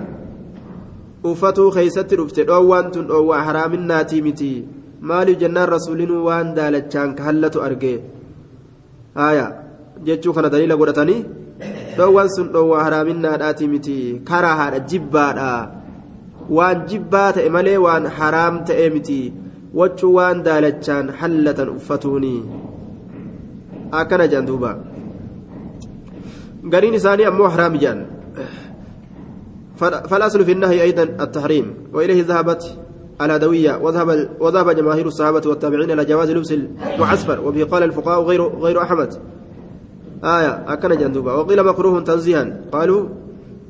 uffatuu 1.30 1.70
keeysatti 1.76 2.16
dhufte 2.20 2.44
dhoowwaan 2.50 2.90
tun 2.94 3.06
dhoowwaa 3.10 3.42
haraaminaatii 3.48 4.22
miti 4.26 4.52
maaliif 5.08 5.38
jennaan 5.42 5.68
rasuulinuu 5.74 6.22
waan 6.28 6.54
daalachaan 6.58 7.14
ka 7.18 7.28
hallatu 7.28 7.62
argee 7.66 7.98
haya 9.20 9.46
jechuu 10.06 10.32
kana 10.36 10.52
daliila 10.54 10.76
godhatanii 10.80 11.20
dhoowwaan 11.96 12.30
sun 12.36 12.48
dhoowwaa 12.54 12.84
haraaminaadhaati 12.86 13.68
miti 13.74 13.98
karaa 14.30 14.56
haadha 14.60 14.80
jibbaadha 14.92 15.50
waan 16.58 16.86
jibbaa 16.90 17.30
ta'e 17.36 17.48
malee 17.56 17.78
waan 17.86 18.06
haraam 18.18 18.62
ta'e 18.70 18.86
miti 18.96 19.20
waccuu 19.80 20.14
waan 20.18 20.42
daalachaan 20.46 21.10
hallatan 21.20 21.68
uffatuuni 21.78 22.36
akkana 24.00 24.26
jedhan 24.32 24.46
قرين 26.72 26.98
ثاني 26.98 27.28
أمو 27.28 27.48
حرام 27.48 27.76
جان 27.76 28.06
فالأصل 29.80 30.44
في 30.44 30.52
النهي 30.52 30.82
أيضا 30.82 31.02
التحريم 31.02 31.74
وإليه 31.92 32.24
ذهبت 32.24 32.76
الهدوية 33.20 33.76
وذهب 33.76 34.28
وذهب 34.40 34.70
جماهير 34.70 35.06
الصحابة 35.06 35.42
والتابعين 35.46 35.90
إلى 35.90 36.04
جواز 36.04 36.30
لبس 36.30 36.52
المعسفر 36.52 37.40
وبه 37.40 37.64
قال 37.64 37.82
الفقهاء 37.82 38.22
غير 38.22 38.42
غير 38.42 38.82
أحمد 38.82 39.14
آية 40.24 40.72
أكن 40.72 40.96
جندوبا 40.96 41.32
وقيل 41.32 41.62
مكروه 41.62 42.00
تنزيها 42.00 42.60
قالوا 42.72 43.08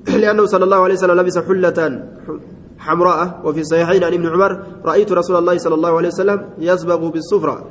لأنه 0.08 0.46
صلى 0.46 0.64
الله 0.64 0.82
عليه 0.84 0.94
وسلم 0.94 1.20
لبس 1.20 1.38
حلة 1.38 2.06
حمراء 2.78 3.40
وفي 3.44 3.64
صحيحين 3.64 4.04
عن 4.04 4.12
ابن 4.12 4.26
عمر 4.26 4.62
رأيت 4.84 5.12
رسول 5.12 5.36
الله 5.36 5.58
صلى 5.58 5.74
الله 5.74 5.96
عليه 5.96 6.08
وسلم 6.08 6.48
يصبغ 6.58 7.08
بالصفرة 7.08 7.64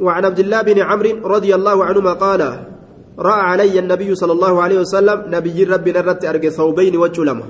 وعن 0.00 0.24
عبد 0.24 0.38
الله 0.38 0.62
بن 0.62 0.78
عمرو 0.78 1.26
رضي 1.26 1.54
الله 1.54 1.84
عنهما 1.84 2.12
قال 2.12 2.71
رأى 3.18 3.40
علي 3.40 3.78
النبي 3.78 4.14
صلى 4.14 4.32
الله 4.32 4.62
عليه 4.62 4.78
وسلم 4.80 5.24
نبي 5.28 5.64
ربي 5.64 5.92
نرت 5.92 6.24
أرجع 6.24 6.48
ثوبين 6.48 6.96
وجلمه 6.96 7.44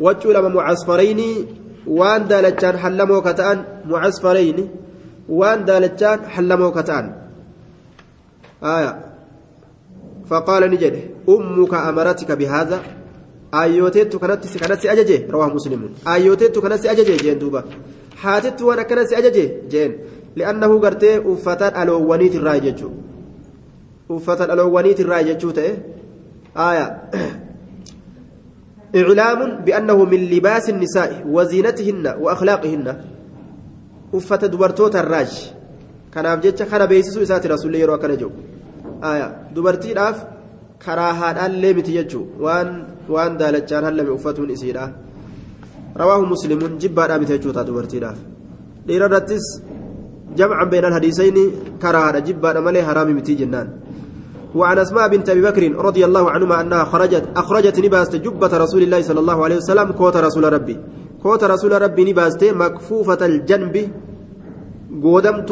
وجلم 0.00 0.54
معصفرين 0.54 1.20
وان 1.86 2.28
دالتان 2.28 2.78
حلمو 2.78 3.20
كتان 3.22 3.64
معصفرين 3.86 4.68
وان 5.28 5.64
دالتان 5.64 6.18
حلمو 6.28 6.70
كتان. 6.72 7.04
آية. 8.62 8.92
فقال 10.26 10.70
نجد 10.70 10.96
أمك 11.28 11.74
أمرتك 11.74 12.32
بهذا؟ 12.32 12.78
آيوتيت 13.54 14.16
كانت 14.16 14.58
كانت 14.58 14.86
أججي 14.86 15.26
رواه 15.30 15.48
مسلم. 15.54 15.90
آيوتيت 16.08 16.58
كانت 16.58 16.86
أججي 16.86 17.16
جين 17.16 17.38
دوبا. 17.38 17.64
حاتت 18.16 18.62
وأنا 18.62 18.82
كانت 18.82 19.12
أججي 19.12 19.52
جين. 19.70 19.92
لأنه 20.36 20.80
قرتي 20.80 21.18
أفتان 21.32 21.82
ألوانيت 21.82 22.34
الراجج 22.34 22.84
uffata 24.08 24.46
dhaloowwaniit 24.46 24.98
irraa 25.04 25.22
jechuu 25.28 25.52
ta'e 25.52 25.70
آية 26.56 26.86
إعلام 28.96 29.64
بأنه 29.64 30.04
من 30.04 30.20
لباس 30.32 30.70
النساء 30.70 31.24
وزينتهن 31.28 32.06
وأخلاقهن 32.20 32.86
أفت 34.14 34.44
دبرتوت 34.44 34.96
الراج 34.96 35.32
kanaaf 36.16 36.40
jecha 36.40 36.64
kana 36.64 36.86
beeksisuu 36.88 37.22
isaati 37.26 37.48
rasuullee 37.52 37.80
yeroo 37.82 37.96
akkana 37.98 38.14
jedhu 38.16 38.32
dubartiidhaaf 39.54 40.16
karaa 40.84 41.12
haadhaallee 41.20 41.72
miti 41.78 41.92
jechuun 41.96 42.40
waan 42.44 42.70
waan 43.14 43.36
daalachaan 43.40 43.84
hallame 43.88 44.10
uffatuun 44.14 44.50
isiidha 44.54 44.86
rawaahu 46.00 46.24
muslimuun 46.32 46.78
jibbaadhaa 46.82 47.18
miti 47.22 47.32
jechuudha 47.36 47.66
dubartiidhaaf 47.68 48.18
dhiira 48.86 49.08
irrattis 49.10 49.46
jamcan 50.38 50.70
beenal 50.72 50.96
hadiisayni 50.98 51.44
karaa 51.84 52.04
haadha 52.06 52.24
jibbaadha 52.28 52.64
malee 52.68 52.86
haraami 52.88 53.18
miti 53.18 53.36
jennaan 53.42 53.68
وعن 54.58 54.78
أسماء 54.78 55.08
بنت 55.08 55.28
أبي 55.28 55.42
بكر 55.48 55.62
رضي 55.88 56.02
الله 56.08 56.24
عنهما 56.30 56.60
أنها 56.60 56.84
خرجت 56.84 57.24
أخرجت 57.36 57.76
نباست 57.84 58.16
جبة 58.16 58.52
رسول 58.64 58.82
الله 58.82 59.00
صلى 59.08 59.20
الله 59.20 59.44
عليه 59.44 59.56
وسلم 59.56 59.88
كوت 59.92 60.16
رسول 60.16 60.44
ربي. 60.52 60.76
كوت 61.22 61.44
رسول 61.44 61.72
ربي 61.82 62.02
نباست 62.10 62.44
مكفوفة 62.44 63.26
الجنب 63.26 63.74
قودمت 65.02 65.50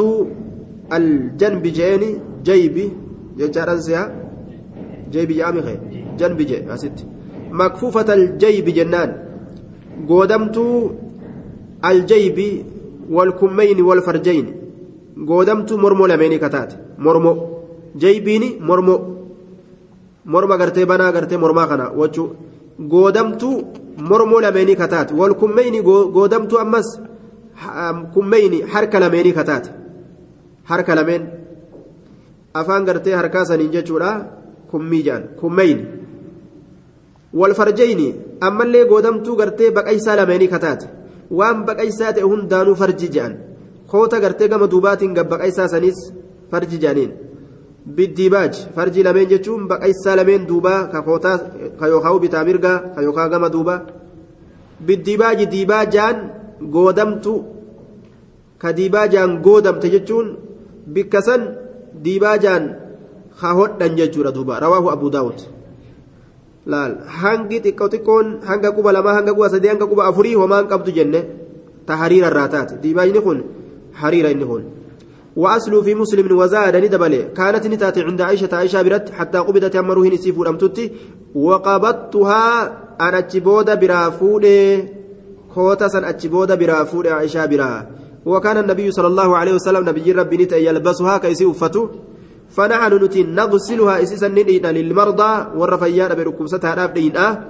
الجنب 0.93 1.63
جيني 1.63 2.11
جيبي 2.45 2.93
جاران 3.39 3.81
سيها 3.81 4.05
جيبي 5.13 5.35
جامي 5.35 5.63
خير 5.63 5.81
جنب 6.19 6.39
جي 6.43 6.75
أست 6.75 6.99
مكفوفة 7.51 8.09
الجيب 8.15 8.65
جنان 8.79 9.11
قودمت 10.09 10.57
الجيب 11.85 12.39
والكمين 13.11 13.79
والفرجين 13.83 14.47
قودمت 15.29 15.73
مرمو 15.73 16.07
لميني 16.07 16.39
كتات 16.39 16.73
مرمو. 16.99 17.54
Jaybiini 18.03 18.49
mormo 18.69 18.95
morma 20.25 20.57
gartee 20.59 20.87
banaa 20.87 21.13
gartee 21.17 21.39
mormaa 21.45 21.67
kana 21.71 21.87
wachuu 22.01 22.29
goodamtuu 22.93 23.57
mormoo 24.11 24.41
lameenii 24.45 24.77
kataate 24.83 25.15
wal 25.21 25.35
kummeyni 25.43 25.83
goodamtuu 26.17 26.59
ammas 26.65 26.89
kummeyni 28.15 28.61
harka 28.73 29.01
lameenii 29.05 29.33
kataate 29.39 29.71
harka 30.71 30.95
lameen 30.99 31.29
afaan 32.61 32.85
gartee 32.89 33.15
harkaa 33.21 33.45
saniin 33.51 33.71
jechuudha 33.77 34.11
kummii 34.71 35.03
jedhan 35.07 35.25
kummeyni 35.41 35.85
wal 37.41 37.55
farjeyni 37.59 38.09
ammallee 38.49 38.85
goodamtuu 38.93 39.37
gartee 39.41 39.71
baqaysaa 39.79 40.17
lameenii 40.21 40.49
kataate 40.55 40.87
waan 41.39 41.65
baqaysaa 41.69 42.13
ta'e 42.17 42.23
hundaanuu 42.33 42.75
farji 42.83 43.09
jedhan 43.15 43.37
koota 43.93 44.21
gartee 44.25 44.49
gama 44.49 44.67
duubaatiin 44.73 45.15
gabbaqaysaa 45.19 45.69
saniis 45.75 46.01
farji 46.51 46.79
jedhaniin. 46.85 47.13
Biddiibaaj 47.87 48.55
farjii 48.75 49.05
lameen 49.05 49.29
jechuun 49.33 49.69
baqaysaa 49.71 50.17
lameen 50.17 50.47
duubaa 50.51 50.87
ka 50.93 51.03
kootaa 51.09 51.37
ka 51.79 51.87
yookaan 51.93 52.21
bitaa 52.25 52.45
mirgaa 52.49 52.79
ka 52.95 53.03
yookaan 53.07 53.31
gama 53.33 53.49
duubaa 53.55 53.81
biddiibaaji 54.87 55.47
diibaajaan 55.55 56.17
goodamtu 56.75 57.35
ka 58.59 58.73
diibaajaan 58.79 59.33
goodamte 59.47 59.91
jechuun 59.95 60.29
bikka 60.95 61.21
san 61.29 61.43
diibaajaan 62.05 62.65
ka 63.41 63.53
hodhan 63.59 63.97
jechuudha 63.99 64.33
duuba 64.37 64.61
rawaahu 64.65 64.89
abu 64.97 65.11
daawud 65.17 65.39
laal 66.73 66.93
hangi 67.21 67.59
xiqqoo 67.65 67.89
xiqqoon 67.95 68.27
hanga 68.49 68.71
quba 68.77 68.93
lamaa 68.97 69.15
hanga 69.19 69.33
quba 69.37 69.49
sadii 69.55 69.69
hanga 69.73 69.87
quba 69.91 70.09
afurii 70.11 70.35
homaan 70.43 70.69
qabdu 70.73 70.91
jenne 70.99 71.21
ta 71.87 71.97
hariira 72.01 72.29
irraa 72.33 72.49
taate 72.55 72.81
diibaajni 72.83 73.21
kun 73.27 73.39
hariira 74.01 74.31
inni 74.35 74.47
kun. 74.51 74.65
وأصل 75.37 75.85
في 75.85 75.95
مسلم 75.95 76.39
وزاد 76.39 76.77
ندبل 76.77 77.15
كانت 77.37 77.67
نتاتي 77.67 78.03
عند 78.03 78.21
عائشة 78.21 78.49
عائشة 78.53 78.83
برت 78.83 79.11
حتى 79.11 79.39
قبضت 79.39 79.77
أمره 79.77 80.09
نسيف 80.15 80.37
أمتتي 80.49 80.93
وقبضتها 81.35 82.45
أنا 83.01 83.19
أتشبود 83.19 83.81
برافود 83.81 84.47
كوتا 85.55 85.89
سن 85.89 86.05
أتشبود 86.05 86.59
برافود 86.59 87.07
عائشة 87.07 87.47
برا. 87.47 87.87
وكان 88.27 88.57
النبي 88.59 88.91
صلى 88.91 89.07
الله 89.07 89.37
عليه 89.37 89.55
وسلم 89.55 89.89
نبي 89.89 90.13
ربي 90.13 90.37
نتا 90.37 90.57
يلبسها 90.57 91.19
كيسي 91.19 91.51
أفتو. 91.51 91.89
فنحن 92.51 93.05
نتي 93.05 93.23
نغسلها 93.23 94.03
إسيسا 94.03 94.29
ندينا 94.29 94.73
للمرضى. 94.73 95.47
والرفيان 95.59 96.15
بركوبستها 96.15 96.75
رافدين 96.75 97.17
أه 97.17 97.45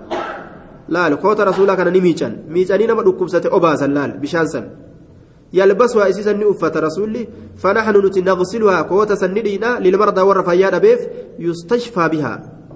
لا 0.88 1.14
كوتا 1.14 1.44
رسولك 1.44 1.80
أنا 1.80 1.90
نميشان 1.90 2.32
ميشانين 2.48 2.92
ما 2.92 3.02
ركوبستها 3.02 3.56
أباسا 3.56 3.86
لا 3.86 4.06
بشانسا 4.06 4.83
يلبسها 5.54 6.08
إسيسا 6.10 6.32
نؤفة 6.32 6.74
رسولي 6.76 7.28
فنحن 7.56 7.96
نغسلها 8.16 8.82
قوة 8.82 9.14
سندينا 9.14 9.78
للمرضى 9.78 10.20
والرفيان 10.20 10.78
بيف 10.78 11.00
يستشفى 11.38 12.08
بها. 12.08 12.34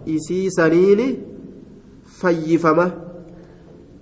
إسيسانين 0.09 0.99
فيفما. 2.21 2.87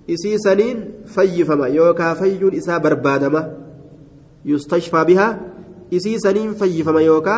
إسيسانين 0.09 0.77
فيفما. 1.05 1.67
يوكا 1.67 2.13
فيون 2.13 2.55
إسا 2.55 2.77
بربادما. 2.77 3.41
يستشفى 4.45 5.03
بها. 5.03 5.29
إسيسانين 5.93 6.53
فيفما 6.53 7.01
يوكا. 7.01 7.37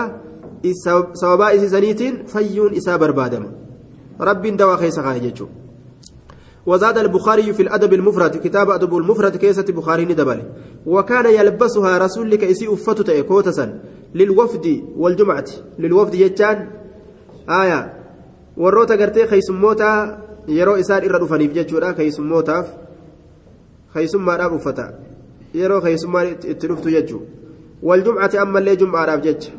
سوابا 1.14 1.56
إسيسانيتين 1.56 2.26
فيون 2.26 2.76
إسا 2.76 2.96
بربادما. 2.96 3.50
رب 4.22 4.42
دوا 4.42 4.76
خيس 4.76 5.00
خايجو 5.00 5.48
وزاد 6.70 6.98
البخاري 6.98 7.54
في 7.54 7.62
الأدب 7.66 7.92
المفرد 7.94 8.34
كتاب 8.46 8.68
أدب 8.70 8.94
المفرد 9.02 9.36
كيسة 9.44 9.68
بخاري 9.78 10.06
ندبل 10.06 10.40
وكان 10.94 11.26
يلبسها 11.38 11.98
رسول 12.06 12.26
لك 12.32 12.44
إسي 12.44 12.66
أفتة 12.74 13.22
كوتسا 13.22 13.66
للوفد 14.16 14.66
والجمعة 15.02 15.50
للوفد 15.80 16.14
يجان 16.14 16.58
آية 17.62 17.82
warroota 18.64 18.98
gartee 18.98 19.26
keeysummoota 19.32 19.90
yeroo 20.58 20.78
isaan 20.84 21.04
irra 21.08 21.20
dhufaniif 21.22 21.54
jechuudha 21.58 21.92
keeysumootaaf 22.00 22.68
keeysummaadhaaf 23.94 24.56
uffata 24.58 24.86
yeroo 25.60 25.78
keeysummaan 25.86 26.32
itti 26.54 26.72
dhuftu 26.72 26.94
jechuu 26.96 27.22
waljumcati 27.90 28.42
ammallee 28.44 28.76
jum'aadhaaf 28.82 29.24
jecha 29.28 29.54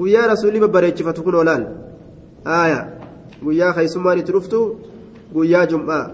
guyyaa 0.00 0.26
rasuulli 0.32 0.64
babbareechifatu 0.64 1.26
kun 1.26 1.38
olaal 1.42 1.64
guyyaa 3.44 3.72
keeysummaan 3.78 4.24
itti 4.24 4.36
dhuftu 4.38 4.60
guyyaa 5.36 5.66
jum'aa 5.74 6.04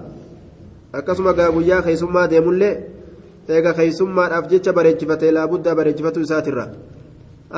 akkasuma 0.99 1.33
guyyaa 1.35 1.83
keeysummaa 1.87 2.27
deemullee 2.31 2.75
eega 3.49 3.73
keeysummaadhaaf 3.79 4.49
jecha 4.53 4.73
bareechifatee 4.79 5.33
laabuddaa 5.37 5.75
bareechifatu 5.75 6.21
isaatirra. 6.27 6.65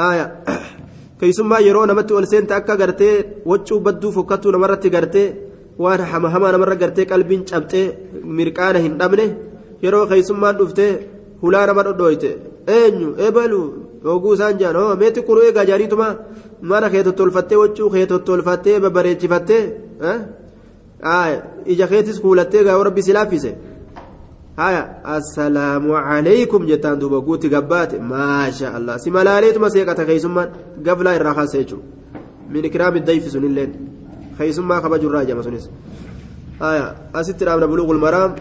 Aaya 0.07 0.27
keeysummaa 1.21 1.61
yeroo 1.67 1.87
namatti 1.87 2.15
ol 2.19 2.27
seente 2.33 2.55
akka 2.55 2.77
gartee 2.83 3.15
waccuu 3.51 3.81
badduu 3.87 4.13
fokkattuu 4.17 4.53
namarratti 4.53 4.91
gartee 4.97 5.29
waan 5.79 6.01
hama 6.13 6.31
hamaa 6.35 6.53
namarra 6.53 6.77
gartee 6.83 7.07
qalbiin 7.13 7.45
cabxee 7.51 7.87
mirqaana 8.39 8.85
hin 8.85 8.99
dhabne 9.01 9.27
yeroo 9.85 10.07
keeysummaan 10.13 10.59
dhuftee 10.59 10.93
hulaa 11.43 11.67
nama 11.67 11.87
dhodhooyte 11.87 12.31
eenyu? 12.79 13.09
Ebalu? 13.29 13.63
Oguu 14.05 14.35
isaan 14.35 14.59
jaan 14.61 14.77
oo 14.77 14.97
meetti 15.01 15.27
quruu 15.29 15.45
eegaa 15.49 15.65
jaaniituma 15.71 16.09
mana 16.71 16.91
kee 16.93 17.03
tottolfattee 17.07 17.59
waccuu 17.63 17.91
kee 17.95 18.07
tottolfattee 18.13 18.81
babbareechifattee 18.85 19.63
ija 21.67 21.87
keetis 21.89 22.21
kuulattee 22.21 22.65
gaa 22.65 22.83
rabbi 22.85 23.03
si 23.03 23.13
laaffise 23.13 23.55
haya 24.57 24.83
assalaamu 25.05 25.97
alaykum 25.97 26.67
jettaan 26.67 27.01
duuba 27.01 27.21
guutti 27.21 27.49
gabbaate 27.49 27.99
maasha 27.99 28.75
allah 28.75 28.99
si 28.99 29.11
malaaleetuma 29.11 29.71
seeqata 29.71 30.05
keeysummaan 30.05 30.49
gablaa 30.83 31.15
irraa 31.19 31.35
kaasa 31.35 31.59
jechuudha 31.59 31.87
min 32.53 32.65
ikraami 32.65 33.01
dayfi 33.01 33.31
sunilleen 33.31 33.73
keeysummaa 34.39 34.81
kabajurraa 34.81 35.25
jama 35.25 35.43
sunis 35.43 35.71
haya 36.61 36.95
asitti 37.13 37.45
dhaabna 37.45 37.67
buluugul 37.67 37.99
maraam 37.99 38.35